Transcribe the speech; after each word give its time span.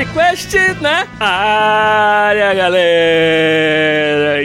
Podcast 0.00 0.56
na 0.80 1.06
área, 1.20 2.54
galera! 2.54 4.42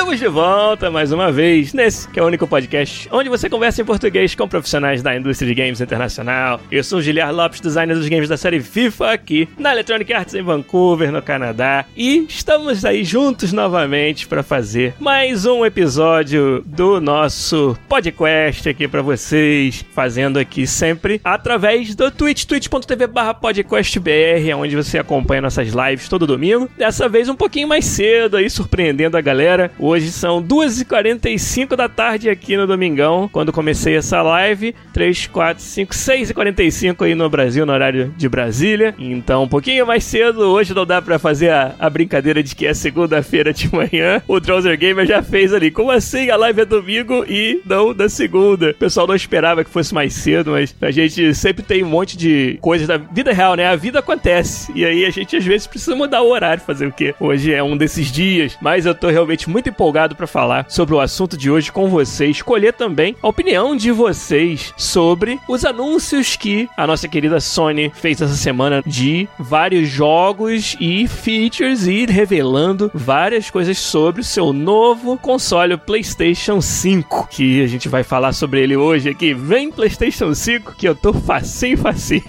Estamos 0.00 0.18
de 0.18 0.28
volta 0.28 0.90
mais 0.90 1.12
uma 1.12 1.30
vez 1.30 1.74
nesse 1.74 2.08
que 2.08 2.18
é 2.18 2.22
o 2.22 2.26
único 2.26 2.46
podcast 2.46 3.06
onde 3.12 3.28
você 3.28 3.50
conversa 3.50 3.82
em 3.82 3.84
português 3.84 4.34
com 4.34 4.48
profissionais 4.48 5.02
da 5.02 5.14
indústria 5.14 5.46
de 5.46 5.54
games 5.54 5.78
internacional. 5.78 6.58
Eu 6.72 6.82
sou 6.82 7.00
o 7.00 7.02
Giliar 7.02 7.34
Lopes, 7.34 7.60
designer 7.60 7.94
dos 7.94 8.08
games 8.08 8.26
da 8.26 8.38
série 8.38 8.60
FIFA 8.60 9.12
aqui 9.12 9.46
na 9.58 9.72
Electronic 9.72 10.10
Arts 10.10 10.34
em 10.34 10.42
Vancouver, 10.42 11.12
no 11.12 11.20
Canadá, 11.20 11.84
e 11.94 12.24
estamos 12.26 12.82
aí 12.82 13.04
juntos 13.04 13.52
novamente 13.52 14.26
para 14.26 14.42
fazer 14.42 14.94
mais 14.98 15.44
um 15.44 15.66
episódio 15.66 16.62
do 16.64 16.98
nosso 16.98 17.76
podcast 17.86 18.70
aqui 18.70 18.88
para 18.88 19.02
vocês, 19.02 19.84
fazendo 19.92 20.38
aqui 20.38 20.66
sempre 20.66 21.20
através 21.22 21.94
do 21.94 22.10
Twitch, 22.10 22.46
twitch.tv/podcastbr, 22.46 24.56
onde 24.56 24.74
você 24.74 24.98
acompanha 24.98 25.42
nossas 25.42 25.68
lives 25.68 26.08
todo 26.08 26.26
domingo. 26.26 26.70
Dessa 26.78 27.06
vez 27.06 27.28
um 27.28 27.36
pouquinho 27.36 27.68
mais 27.68 27.84
cedo 27.84 28.38
aí 28.38 28.48
surpreendendo 28.48 29.18
a 29.18 29.20
galera. 29.20 29.70
Hoje 29.90 30.12
são 30.12 30.40
2h45 30.40 31.74
da 31.74 31.88
tarde 31.88 32.30
aqui 32.30 32.56
no 32.56 32.64
Domingão, 32.64 33.28
quando 33.32 33.52
comecei 33.52 33.96
essa 33.96 34.22
live. 34.22 34.72
3, 34.92 35.26
4, 35.26 35.60
5, 35.60 35.92
6h45 35.92 37.04
aí 37.04 37.16
no 37.16 37.28
Brasil, 37.28 37.66
no 37.66 37.72
horário 37.72 38.14
de 38.16 38.28
Brasília. 38.28 38.94
Então, 38.96 39.42
um 39.42 39.48
pouquinho 39.48 39.84
mais 39.84 40.04
cedo. 40.04 40.42
Hoje 40.42 40.72
não 40.72 40.86
dá 40.86 41.02
pra 41.02 41.18
fazer 41.18 41.50
a, 41.50 41.74
a 41.76 41.90
brincadeira 41.90 42.40
de 42.40 42.54
que 42.54 42.68
é 42.68 42.72
segunda-feira 42.72 43.52
de 43.52 43.68
manhã. 43.74 44.22
O 44.28 44.38
Drowser 44.38 44.78
Gamer 44.78 45.04
já 45.06 45.24
fez 45.24 45.52
ali. 45.52 45.72
Como 45.72 45.90
assim? 45.90 46.30
A 46.30 46.36
live 46.36 46.60
é 46.60 46.64
domingo 46.64 47.24
e 47.28 47.60
não 47.66 47.92
da 47.92 48.08
segunda. 48.08 48.70
O 48.70 48.74
pessoal 48.74 49.08
não 49.08 49.16
esperava 49.16 49.64
que 49.64 49.70
fosse 49.70 49.92
mais 49.92 50.12
cedo, 50.12 50.52
mas 50.52 50.72
a 50.80 50.92
gente 50.92 51.34
sempre 51.34 51.64
tem 51.64 51.82
um 51.82 51.88
monte 51.88 52.16
de 52.16 52.58
coisas 52.60 52.86
da 52.86 52.96
vida 52.96 53.32
real, 53.32 53.56
né? 53.56 53.66
A 53.66 53.74
vida 53.74 53.98
acontece. 53.98 54.70
E 54.72 54.84
aí 54.84 55.04
a 55.04 55.10
gente 55.10 55.36
às 55.36 55.44
vezes 55.44 55.66
precisa 55.66 55.96
mudar 55.96 56.22
o 56.22 56.30
horário, 56.30 56.62
fazer 56.62 56.86
o 56.86 56.92
quê? 56.92 57.12
Hoje 57.18 57.52
é 57.52 57.60
um 57.60 57.76
desses 57.76 58.12
dias. 58.12 58.56
Mas 58.62 58.86
eu 58.86 58.94
tô 58.94 59.08
realmente 59.08 59.50
muito 59.50 59.68
empolgado 59.80 60.14
para 60.14 60.26
falar 60.26 60.66
sobre 60.68 60.94
o 60.94 61.00
assunto 61.00 61.38
de 61.38 61.50
hoje 61.50 61.72
com 61.72 61.88
vocês, 61.88 62.36
escolher 62.36 62.74
também 62.74 63.16
a 63.22 63.26
opinião 63.28 63.74
de 63.74 63.90
vocês 63.90 64.74
sobre 64.76 65.40
os 65.48 65.64
anúncios 65.64 66.36
que 66.36 66.68
a 66.76 66.86
nossa 66.86 67.08
querida 67.08 67.40
Sony 67.40 67.90
fez 67.94 68.20
essa 68.20 68.34
semana 68.34 68.82
de 68.84 69.26
vários 69.38 69.88
jogos 69.88 70.76
e 70.78 71.08
features 71.08 71.86
e 71.86 72.04
revelando 72.04 72.90
várias 72.92 73.48
coisas 73.48 73.78
sobre 73.78 74.20
o 74.20 74.24
seu 74.24 74.52
novo 74.52 75.16
console 75.16 75.78
PlayStation 75.78 76.60
5, 76.60 77.28
que 77.30 77.62
a 77.62 77.66
gente 77.66 77.88
vai 77.88 78.02
falar 78.02 78.34
sobre 78.34 78.60
ele 78.60 78.76
hoje 78.76 79.08
aqui. 79.08 79.32
Vem 79.32 79.70
PlayStation 79.72 80.34
5 80.34 80.74
que 80.76 80.86
eu 80.86 80.94
tô 80.94 81.14
facinho, 81.14 81.78
facinho. 81.78 82.22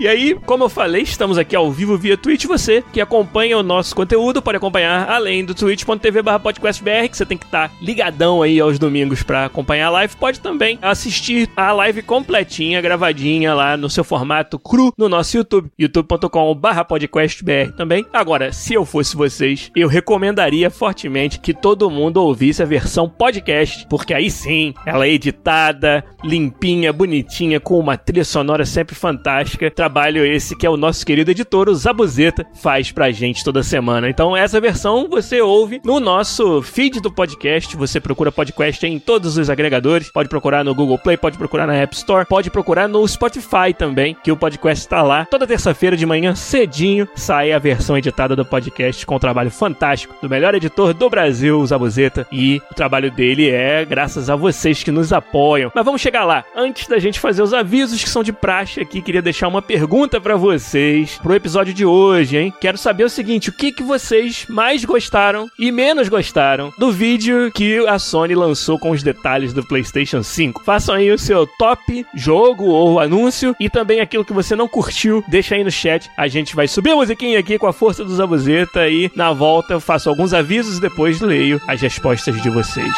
E 0.00 0.08
aí, 0.08 0.34
como 0.46 0.64
eu 0.64 0.68
falei, 0.70 1.02
estamos 1.02 1.36
aqui 1.36 1.54
ao 1.54 1.70
vivo 1.70 1.98
via 1.98 2.16
Twitch. 2.16 2.46
Você 2.46 2.82
que 2.94 3.00
acompanha 3.00 3.58
o 3.58 3.62
nosso 3.62 3.94
conteúdo 3.94 4.40
pode 4.40 4.56
acompanhar 4.56 5.10
além 5.10 5.44
do 5.44 5.54
twitch.tv/podcastbr 5.54 6.93
que 7.08 7.16
você 7.16 7.26
tem 7.26 7.36
que 7.38 7.44
estar 7.44 7.68
tá 7.68 7.74
ligadão 7.80 8.42
aí 8.42 8.60
aos 8.60 8.78
domingos 8.78 9.22
para 9.22 9.46
acompanhar 9.46 9.88
a 9.88 9.90
live, 9.90 10.16
pode 10.16 10.40
também 10.40 10.78
assistir 10.80 11.48
a 11.56 11.72
live 11.72 12.02
completinha, 12.02 12.80
gravadinha 12.80 13.54
lá 13.54 13.76
no 13.76 13.90
seu 13.90 14.04
formato 14.04 14.58
cru 14.58 14.92
no 14.96 15.08
nosso 15.08 15.36
YouTube, 15.36 15.70
youtube.com/podcastbr 15.78 17.72
também. 17.76 18.06
Agora, 18.12 18.52
se 18.52 18.74
eu 18.74 18.84
fosse 18.84 19.16
vocês, 19.16 19.70
eu 19.74 19.88
recomendaria 19.88 20.70
fortemente 20.70 21.40
que 21.40 21.52
todo 21.52 21.90
mundo 21.90 22.18
ouvisse 22.18 22.62
a 22.62 22.66
versão 22.66 23.08
podcast, 23.08 23.86
porque 23.88 24.14
aí 24.14 24.30
sim, 24.30 24.74
ela 24.86 25.06
é 25.06 25.10
editada, 25.10 26.04
limpinha, 26.22 26.92
bonitinha, 26.92 27.60
com 27.60 27.78
uma 27.78 27.96
trilha 27.96 28.24
sonora 28.24 28.64
sempre 28.64 28.94
fantástica. 28.94 29.70
Trabalho 29.70 30.24
esse 30.24 30.56
que 30.56 30.66
é 30.66 30.70
o 30.70 30.76
nosso 30.76 31.04
querido 31.04 31.30
editor, 31.30 31.68
o 31.68 31.74
Zabuzeta, 31.74 32.46
faz 32.54 32.90
pra 32.92 33.10
gente 33.10 33.44
toda 33.44 33.62
semana. 33.62 34.08
Então, 34.08 34.36
essa 34.36 34.60
versão 34.60 35.08
você 35.08 35.40
ouve 35.40 35.80
no 35.84 36.00
nosso 36.00 36.62
feed 36.62 36.83
feed 36.84 37.00
do 37.00 37.10
podcast. 37.10 37.74
Você 37.78 37.98
procura 37.98 38.30
podcast 38.30 38.86
em 38.86 38.98
todos 38.98 39.38
os 39.38 39.48
agregadores. 39.48 40.10
Pode 40.10 40.28
procurar 40.28 40.62
no 40.62 40.74
Google 40.74 40.98
Play, 40.98 41.16
pode 41.16 41.38
procurar 41.38 41.66
na 41.66 41.74
App 41.74 41.96
Store, 41.96 42.26
pode 42.26 42.50
procurar 42.50 42.86
no 42.86 43.08
Spotify 43.08 43.72
também, 43.76 44.14
que 44.22 44.30
o 44.30 44.36
podcast 44.36 44.84
está 44.84 45.02
lá. 45.02 45.24
Toda 45.24 45.46
terça-feira 45.46 45.96
de 45.96 46.04
manhã, 46.04 46.34
cedinho, 46.34 47.08
sai 47.14 47.52
a 47.52 47.58
versão 47.58 47.96
editada 47.96 48.36
do 48.36 48.44
podcast 48.44 49.06
com 49.06 49.16
um 49.16 49.18
trabalho 49.18 49.50
fantástico 49.50 50.14
do 50.20 50.28
melhor 50.28 50.54
editor 50.54 50.92
do 50.92 51.08
Brasil, 51.08 51.58
o 51.58 51.66
Zabuzeta. 51.66 52.26
E 52.30 52.60
o 52.70 52.74
trabalho 52.74 53.10
dele 53.10 53.48
é 53.48 53.82
graças 53.86 54.28
a 54.28 54.36
vocês 54.36 54.82
que 54.82 54.90
nos 54.90 55.10
apoiam. 55.10 55.72
Mas 55.74 55.84
vamos 55.86 56.02
chegar 56.02 56.24
lá. 56.24 56.44
Antes 56.54 56.86
da 56.86 56.98
gente 56.98 57.18
fazer 57.18 57.40
os 57.40 57.54
avisos 57.54 58.02
que 58.02 58.10
são 58.10 58.22
de 58.22 58.32
praxe 58.32 58.82
aqui, 58.82 59.00
queria 59.00 59.22
deixar 59.22 59.48
uma 59.48 59.62
pergunta 59.62 60.20
para 60.20 60.36
vocês 60.36 61.18
pro 61.22 61.34
episódio 61.34 61.72
de 61.72 61.86
hoje, 61.86 62.36
hein? 62.36 62.52
Quero 62.60 62.76
saber 62.76 63.04
o 63.04 63.10
seguinte: 63.10 63.48
o 63.48 63.54
que, 63.54 63.72
que 63.72 63.82
vocês 63.82 64.44
mais 64.50 64.84
gostaram 64.84 65.48
e 65.58 65.72
menos 65.72 66.10
gostaram 66.10 66.73
do 66.78 66.90
vídeo 66.90 67.50
que 67.52 67.86
a 67.86 67.98
Sony 67.98 68.34
lançou 68.34 68.78
com 68.78 68.90
os 68.90 69.02
detalhes 69.02 69.52
do 69.52 69.64
PlayStation 69.64 70.22
5. 70.22 70.62
Façam 70.64 70.94
aí 70.94 71.10
o 71.10 71.18
seu 71.18 71.46
top 71.46 72.04
jogo 72.14 72.64
ou 72.64 73.00
anúncio 73.00 73.54
e 73.60 73.68
também 73.70 74.00
aquilo 74.00 74.24
que 74.24 74.32
você 74.32 74.54
não 74.56 74.68
curtiu, 74.68 75.24
deixa 75.28 75.54
aí 75.54 75.64
no 75.64 75.70
chat. 75.70 76.10
A 76.16 76.28
gente 76.28 76.54
vai 76.54 76.68
subir 76.68 76.92
a 76.92 76.96
musiquinha 76.96 77.38
aqui 77.38 77.58
com 77.58 77.66
a 77.66 77.72
força 77.72 78.04
do 78.04 78.14
Zabuzeta 78.14 78.88
e 78.88 79.10
na 79.14 79.32
volta 79.32 79.74
eu 79.74 79.80
faço 79.80 80.08
alguns 80.08 80.32
avisos 80.32 80.78
e 80.78 80.80
depois 80.80 81.20
leio 81.20 81.60
as 81.66 81.80
respostas 81.80 82.40
de 82.42 82.50
vocês. 82.50 82.92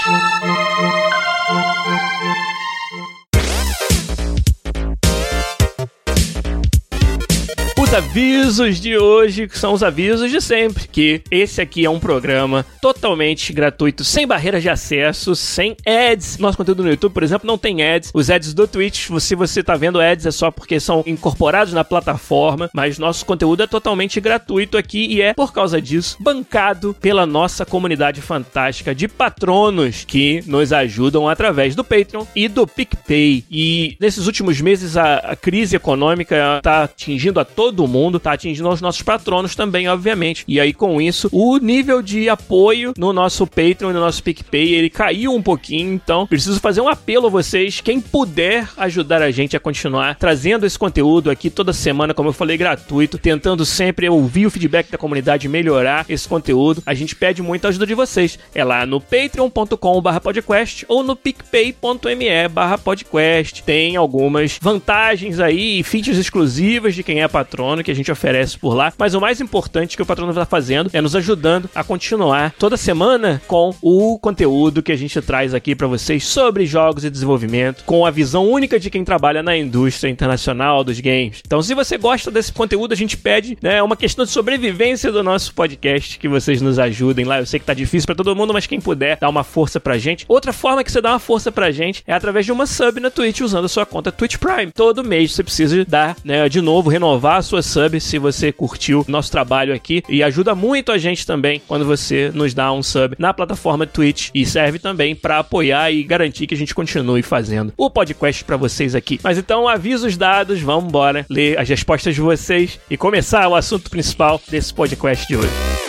Os 7.87 7.95
avisos 7.95 8.81
de 8.81 8.99
hoje, 8.99 9.49
são 9.53 9.73
os 9.73 9.83
avisos 9.83 10.29
de 10.29 10.41
sempre, 10.41 10.89
que 10.89 11.23
esse 11.31 11.61
aqui 11.61 11.85
é 11.85 11.91
um 11.91 12.01
programa 12.01 12.67
totalmente 12.83 13.53
gratuito, 13.53 14.03
sem 14.03 14.27
barreiras 14.27 14.61
de 14.61 14.69
acesso, 14.69 15.37
sem 15.37 15.77
ads. 15.87 16.37
Nosso 16.39 16.59
conteúdo 16.59 16.83
no 16.83 16.91
YouTube, 16.91 17.13
por 17.13 17.23
exemplo, 17.23 17.47
não 17.47 17.57
tem 17.57 17.85
ads. 17.85 18.11
Os 18.13 18.29
ads 18.29 18.53
do 18.55 18.67
Twitch, 18.67 19.11
se 19.21 19.37
você 19.37 19.63
tá 19.63 19.77
vendo 19.77 20.01
ads, 20.01 20.27
é 20.27 20.33
só 20.33 20.51
porque 20.51 20.81
são 20.81 21.05
incorporados 21.07 21.73
na 21.73 21.85
plataforma, 21.85 22.69
mas 22.75 22.99
nosso 22.99 23.25
conteúdo 23.25 23.63
é 23.63 23.69
totalmente 23.69 24.21
gratuito 24.21 24.77
aqui 24.77 25.07
e 25.07 25.23
é, 25.23 25.33
por 25.33 25.53
causa 25.53 25.81
disso, 25.81 26.17
bancado 26.19 26.93
pela 27.01 27.25
nossa 27.25 27.65
comunidade 27.65 28.21
fantástica 28.21 28.97
de 28.97 29.07
patronos 29.07 30.05
que 30.05 30.43
nos 30.47 30.73
ajudam 30.73 31.29
através 31.29 31.77
do 31.77 31.85
Patreon 31.85 32.25
e 32.35 32.49
do 32.49 32.67
PicPay. 32.67 33.45
E 33.49 33.97
nesses 34.01 34.27
últimos 34.27 34.61
meses 34.61 34.97
a, 34.97 35.19
a 35.19 35.37
crise 35.37 35.77
econômica 35.77 36.61
tá 36.63 36.83
atingindo 36.83 37.39
a 37.39 37.45
todo 37.45 37.76
todo 37.77 37.87
mundo, 37.87 38.19
tá 38.19 38.33
atingindo 38.33 38.71
os 38.71 38.81
nossos 38.81 39.03
patronos 39.03 39.55
também, 39.55 39.87
obviamente. 39.89 40.43
E 40.49 40.59
aí, 40.59 40.73
com 40.73 40.99
isso, 41.01 41.29
o 41.31 41.59
nível 41.59 42.01
de 42.01 42.31
apoio 42.31 42.95
no 42.97 43.13
nosso 43.13 43.47
Patreon 43.47 43.91
e 43.91 43.93
no 43.93 44.01
nosso 44.01 44.23
PicPay, 44.23 44.75
ele 44.75 44.89
caiu 44.89 45.35
um 45.35 45.43
pouquinho, 45.43 45.93
então 45.93 46.27
preciso 46.27 46.59
fazer 46.59 46.81
um 46.81 46.89
apelo 46.89 47.27
a 47.27 47.31
vocês, 47.31 47.83
quem 47.83 48.01
puder 48.01 48.67
ajudar 48.79 49.21
a 49.21 49.31
gente 49.31 49.55
a 49.55 49.61
continuar 49.61 50.17
trazendo 50.17 50.65
esse 50.65 50.79
conteúdo 50.79 51.31
aqui 51.31 51.51
toda 51.51 51.75
semana, 51.75 52.15
como 52.15 52.31
eu 52.31 52.33
falei, 52.33 52.57
gratuito, 52.57 53.19
tentando 53.19 53.67
sempre 53.67 54.09
ouvir 54.09 54.47
o 54.47 54.51
feedback 54.51 54.91
da 54.91 54.97
comunidade, 54.97 55.47
melhorar 55.49 56.07
esse 56.09 56.27
conteúdo. 56.27 56.83
A 56.87 56.95
gente 56.95 57.15
pede 57.15 57.43
muita 57.43 57.69
ajuda 57.69 57.87
de 57.87 57.95
vocês. 57.95 58.39
É 58.55 58.65
lá 58.65 58.87
no 58.87 58.99
patreon.com/podcast 59.01 60.87
ou 60.89 61.03
no 61.03 61.15
picpay.me/podcast. 61.15 63.63
Tem 63.63 63.97
algumas 63.97 64.59
vantagens 64.61 65.41
aí 65.41 65.81
e 65.81 65.83
features 65.83 66.17
exclusivas 66.17 66.95
de 66.95 67.03
quem 67.03 67.23
é 67.23 67.29
patrono 67.29 67.66
que 67.85 67.91
a 67.91 67.95
gente 67.95 68.11
oferece 68.13 68.59
por 68.59 68.75
lá. 68.75 68.93
Mas 68.99 69.15
o 69.15 69.21
mais 69.21 69.41
importante 69.41 69.97
que 69.97 70.03
o 70.03 70.07
patrono 70.07 70.33
está 70.33 70.45
fazendo 70.45 70.91
é 70.93 71.01
nos 71.01 71.17
ajudando 71.17 71.69
a 71.75 71.83
continuar 71.83 72.55
toda 72.59 72.77
semana 72.77 73.41
com 73.47 73.75
o 73.83 74.19
conteúdo 74.19 74.83
que 74.83 74.93
a 74.93 74.97
gente 74.97 75.21
traz 75.21 75.55
aqui 75.55 75.75
para 75.75 75.87
vocês 75.87 76.25
sobre 76.25 76.67
jogos 76.67 77.05
e 77.05 77.11
desenvolvimento, 77.11 77.85
com 77.85 78.05
a 78.07 78.11
visão 78.11 78.49
única 78.49 78.79
de 78.79 78.91
quem 78.91 79.05
trabalha 79.05 79.43
na 79.43 79.57
indústria 79.57 80.11
internacional 80.11 80.85
dos 80.85 81.01
games. 81.01 81.43
Então, 81.45 81.63
se 81.63 81.75
você 81.75 81.97
gosta 81.97 82.31
desse 82.31 82.53
conteúdo, 82.53 82.93
a 82.93 82.97
gente 82.97 83.17
pede, 83.17 83.57
né, 83.61 83.83
uma 83.83 83.97
questão 83.97 84.25
de 84.25 84.31
sobrevivência 84.31 85.11
do 85.11 85.23
nosso 85.23 85.55
podcast, 85.55 86.19
que 86.19 86.29
vocês 86.29 86.61
nos 86.61 86.79
ajudem 86.79 87.25
lá. 87.25 87.39
Eu 87.39 87.47
sei 87.47 87.61
que 87.61 87.67
tá 87.67 87.75
difícil 87.75 88.07
para 88.07 88.15
todo 88.15 88.37
mundo, 88.37 88.53
mas 88.53 88.67
quem 88.67 88.81
puder 88.81 89.19
dar 89.19 89.29
uma 89.29 89.45
força 89.45 89.81
pra 89.81 89.99
gente. 89.99 90.25
Outra 90.29 90.53
forma 90.53 90.85
que 90.85 90.93
você 90.93 91.01
dá 91.01 91.11
uma 91.11 91.19
força 91.19 91.51
pra 91.51 91.71
gente 91.71 92.03
é 92.07 92.13
através 92.13 92.45
de 92.45 92.53
uma 92.53 92.67
sub 92.67 93.01
na 93.01 93.11
Twitch 93.11 93.41
usando 93.41 93.65
a 93.65 93.69
sua 93.69 93.87
conta 93.87 94.13
Twitch 94.13 94.37
Prime. 94.37 94.73
Todo 94.73 95.05
mês 95.05 95.33
você 95.33 95.43
precisa 95.43 95.85
dar, 95.85 96.17
né, 96.25 96.49
de 96.49 96.61
novo, 96.61 96.91
renovar 96.91 97.39
a 97.39 97.43
sua 97.43 97.56
sub 97.63 98.01
se 98.01 98.19
você 98.19 98.53
curtiu 98.53 99.05
nosso 99.09 99.31
trabalho 99.31 99.75
aqui 99.75 100.03
e 100.09 100.23
ajuda 100.23 100.55
muito 100.55 100.93
a 100.93 100.99
gente 100.99 101.27
também 101.27 101.61
quando 101.67 101.85
você 101.85 102.31
nos 102.35 102.55
dá 102.55 102.73
um 102.73 102.83
sub 102.83 103.15
na 103.19 103.33
plataforma 103.33 103.87
Twitch 103.87 104.31
e 104.35 104.45
serve 104.45 104.79
também 104.79 105.15
para 105.15 105.39
apoiar 105.39 105.91
e 105.91 106.03
garantir 106.03 106.47
que 106.47 106.55
a 106.55 106.59
gente 106.59 106.75
continue 106.75 107.23
fazendo 107.23 107.73
o 107.77 107.91
podcast 107.91 108.45
para 108.45 108.57
vocês 108.57 108.95
aqui. 108.95 109.21
Mas 109.23 109.39
então, 109.39 109.69
avisos 109.69 110.17
dados, 110.17 110.61
vamos 110.61 110.89
embora 110.89 111.27
ler 111.29 111.59
as 111.59 111.69
respostas 111.69 112.15
de 112.15 112.21
vocês 112.21 112.79
e 112.91 112.97
começar 112.97 113.49
o 113.49 113.55
assunto 113.55 113.91
principal 113.91 114.41
desse 114.49 114.73
podcast 114.73 115.27
de 115.27 115.37
hoje. 115.37 115.86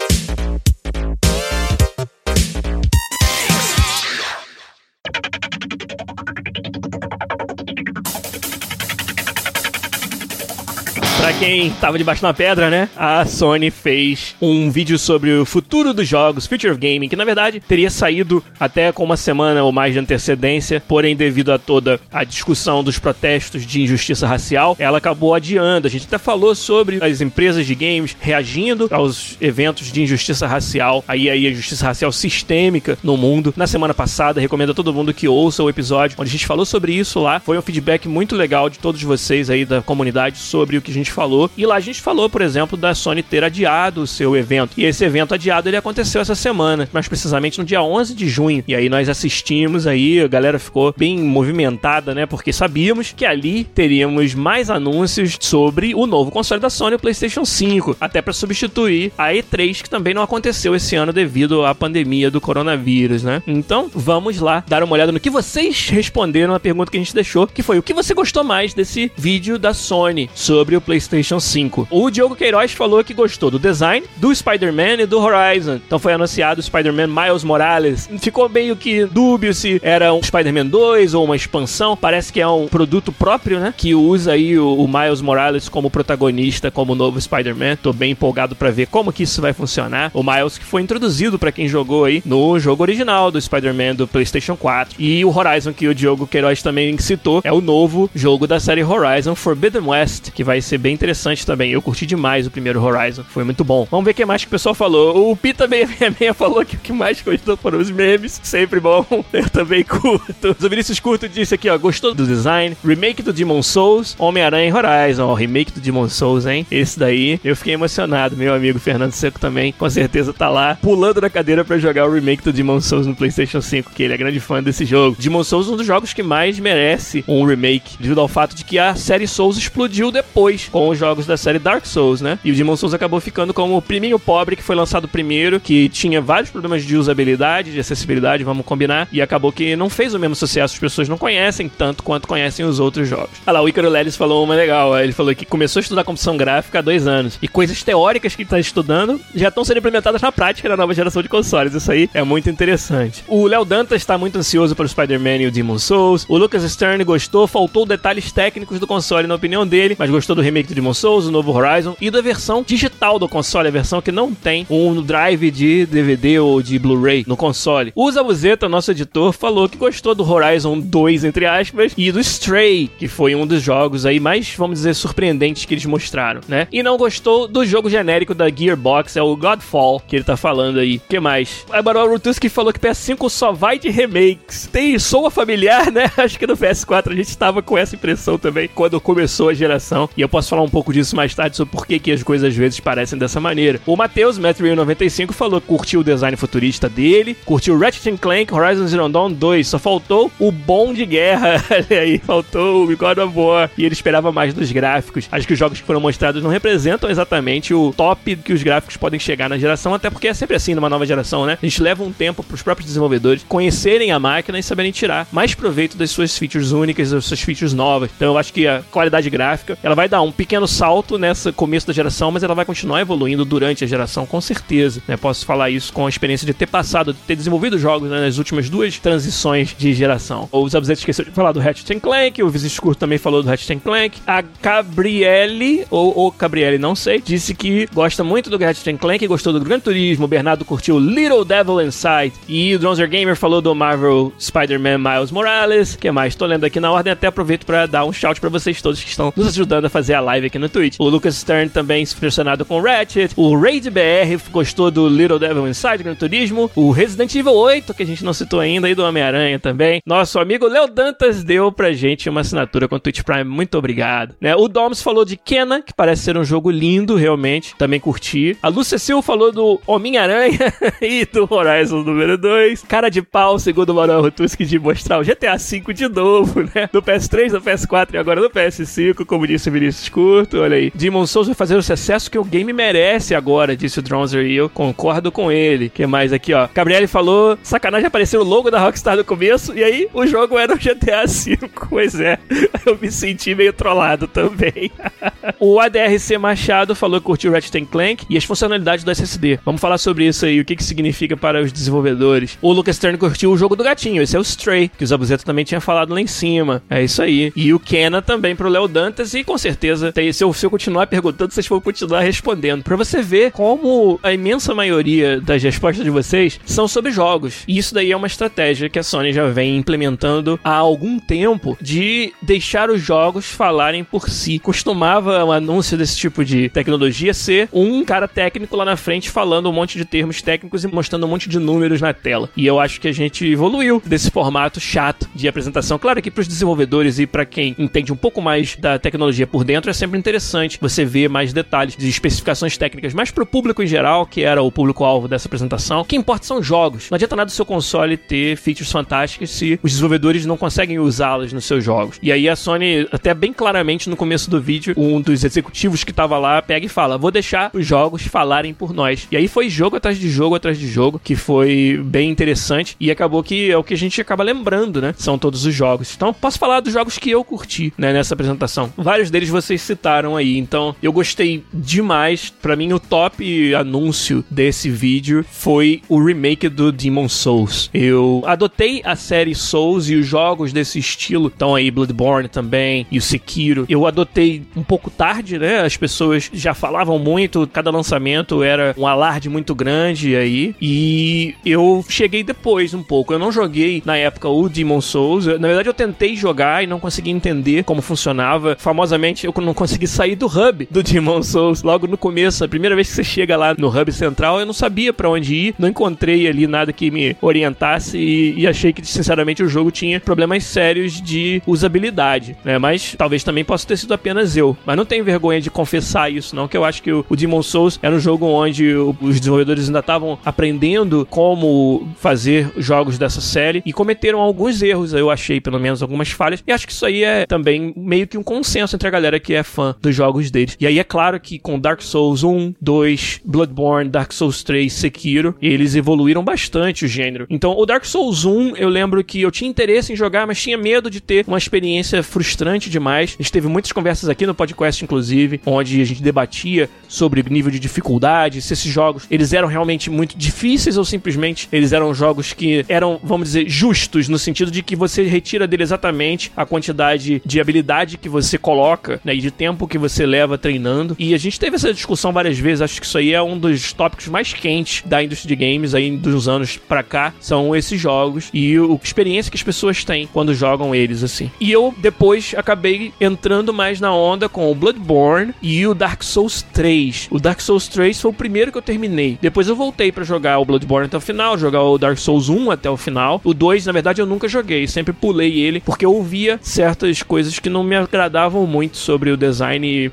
Quem 11.39 11.71
tava 11.71 11.97
debaixo 11.97 12.19
de 12.19 12.25
uma 12.25 12.33
pedra, 12.33 12.69
né? 12.69 12.89
A 12.95 13.25
Sony 13.25 13.71
fez 13.71 14.35
um 14.39 14.69
vídeo 14.69 14.99
sobre 14.99 15.31
o 15.31 15.45
futuro 15.45 15.93
dos 15.93 16.07
jogos, 16.07 16.45
Future 16.45 16.71
of 16.71 16.79
Gaming, 16.79 17.09
que 17.09 17.15
na 17.15 17.25
verdade 17.25 17.59
teria 17.59 17.89
saído 17.89 18.43
até 18.59 18.91
com 18.91 19.03
uma 19.03 19.17
semana 19.17 19.63
ou 19.63 19.71
mais 19.71 19.93
de 19.93 19.99
antecedência, 19.99 20.81
porém, 20.87 21.15
devido 21.15 21.51
a 21.51 21.57
toda 21.57 21.99
a 22.11 22.23
discussão 22.23 22.83
dos 22.83 22.99
protestos 22.99 23.65
de 23.65 23.81
injustiça 23.81 24.27
racial, 24.27 24.75
ela 24.77 24.99
acabou 24.99 25.33
adiando. 25.33 25.87
A 25.87 25.89
gente 25.89 26.05
até 26.05 26.17
falou 26.19 26.53
sobre 26.53 27.03
as 27.03 27.19
empresas 27.19 27.65
de 27.65 27.73
games 27.73 28.15
reagindo 28.19 28.87
aos 28.91 29.37
eventos 29.41 29.91
de 29.91 30.03
injustiça 30.03 30.45
racial, 30.45 31.03
aí 31.07 31.29
aí 31.29 31.47
a 31.47 31.51
justiça 31.53 31.85
racial 31.85 32.11
sistêmica 32.11 32.97
no 33.03 33.17
mundo. 33.17 33.53
Na 33.57 33.67
semana 33.67 33.93
passada, 33.93 34.39
recomendo 34.39 34.71
a 34.71 34.75
todo 34.75 34.93
mundo 34.93 35.13
que 35.13 35.27
ouça 35.27 35.63
o 35.63 35.69
episódio 35.69 36.15
onde 36.19 36.29
a 36.29 36.31
gente 36.31 36.45
falou 36.45 36.65
sobre 36.65 36.93
isso 36.93 37.19
lá. 37.19 37.39
Foi 37.39 37.57
um 37.57 37.61
feedback 37.61 38.07
muito 38.07 38.35
legal 38.35 38.69
de 38.69 38.77
todos 38.77 39.01
vocês 39.01 39.49
aí 39.49 39.65
da 39.65 39.81
comunidade 39.81 40.37
sobre 40.37 40.77
o 40.77 40.81
que 40.81 40.91
a 40.91 40.93
gente 40.93 41.07
gente 41.07 41.11
falou. 41.27 41.51
E 41.57 41.65
lá 41.65 41.75
a 41.75 41.79
gente 41.81 42.01
falou, 42.01 42.29
por 42.29 42.41
exemplo, 42.41 42.77
da 42.77 42.95
Sony 42.95 43.21
ter 43.21 43.44
adiado 43.44 44.01
o 44.01 44.07
seu 44.07 44.35
evento. 44.35 44.71
E 44.77 44.85
esse 44.85 45.03
evento 45.03 45.33
adiado 45.33 45.68
ele 45.69 45.75
aconteceu 45.75 46.21
essa 46.21 46.35
semana, 46.35 46.88
mais 46.94 47.07
precisamente 47.07 47.59
no 47.59 47.65
dia 47.65 47.83
11 47.83 48.15
de 48.15 48.29
junho. 48.29 48.63
E 48.68 48.74
aí 48.74 48.88
nós 48.88 49.09
assistimos 49.09 49.85
aí, 49.85 50.21
a 50.21 50.27
galera 50.27 50.57
ficou 50.57 50.94
bem 50.97 51.19
movimentada, 51.19 52.15
né? 52.15 52.25
Porque 52.25 52.53
sabíamos 52.53 53.13
que 53.15 53.25
ali 53.25 53.65
teríamos 53.65 54.33
mais 54.33 54.69
anúncios 54.69 55.38
sobre 55.39 55.94
o 55.94 56.07
novo 56.07 56.31
console 56.31 56.62
da 56.62 56.69
Sony, 56.69 56.95
o 56.95 57.00
PlayStation 57.00 57.44
5, 57.44 57.97
até 58.00 58.21
para 58.21 58.33
substituir 58.33 59.12
a 59.18 59.31
E3 59.31 59.81
que 59.81 59.89
também 59.89 60.13
não 60.13 60.21
aconteceu 60.21 60.73
esse 60.75 60.95
ano 60.95 61.12
devido 61.12 61.65
à 61.65 61.75
pandemia 61.75 62.31
do 62.31 62.39
coronavírus, 62.39 63.23
né? 63.23 63.44
Então, 63.45 63.89
vamos 63.94 64.39
lá 64.39 64.63
dar 64.68 64.81
uma 64.81 64.94
olhada 64.94 65.12
no 65.12 65.19
que 65.19 65.30
vocês 65.30 65.89
responderam 65.89 66.53
à 66.53 66.59
pergunta 66.59 66.89
que 66.89 66.97
a 66.97 67.01
gente 67.01 67.13
deixou, 67.13 67.47
que 67.47 67.63
foi 67.63 67.77
o 67.77 67.83
que 67.83 67.94
você 67.94 68.13
gostou 68.13 68.44
mais 68.44 68.73
desse 68.73 69.12
vídeo 69.18 69.59
da 69.59 69.73
Sony 69.73 70.30
sobre 70.33 70.75
o 70.75 70.81
PlayStation 70.81 71.16
PlayStation 71.17 71.39
5. 71.39 71.87
O 71.89 72.09
Diogo 72.09 72.35
Queiroz 72.35 72.71
falou 72.73 73.03
que 73.03 73.13
gostou 73.13 73.49
do 73.49 73.59
design, 73.59 74.05
do 74.17 74.33
Spider-Man 74.33 75.01
e 75.01 75.05
do 75.05 75.19
Horizon. 75.19 75.75
Então 75.75 75.97
foi 75.97 76.13
anunciado 76.13 76.59
o 76.59 76.63
Spider-Man 76.63 77.07
Miles 77.07 77.43
Morales. 77.43 78.09
Ficou 78.19 78.47
meio 78.47 78.75
que 78.75 79.05
dúbio 79.05 79.53
se 79.53 79.79
era 79.83 80.13
um 80.13 80.21
Spider-Man 80.21 80.67
2 80.67 81.13
ou 81.13 81.25
uma 81.25 81.35
expansão. 81.35 81.97
Parece 81.97 82.31
que 82.31 82.39
é 82.39 82.47
um 82.47 82.67
produto 82.67 83.11
próprio, 83.11 83.59
né? 83.59 83.73
Que 83.75 83.95
usa 83.95 84.33
aí 84.33 84.57
o, 84.57 84.75
o 84.75 84.87
Miles 84.87 85.21
Morales 85.21 85.67
como 85.67 85.89
protagonista, 85.89 86.69
como 86.69 86.95
novo 86.95 87.19
Spider-Man. 87.19 87.77
Tô 87.77 87.91
bem 87.91 88.11
empolgado 88.11 88.55
para 88.55 88.69
ver 88.69 88.87
como 88.87 89.11
que 89.11 89.23
isso 89.23 89.41
vai 89.41 89.53
funcionar. 89.53 90.11
O 90.13 90.23
Miles 90.23 90.57
que 90.57 90.65
foi 90.65 90.81
introduzido 90.81 91.39
para 91.39 91.51
quem 91.51 91.67
jogou 91.67 92.05
aí 92.05 92.21
no 92.23 92.59
jogo 92.59 92.83
original 92.83 93.31
do 93.31 93.41
Spider-Man 93.41 93.95
do 93.95 94.07
PlayStation 94.07 94.55
4. 94.55 94.95
E 94.99 95.25
o 95.25 95.35
Horizon 95.35 95.73
que 95.73 95.87
o 95.87 95.95
Diogo 95.95 96.27
Queiroz 96.27 96.61
também 96.61 96.97
citou 96.99 97.41
é 97.43 97.51
o 97.51 97.61
novo 97.61 98.09
jogo 98.13 98.45
da 98.45 98.59
série 98.59 98.83
Horizon 98.83 99.35
Forbidden 99.35 99.81
West, 99.87 100.31
que 100.31 100.43
vai 100.43 100.61
ser 100.61 100.77
bem 100.77 100.93
interessante 100.93 101.06
também. 101.45 101.71
Eu 101.71 101.81
curti 101.81 102.06
demais 102.06 102.48
o 102.48 102.51
primeiro 102.51 102.81
Horizon, 102.81 103.24
foi 103.24 103.44
muito 103.44 103.63
bom. 103.63 103.88
Vamos 103.89 104.06
ver 104.06 104.12
o 104.12 104.13
que 104.13 104.25
mais 104.25 104.42
que 104.42 104.48
o 104.48 104.51
pessoal 104.51 104.75
falou. 104.75 105.31
O 105.31 105.36
Pita 105.36 105.68
666 105.68 106.36
falou 106.38 106.65
que 106.65 106.75
o 106.75 106.80
que 106.80 106.94
mais 106.94 107.21
gostou 107.21 107.57
foram 107.57 107.80
os 107.80 107.92
memes, 107.92 108.39
sempre 108.44 108.80
bom. 108.80 109.06
Eu 109.33 109.50
também 109.50 109.83
curto. 109.83 110.56
O 110.59 110.69
Vinícius 110.69 111.00
Curto 111.00 111.27
disse 111.27 111.56
aqui, 111.56 111.69
ó, 111.69 111.77
gostou 111.77 112.13
do 112.13 112.25
design, 112.25 112.75
remake 112.83 113.21
do 113.21 113.33
Demon 113.33 113.62
Souls, 113.62 114.15
Homem-Aranha 114.18 114.74
Horizon, 114.74 115.27
ó, 115.27 115.33
remake 115.33 115.71
do 115.71 115.80
Demon 115.80 116.09
Souls, 116.09 116.45
hein? 116.45 116.65
Esse 116.71 117.00
daí, 117.00 117.39
eu 117.44 117.56
fiquei 117.56 117.74
emocionado. 117.74 118.36
Meu 118.36 118.54
amigo 118.54 118.80
Fernando 118.80 119.12
Seco 119.12 119.39
também, 119.39 119.71
com 119.71 119.89
certeza 119.89 120.33
tá 120.33 120.50
lá, 120.50 120.77
pulando 120.81 121.21
na 121.21 121.30
cadeira 121.30 121.63
para 121.63 121.77
jogar 121.77 122.07
o 122.07 122.13
remake 122.13 122.44
do 122.44 122.54
Demon 122.54 122.81
Souls 122.81 123.07
no 123.07 123.15
PlayStation 123.15 123.62
5, 123.62 123.92
que 123.92 124.04
ele 124.04 124.13
é 124.13 124.18
grande 124.18 124.39
fã 124.39 124.62
desse 124.62 124.86
jogo. 124.86 125.18
Demon 125.19 125.44
Souls 125.44 125.68
é 125.68 125.71
um 125.71 125.77
dos 125.77 125.86
jogos 125.86 126.13
que 126.13 126.24
mais 126.24 126.59
merece 126.59 127.24
um 127.27 127.45
remake, 127.45 127.98
devido 128.00 128.21
ao 128.21 128.27
fato 128.27 128.56
de 128.56 128.63
que 128.63 128.77
a 128.77 128.95
série 128.95 129.27
Souls 129.27 129.57
explodiu 129.57 130.12
depois 130.12 130.68
com 130.69 130.88
os 130.97 130.99
jogos 130.99 131.25
da 131.25 131.38
série 131.38 131.59
Dark 131.59 131.85
Souls, 131.85 132.19
né? 132.19 132.39
E 132.44 132.51
o 132.51 132.55
Demon 132.55 132.75
Souls 132.75 132.94
acabou 132.94 133.21
ficando 133.21 133.53
como 133.53 133.77
o 133.77 133.81
priminho 133.81 134.19
pobre 134.19 134.55
que 134.55 134.63
foi 134.63 134.75
lançado 134.75 135.07
primeiro, 135.07 135.59
que 135.59 135.88
tinha 135.89 136.19
vários 136.19 136.49
problemas 136.49 136.83
de 136.83 136.97
usabilidade, 136.97 137.71
de 137.71 137.79
acessibilidade, 137.79 138.44
vamos 138.44 138.65
combinar, 138.65 139.07
e 139.11 139.21
acabou 139.21 139.51
que 139.51 139.75
não 139.75 139.89
fez 139.89 140.13
o 140.13 140.19
mesmo 140.19 140.35
sucesso, 140.35 140.73
as 140.73 140.79
pessoas 140.79 141.07
não 141.07 141.17
conhecem 141.17 141.69
tanto 141.69 142.03
quanto 142.03 142.27
conhecem 142.27 142.65
os 142.65 142.79
outros 142.79 143.07
jogos. 143.07 143.29
Olha 143.45 143.53
lá, 143.53 143.61
o 143.61 143.69
Icaro 143.69 143.89
Lelis 143.89 144.15
falou 144.15 144.44
uma 144.44 144.55
legal, 144.55 144.97
ele 144.97 145.13
falou 145.13 145.33
que 145.35 145.45
começou 145.45 145.79
a 145.79 145.81
estudar 145.81 146.03
computação 146.03 146.35
gráfica 146.35 146.79
há 146.79 146.81
dois 146.81 147.05
anos, 147.05 147.38
e 147.41 147.47
coisas 147.47 147.83
teóricas 147.83 148.35
que 148.35 148.41
ele 148.41 148.47
está 148.47 148.59
estudando 148.59 149.21
já 149.35 149.49
estão 149.49 149.63
sendo 149.63 149.77
implementadas 149.77 150.21
na 150.21 150.31
prática 150.31 150.67
na 150.67 150.77
nova 150.77 150.94
geração 150.94 151.21
de 151.21 151.29
consoles, 151.29 151.73
isso 151.73 151.91
aí 151.91 152.09
é 152.13 152.23
muito 152.23 152.49
interessante. 152.49 153.23
O 153.27 153.45
Léo 153.45 153.63
Dantas 153.63 154.01
está 154.01 154.17
muito 154.17 154.38
ansioso 154.38 154.75
para 154.75 154.85
o 154.85 154.89
Spider-Man 154.89 155.38
e 155.38 155.47
o 155.47 155.51
Demon 155.51 155.77
Souls, 155.77 156.25
o 156.27 156.38
Lucas 156.38 156.63
Stern 156.63 157.03
gostou, 157.03 157.47
faltou 157.47 157.85
detalhes 157.85 158.31
técnicos 158.31 158.79
do 158.79 158.88
console 158.88 159.27
na 159.27 159.35
opinião 159.35 159.65
dele, 159.67 159.95
mas 159.97 160.09
gostou 160.09 160.35
do 160.35 160.41
remake 160.41 160.69
do 160.69 160.75
Demon 160.75 160.86
Souls, 160.93 161.25
o 161.25 161.31
novo 161.31 161.51
Horizon, 161.51 161.95
e 161.99 162.09
da 162.09 162.21
versão 162.21 162.63
digital 162.65 163.19
do 163.19 163.27
console, 163.27 163.67
a 163.67 163.71
versão 163.71 164.01
que 164.01 164.11
não 164.11 164.33
tem 164.33 164.65
um 164.69 165.01
drive 165.01 165.51
de 165.51 165.85
DVD 165.85 166.39
ou 166.39 166.61
de 166.61 166.77
Blu-ray 166.77 167.23
no 167.27 167.37
console. 167.37 167.91
O 167.95 168.11
Zabuzeta, 168.11 168.69
nosso 168.69 168.91
editor, 168.91 169.31
falou 169.31 169.67
que 169.67 169.77
gostou 169.77 170.13
do 170.13 170.29
Horizon 170.29 170.79
2, 170.79 171.23
entre 171.23 171.45
aspas, 171.45 171.93
e 171.97 172.11
do 172.11 172.19
Stray, 172.19 172.89
que 172.97 173.07
foi 173.07 173.35
um 173.35 173.45
dos 173.45 173.61
jogos 173.61 174.05
aí 174.05 174.19
mais, 174.19 174.53
vamos 174.55 174.79
dizer, 174.79 174.93
surpreendentes 174.93 175.65
que 175.65 175.73
eles 175.73 175.85
mostraram, 175.85 176.41
né? 176.47 176.67
E 176.71 176.83
não 176.83 176.97
gostou 176.97 177.47
do 177.47 177.65
jogo 177.65 177.89
genérico 177.89 178.33
da 178.33 178.49
Gearbox, 178.49 179.15
é 179.15 179.21
o 179.21 179.35
Godfall, 179.35 180.01
que 180.07 180.15
ele 180.15 180.23
tá 180.23 180.37
falando 180.37 180.79
aí. 180.79 180.99
Que 180.99 181.19
mais? 181.19 181.65
A 181.69 181.81
Barol 181.81 182.09
Rutuski 182.09 182.49
falou 182.49 182.71
que 182.73 182.79
PS5 182.79 183.29
só 183.29 183.51
vai 183.51 183.79
de 183.79 183.89
remakes. 183.89 184.69
Tem 184.71 184.97
soa 184.99 185.29
familiar, 185.31 185.91
né? 185.91 186.11
Acho 186.17 186.37
que 186.37 186.47
no 186.47 186.56
PS4 186.56 187.11
a 187.11 187.15
gente 187.15 187.29
estava 187.29 187.61
com 187.61 187.77
essa 187.77 187.95
impressão 187.95 188.37
também 188.37 188.69
quando 188.73 188.99
começou 189.01 189.49
a 189.49 189.53
geração. 189.53 190.09
E 190.15 190.21
eu 190.21 190.29
posso 190.29 190.49
falar 190.49 190.61
um 190.61 190.69
pouco 190.69 190.76
disso 190.93 191.15
mais 191.15 191.33
tarde 191.33 191.55
sobre 191.55 191.71
por 191.71 191.85
que, 191.85 191.99
que 191.99 192.11
as 192.11 192.23
coisas 192.23 192.49
às 192.49 192.55
vezes 192.55 192.79
parecem 192.79 193.17
dessa 193.17 193.39
maneira. 193.39 193.79
O 193.85 193.95
Matheus, 193.95 194.39
Metro95, 194.39 195.31
falou 195.31 195.59
que 195.59 195.67
curtiu 195.67 196.01
o 196.01 196.03
design 196.03 196.35
futurista 196.37 196.87
dele, 196.87 197.35
curtiu 197.45 197.77
Ratchet 197.77 198.17
Clank, 198.17 198.53
Horizon 198.53 198.87
Zero 198.87 199.09
Dawn 199.09 199.31
2, 199.31 199.67
só 199.67 199.79
faltou 199.79 200.31
o 200.39 200.51
bom 200.51 200.93
de 200.93 201.05
guerra, 201.05 201.63
olha 201.69 202.01
aí, 202.01 202.17
faltou 202.19 202.83
o 202.83 202.97
God 202.97 203.17
of 203.17 203.37
War, 203.37 203.69
e 203.77 203.85
ele 203.85 203.93
esperava 203.93 204.31
mais 204.31 204.53
dos 204.53 204.71
gráficos. 204.71 205.27
Acho 205.31 205.47
que 205.47 205.53
os 205.53 205.59
jogos 205.59 205.79
que 205.79 205.85
foram 205.85 205.99
mostrados 205.99 206.41
não 206.41 206.49
representam 206.49 207.09
exatamente 207.09 207.73
o 207.73 207.93
top 207.95 208.35
que 208.37 208.53
os 208.53 208.63
gráficos 208.63 208.97
podem 208.97 209.19
chegar 209.19 209.49
na 209.49 209.57
geração, 209.57 209.93
até 209.93 210.09
porque 210.09 210.27
é 210.27 210.33
sempre 210.33 210.55
assim 210.55 210.73
numa 210.73 210.89
nova 210.89 211.05
geração, 211.05 211.45
né? 211.45 211.57
A 211.61 211.65
gente 211.65 211.81
leva 211.81 212.03
um 212.03 212.11
tempo 212.11 212.43
para 212.43 212.55
os 212.55 212.61
próprios 212.61 212.87
desenvolvedores 212.87 213.45
conhecerem 213.47 214.11
a 214.11 214.19
máquina 214.19 214.59
e 214.59 214.63
saberem 214.63 214.91
tirar 214.91 215.27
mais 215.31 215.53
proveito 215.53 215.97
das 215.97 216.11
suas 216.11 216.37
features 216.37 216.71
únicas, 216.71 217.11
das 217.11 217.25
suas 217.25 217.41
features 217.41 217.73
novas. 217.73 218.09
Então 218.15 218.29
eu 218.29 218.37
acho 218.37 218.53
que 218.53 218.67
a 218.67 218.81
qualidade 218.91 219.29
gráfica, 219.29 219.77
ela 219.81 219.95
vai 219.95 220.07
dar 220.07 220.21
um 220.21 220.31
pequeno 220.31 220.67
salto 220.68 221.18
nessa 221.18 221.52
começo 221.52 221.88
da 221.88 221.94
geração, 221.94 222.31
mas 222.31 222.44
ela 222.44 222.56
vai 222.56 222.66
continuar 222.66 223.02
evoluindo 223.02 223.45
durante 223.45 223.83
a 223.83 223.88
geração, 223.88 224.26
com 224.26 224.40
certeza. 224.42 225.02
Né? 225.07 225.18
Posso 225.18 225.45
falar 225.45 225.69
isso 225.69 225.92
com 225.94 226.06
a 226.06 226.09
experiência 226.09 226.45
de 226.45 226.54
ter 226.54 226.68
passado, 226.68 227.14
de 227.14 227.19
ter 227.19 227.36
desenvolvido 227.36 227.78
jogos 227.78 228.09
né, 228.09 228.21
nas 228.21 228.38
últimas 228.38 228.69
duas 228.69 228.97
transições 229.00 229.76
de 229.78 229.94
geração. 229.94 230.47
O 230.52 230.68
Zabuzete 230.68 231.00
esqueceu 231.00 231.26
de 231.26 231.31
falar 231.31 231.52
do 231.52 231.59
Ratchet 231.59 232.00
Clank, 232.00 232.42
o 232.44 232.50
Visit 232.50 232.80
Curto 232.80 233.00
também 233.00 233.18
falou 233.18 233.42
do 233.42 233.50
Ratchet 233.50 233.80
Clank. 233.80 234.19
A 234.26 234.44
Gabriele, 234.62 235.86
ou 235.90 236.28
o 236.28 236.31
Gabriele, 236.31 236.78
não 236.78 236.95
sei, 236.95 237.21
disse 237.21 237.54
que 237.54 237.88
gosta 237.94 238.24
muito 238.24 238.50
do 238.50 238.57
Ratchet 238.57 238.97
Clank, 238.97 239.26
gostou 239.28 239.54
do 239.54 239.59
Gran 239.59 239.80
Turismo. 239.80 240.26
O 240.26 240.28
Bernardo 240.28 240.66
curtiu 240.66 241.00
Little 241.00 241.45
Devil 241.45 241.81
Inside. 241.81 242.33
E 242.47 242.76
o 242.76 242.80
Dronzer 242.80 243.09
Gamer 243.09 243.36
falou 243.36 243.62
do 243.62 243.74
Marvel 243.74 244.33
Spider-Man 244.40 244.97
Miles 244.97 245.31
Morales. 245.31 245.95
que 245.95 246.12
mais? 246.12 246.36
Tô 246.36 246.45
lendo 246.45 246.66
aqui 246.66 246.80
na 246.80 246.92
ordem, 246.92 247.14
até 247.14 247.28
aproveito 247.28 247.66
para 247.66 247.86
dar 247.86 248.06
um 248.06 248.14
shout 248.14 248.40
para 248.40 248.50
vocês 248.50 248.81
todos 248.81 249.04
que 249.04 249.09
estão 249.09 249.31
nos 249.36 249.47
ajudando 249.47 249.86
a 249.86 249.90
fazer 249.90 250.14
a 250.14 250.19
live 250.19 250.46
live 250.47 250.47
aqui 250.47 250.59
no 250.59 250.69
Twitch. 250.69 250.95
O 250.99 251.07
Lucas 251.07 251.35
Stern 251.35 251.69
também 251.69 252.06
se 252.06 252.16
impressionado 252.16 252.66
com 252.66 252.81
Ratchet. 252.81 253.33
O 253.35 253.56
Raid 253.57 253.89
BR 253.89 254.49
gostou 254.49 254.89
do 254.89 255.07
Little 255.07 255.37
Devil 255.37 255.68
Inside 255.68 256.04
Gran 256.04 256.16
Turismo. 256.16 256.71
O 256.75 256.92
Resident 256.92 257.35
Evil 257.35 257.54
8, 257.54 257.94
que 257.94 258.04
a 258.04 258.06
gente 258.06 258.23
não 258.23 258.33
citou 258.33 258.59
ainda, 258.59 258.89
e 258.89 258.95
do 258.95 259.04
Homem-Aranha 259.04 259.59
também. 259.59 260.01
Nosso 260.06 260.39
amigo 260.39 260.68
Léo 260.68 260.87
Dantas 260.87 261.44
deu 261.44 261.71
pra 261.71 261.92
gente 261.92 262.30
uma 262.30 262.42
assinatura 262.42 262.87
com 262.87 262.95
o 262.95 262.99
Twitch 262.99 263.21
Prime. 263.21 263.44
Muito 263.44 263.77
obrigado. 263.77 264.35
Né? 264.42 264.56
O 264.56 264.68
Doms 264.68 265.01
falou 265.01 265.25
de 265.25 265.37
Kena, 265.37 265.81
que 265.81 265.94
parece 265.94 266.23
ser 266.23 266.37
um 266.37 266.44
jogo 266.44 266.71
lindo, 266.71 267.16
realmente. 267.16 267.75
Também 267.77 267.99
curti. 267.99 268.57
A 268.61 268.69
Lúcia 268.69 268.97
Sil 268.97 269.21
falou 269.21 269.51
do 269.51 269.80
Homem-Aranha 269.85 270.73
e 271.01 271.25
do 271.25 271.47
Horizon 271.49 272.04
número 272.04 272.37
2. 272.37 272.83
Cara 272.83 273.09
de 273.09 273.21
pau, 273.21 273.59
segundo 273.59 273.89
o 273.89 273.95
Manuel 273.95 274.21
Rutuski, 274.21 274.66
de 274.66 274.80
mostrar 274.80 275.19
o 275.19 275.23
GTA 275.23 275.57
V 275.57 275.94
de 275.94 276.07
novo, 276.07 276.61
né? 276.61 276.89
Do 276.92 277.01
PS3, 277.01 277.51
do 277.51 277.61
PS4 277.61 278.13
e 278.13 278.18
agora 278.18 278.42
do 278.42 278.49
PS5, 278.49 279.25
como 279.25 279.47
disse 279.47 279.69
o 279.69 279.71
Vinícius 279.71 280.09
Curto. 280.37 280.59
Olha 280.59 280.77
aí. 280.77 280.91
Demon 280.94 281.25
Souls 281.25 281.47
vai 281.47 281.56
fazer 281.56 281.75
o 281.75 281.81
sucesso 281.81 282.29
que 282.29 282.37
o 282.37 282.44
game 282.44 282.71
merece 282.71 283.33
agora, 283.33 283.75
disse 283.75 283.97
o 283.97 284.01
Dronzer, 284.03 284.45
e 284.45 284.56
eu 284.56 284.69
concordo 284.69 285.31
com 285.31 285.51
ele. 285.51 285.89
que 285.89 286.06
mais 286.06 286.31
aqui, 286.31 286.53
ó? 286.53 286.67
Gabriele 286.73 287.07
falou: 287.07 287.57
sacanagem 287.63 288.07
apareceu 288.07 288.41
o 288.41 288.44
logo 288.44 288.69
da 288.69 288.79
Rockstar 288.79 289.17
no 289.17 289.23
começo, 289.23 289.73
e 289.75 289.83
aí 289.83 290.07
o 290.13 290.27
jogo 290.27 290.57
era 290.57 290.73
o 290.73 290.77
GTA 290.77 291.25
V. 291.25 291.57
Pois 291.89 292.19
é, 292.19 292.37
eu 292.85 292.97
me 293.01 293.09
senti 293.11 293.56
meio 293.56 293.73
trollado 293.73 294.27
também. 294.27 294.91
o 295.59 295.79
ADRC 295.79 296.37
Machado 296.37 296.94
falou 296.94 297.19
que 297.19 297.25
curtiu 297.25 297.51
Ratchet 297.51 297.85
Clank 297.85 298.25
e 298.29 298.37
as 298.37 298.44
funcionalidades 298.44 299.03
do 299.03 299.09
SSD. 299.09 299.59
Vamos 299.65 299.81
falar 299.81 299.97
sobre 299.97 300.27
isso 300.27 300.45
aí, 300.45 300.59
o 300.59 300.65
que, 300.65 300.75
que 300.75 300.83
significa 300.83 301.35
para 301.35 301.61
os 301.61 301.71
desenvolvedores. 301.71 302.57
O 302.61 302.71
Lucas 302.73 302.97
Stern 302.97 303.17
curtiu 303.17 303.51
o 303.51 303.57
jogo 303.57 303.75
do 303.75 303.83
gatinho, 303.83 304.21
esse 304.21 304.35
é 304.35 304.39
o 304.39 304.41
Stray, 304.41 304.89
que 304.89 305.03
o 305.03 305.07
Zabuzeto 305.07 305.45
também 305.45 305.65
tinha 305.65 305.81
falado 305.81 306.13
lá 306.13 306.21
em 306.21 306.27
cima. 306.27 306.83
É 306.89 307.01
isso 307.01 307.21
aí. 307.21 307.51
E 307.56 307.73
o 307.73 307.79
Kena 307.79 308.21
também 308.21 308.56
pro 308.56 308.69
Léo 308.69 308.87
Dantas, 308.87 309.33
e 309.33 309.44
com 309.44 309.57
certeza, 309.57 310.11
se 310.33 310.43
eu, 310.43 310.53
se 310.53 310.65
eu 310.65 310.69
continuar 310.69 311.07
perguntando, 311.07 311.53
vocês 311.53 311.67
vão 311.67 311.81
continuar 311.81 312.21
respondendo. 312.21 312.83
Pra 312.83 312.95
você 312.95 313.21
ver 313.21 313.51
como 313.51 314.19
a 314.23 314.33
imensa 314.33 314.73
maioria 314.73 315.39
das 315.39 315.63
respostas 315.63 316.03
de 316.03 316.09
vocês 316.09 316.59
são 316.65 316.87
sobre 316.87 317.11
jogos. 317.11 317.63
E 317.67 317.77
isso 317.77 317.93
daí 317.93 318.11
é 318.11 318.17
uma 318.17 318.27
estratégia 318.27 318.89
que 318.89 318.99
a 318.99 319.03
Sony 319.03 319.33
já 319.33 319.47
vem 319.47 319.77
implementando 319.77 320.59
há 320.63 320.75
algum 320.75 321.19
tempo 321.19 321.77
de 321.81 322.33
deixar 322.41 322.89
os 322.89 323.01
jogos 323.01 323.45
falarem 323.45 324.03
por 324.03 324.29
si. 324.29 324.59
Costumava 324.59 325.43
um 325.43 325.51
anúncio 325.51 325.97
desse 325.97 326.17
tipo 326.17 326.43
de 326.43 326.69
tecnologia 326.69 327.33
ser 327.33 327.69
um 327.71 328.03
cara 328.03 328.27
técnico 328.27 328.75
lá 328.75 328.85
na 328.85 328.97
frente 328.97 329.29
falando 329.29 329.69
um 329.69 329.73
monte 329.73 329.97
de 329.97 330.05
termos 330.05 330.41
técnicos 330.41 330.83
e 330.83 330.87
mostrando 330.87 331.25
um 331.25 331.29
monte 331.29 331.49
de 331.49 331.59
números 331.59 332.01
na 332.01 332.13
tela. 332.13 332.49
E 332.55 332.65
eu 332.65 332.79
acho 332.79 332.99
que 332.99 333.07
a 333.07 333.11
gente 333.11 333.45
evoluiu 333.45 334.01
desse 334.05 334.31
formato 334.31 334.79
chato 334.79 335.29
de 335.33 335.47
apresentação. 335.47 335.97
Claro 335.97 336.21
que 336.21 336.31
para 336.31 336.41
os 336.41 336.47
desenvolvedores 336.47 337.19
e 337.19 337.27
para 337.27 337.45
quem 337.45 337.75
entende 337.77 338.11
um 338.11 338.15
pouco 338.15 338.41
mais 338.41 338.75
da 338.75 338.97
tecnologia 338.99 339.47
por 339.47 339.63
dentro 339.63 339.89
é 339.89 339.93
sempre 339.93 340.17
interessante 340.18 340.78
você 340.81 341.06
ver 341.06 341.30
mais 341.30 341.54
detalhes 341.54 341.95
de 341.95 342.07
especificações 342.07 342.78
técnicas, 342.78 343.14
mas 343.14 343.31
para 343.31 343.44
o 343.44 343.47
público 343.47 343.81
em 343.81 343.88
geral, 343.88 344.26
que 344.26 344.44
era 344.44 344.62
o 344.62 344.71
público-alvo 344.71 345.28
dessa 345.28 345.47
apresentação, 345.47 346.02
o 346.02 346.06
que 346.06 346.16
importa 346.16 346.45
são 346.45 346.62
jogos. 346.62 347.09
Não 347.09 347.16
adianta 347.16 347.36
nada 347.36 347.50
o 347.50 347.54
seu 347.54 347.66
console 347.66 348.18
ter 348.18 348.57
features 348.57 348.92
fantásticas 348.92 349.50
se 349.50 349.80
os 349.83 349.92
desenvolvedores 349.92 350.45
não 350.45 350.57
conseguem 350.57 351.00
usá-las 351.00 351.54
nos 351.54 351.66
seus 351.66 351.83
jogos. 351.83 352.18
E 352.21 352.31
aí 352.31 352.47
a 352.50 352.56
Sony, 352.56 353.07
até 353.12 353.33
bem 353.33 353.54
claramente 353.54 354.09
no 354.09 354.16
começo 354.16 354.50
do 354.50 354.62
vídeo, 354.62 354.94
um 354.97 355.21
dos 355.21 355.44
executivos 355.44 356.04
que 356.04 356.12
estava 356.12 356.38
lá 356.38 356.62
pega 356.62 356.86
e 356.86 356.90
fala: 356.90 357.18
Vou 357.18 357.31
deixar 357.31 357.69
os 357.74 357.86
jogos 357.86 358.24
falarem 358.24 358.74
por 358.74 358.94
nós. 358.94 359.28
E 359.31 359.38
aí 359.38 359.47
foi 359.47 359.69
jogo 359.69 359.95
atrás 359.95 360.18
de 360.18 360.30
jogo 360.30 360.56
atrás 360.56 360.78
de 360.78 360.88
jogo, 360.88 361.19
que 361.24 361.36
foi 361.36 362.00
bem 362.04 362.30
interessante 362.30 362.95
e 363.00 363.12
acabou 363.12 363.44
que 363.44 363.71
é 363.71 363.78
o 363.78 363.83
que 363.83 363.94
a 363.94 363.97
gente 363.97 364.19
acaba 364.21 364.44
lembrando, 364.44 365.02
né? 365.02 365.14
São 365.18 365.38
todos 365.38 365.66
os 365.66 365.74
jogos. 365.74 366.14
Então, 366.16 366.33
posso 366.33 366.59
falar 366.59 366.80
dos 366.80 366.94
jogos 366.94 367.18
que 367.18 367.30
eu 367.30 367.44
curti, 367.44 367.94
né, 367.97 368.14
nessa 368.14 368.33
apresentação. 368.33 368.92
Vários 368.97 369.30
deles 369.30 369.50
vocês 369.50 369.81
citaram 369.81 370.06
aí. 370.07 370.57
Então, 370.57 370.95
eu 371.02 371.11
gostei 371.11 371.64
demais. 371.73 372.49
Para 372.49 372.76
mim, 372.76 372.94
o 372.94 372.99
top 372.99 373.73
anúncio 373.76 374.44
desse 374.49 374.90
vídeo 374.90 375.45
foi 375.49 376.02
o 376.07 376.23
remake 376.23 376.69
do 376.69 376.92
Demon 376.92 377.28
Souls. 377.28 377.90
Eu 377.94 378.44
adotei 378.45 379.02
a 379.04 379.16
série 379.16 379.56
Souls 379.56 380.09
e 380.09 380.16
os 380.16 380.26
jogos 380.26 380.71
desse 380.71 380.99
estilo. 380.99 381.52
Então 381.54 381.76
aí 381.76 381.90
Bloodborne 381.90 382.47
também 382.47 383.07
e 383.11 383.18
o 383.18 383.21
Sekiro. 383.21 383.85
Eu 383.90 384.06
adotei 384.06 384.64
um 384.76 384.83
pouco 384.83 385.09
tarde, 385.09 385.57
né? 385.57 385.81
As 385.81 385.97
pessoas 385.97 386.49
já 386.54 386.73
falavam 386.73 387.18
muito, 387.18 387.68
cada 387.68 387.90
lançamento 387.90 388.64
era 388.64 388.94
um 388.97 389.07
alarde 389.07 389.49
muito 389.49 389.73
grande 389.73 390.35
aí. 390.35 390.76
E 390.81 391.56
eu 391.66 392.06
cheguei 392.07 392.44
depois 392.44 392.94
um 392.94 393.04
pouco. 393.04 393.33
Eu 393.33 393.40
não 393.40 393.52
joguei 393.52 394.04
na 394.06 394.16
época 394.16 394.47
o 394.47 394.69
Demon 394.69 395.02
Souls. 395.02 395.45
Na 395.45 395.68
verdade, 395.68 395.90
eu 395.90 395.94
tentei 395.94 396.35
jogar 396.35 396.83
e 396.83 396.87
não 396.87 396.99
consegui 396.99 397.31
entender 397.31 397.83
como 397.83 398.02
funcionava. 398.02 398.76
Famosamente, 398.80 399.45
eu 399.45 399.54
não 399.57 399.73
consegui 399.73 399.96
sair 400.06 400.35
do 400.35 400.45
hub 400.45 400.87
do 400.92 401.01
Demon 401.01 401.42
Souls 401.42 401.81
logo 401.81 402.06
no 402.06 402.18
começo. 402.18 402.63
A 402.63 402.68
primeira 402.68 402.95
vez 402.95 403.07
que 403.07 403.16
você 403.16 403.23
chega 403.23 403.56
lá 403.56 403.73
no 403.77 403.87
hub 403.87 404.11
central, 404.11 404.59
eu 404.59 404.66
não 404.66 404.73
sabia 404.73 405.13
para 405.13 405.30
onde 405.30 405.56
ir, 405.56 405.75
não 405.80 405.87
encontrei 405.87 406.47
ali 406.47 406.68
nada 406.68 406.92
que 406.92 407.09
me 407.09 407.35
orientasse 407.42 408.18
e, 408.18 408.59
e, 408.59 408.68
achei 408.68 408.92
que, 408.92 409.06
sinceramente, 409.06 409.63
o 409.63 409.69
jogo 409.69 409.89
tinha 409.89 410.19
problemas 410.19 410.63
sérios 410.66 411.21
de 411.21 411.61
usabilidade, 411.66 412.57
né? 412.63 412.77
Mas 412.77 413.16
talvez 413.18 413.44
também 413.44 413.63
possa 413.63 413.87
ter 413.87 413.97
sido 413.97 414.13
apenas 414.13 414.57
eu. 414.57 414.75
Mas 414.85 414.97
não 414.97 415.06
tenho 415.06 415.23
vergonha 415.23 415.61
de 415.61 415.69
confessar 415.69 416.31
isso, 416.31 416.56
não, 416.56 416.68
que 416.68 416.75
eu 416.75 416.83
acho 416.83 417.01
que 417.01 417.11
o, 417.11 417.25
o 417.30 417.35
Demon 417.35 417.63
Souls 417.63 417.99
era 418.01 418.13
um 418.13 418.19
jogo 418.19 418.45
onde 418.45 418.94
os 418.94 419.39
desenvolvedores 419.39 419.87
ainda 419.87 419.99
estavam 419.99 420.37
aprendendo 420.44 421.25
como 421.30 422.07
fazer 422.19 422.71
jogos 422.77 423.18
dessa 423.18 423.39
série 423.39 423.81
e 423.85 423.94
cometeram 423.94 424.39
alguns 424.39 424.81
erros, 424.81 425.13
eu 425.13 425.30
achei, 425.31 425.61
pelo 425.61 425.80
menos, 425.80 426.01
algumas 426.01 426.30
falhas. 426.30 426.63
E 426.66 426.71
acho 426.71 426.85
que 426.85 426.92
isso 426.92 427.06
aí 427.06 427.23
é 427.23 427.45
também 427.45 427.94
meio 427.95 428.27
que 428.27 428.37
um 428.37 428.44
consenso 428.44 428.95
entre 428.95 429.07
a 429.07 429.11
galera 429.11 429.39
que 429.39 429.54
é 429.54 429.63
fã 429.63 429.86
dos 430.01 430.15
jogos 430.15 430.51
deles. 430.51 430.77
E 430.79 430.87
aí 430.87 430.99
é 430.99 431.03
claro 431.03 431.39
que 431.39 431.59
com 431.59 431.79
Dark 431.79 432.01
Souls 432.01 432.44
1, 432.44 432.75
2, 432.79 433.41
Bloodborne, 433.45 434.09
Dark 434.09 434.31
Souls 434.31 434.63
3, 434.63 434.91
Sekiro, 434.91 435.56
eles 435.61 435.95
evoluíram 435.95 436.44
bastante 436.44 437.06
o 437.06 437.07
gênero. 437.07 437.45
Então, 437.49 437.75
o 437.77 437.85
Dark 437.85 438.06
Souls 438.06 438.45
1, 438.45 438.75
eu 438.77 438.89
lembro 438.89 439.23
que 439.23 439.41
eu 439.41 439.51
tinha 439.51 439.69
interesse 439.69 440.13
em 440.13 440.15
jogar, 440.15 440.47
mas 440.47 440.61
tinha 440.61 440.77
medo 440.77 441.09
de 441.09 441.21
ter 441.21 441.45
uma 441.47 441.57
experiência 441.57 442.21
frustrante 442.23 442.89
demais. 442.89 443.35
A 443.39 443.41
gente 443.41 443.51
teve 443.51 443.67
muitas 443.67 443.91
conversas 443.91 444.29
aqui 444.29 444.45
no 444.45 444.53
podcast, 444.53 445.03
inclusive, 445.03 445.61
onde 445.65 446.01
a 446.01 446.06
gente 446.06 446.21
debatia 446.21 446.89
sobre 447.07 447.44
nível 447.49 447.71
de 447.71 447.79
dificuldade, 447.79 448.61
se 448.61 448.73
esses 448.73 448.91
jogos 448.91 449.25
eles 449.29 449.53
eram 449.53 449.67
realmente 449.67 450.09
muito 450.09 450.37
difíceis 450.37 450.97
ou 450.97 451.06
simplesmente 451.06 451.67
eles 451.71 451.94
eram 451.94 452.13
jogos 452.13 452.53
que 452.53 452.85
eram, 452.87 453.19
vamos 453.23 453.49
dizer, 453.49 453.69
justos 453.69 454.27
no 454.27 454.37
sentido 454.37 454.71
de 454.71 454.81
que 454.81 454.95
você 454.95 455.23
retira 455.23 455.67
dele 455.67 455.83
exatamente 455.83 456.51
a 456.56 456.65
quantidade 456.65 457.41
de 457.45 457.59
habilidade 457.59 458.17
que 458.17 458.29
você 458.29 458.57
coloca, 458.57 459.19
né, 459.23 459.35
e 459.35 459.39
de 459.39 459.51
tempo 459.51 459.76
que 459.85 459.97
você 459.97 460.25
leva 460.25 460.57
treinando. 460.57 461.13
E 461.19 461.33
a 461.33 461.37
gente 461.37 461.59
teve 461.59 461.75
essa 461.75 461.93
discussão 461.93 462.31
várias 462.31 462.57
vezes, 462.57 462.81
acho 462.81 463.01
que 463.01 463.05
isso 463.05 463.17
aí 463.17 463.33
é 463.33 463.41
um 463.41 463.57
dos 463.57 463.91
tópicos 463.91 464.27
mais 464.29 464.53
quentes 464.53 465.03
da 465.05 465.21
indústria 465.21 465.53
de 465.53 465.65
games 465.65 465.93
aí 465.93 466.15
dos 466.15 466.47
anos 466.47 466.77
pra 466.77 467.03
cá, 467.03 467.33
são 467.39 467.75
esses 467.75 467.99
jogos 467.99 468.49
e 468.53 468.77
a 468.77 469.03
experiência 469.03 469.51
que 469.51 469.57
as 469.57 469.63
pessoas 469.63 470.03
têm 470.05 470.27
quando 470.31 470.53
jogam 470.53 470.95
eles, 470.95 471.23
assim. 471.23 471.51
E 471.59 471.71
eu 471.71 471.93
depois 471.97 472.53
acabei 472.55 473.11
entrando 473.19 473.73
mais 473.73 473.99
na 473.99 474.13
onda 474.13 474.47
com 474.47 474.71
o 474.71 474.75
Bloodborne 474.75 475.53
e 475.61 475.85
o 475.85 475.93
Dark 475.93 476.23
Souls 476.23 476.61
3. 476.61 477.27
O 477.31 477.39
Dark 477.39 477.59
Souls 477.59 477.87
3 477.87 478.19
foi 478.19 478.31
o 478.31 478.33
primeiro 478.33 478.71
que 478.71 478.77
eu 478.77 478.81
terminei. 478.81 479.37
Depois 479.41 479.67
eu 479.67 479.75
voltei 479.75 480.11
para 480.11 480.23
jogar 480.23 480.59
o 480.59 480.65
Bloodborne 480.65 481.07
até 481.07 481.17
o 481.17 481.21
final, 481.21 481.57
jogar 481.57 481.83
o 481.83 481.97
Dark 481.97 482.17
Souls 482.17 482.49
1 482.49 482.71
até 482.71 482.89
o 482.89 482.97
final. 482.97 483.41
O 483.43 483.53
2, 483.53 483.85
na 483.85 483.91
verdade, 483.91 484.21
eu 484.21 484.25
nunca 484.25 484.47
joguei, 484.47 484.87
sempre 484.87 485.13
pulei 485.13 485.59
ele, 485.59 485.81
porque 485.81 486.05
eu 486.05 486.13
ouvia 486.13 486.59
certas 486.61 487.21
coisas 487.23 487.59
que 487.59 487.69
não 487.69 487.83
me 487.83 487.95
agradavam 487.95 488.65
muito 488.65 488.97
sobre 488.97 489.31
o 489.31 489.37
design 489.37 489.56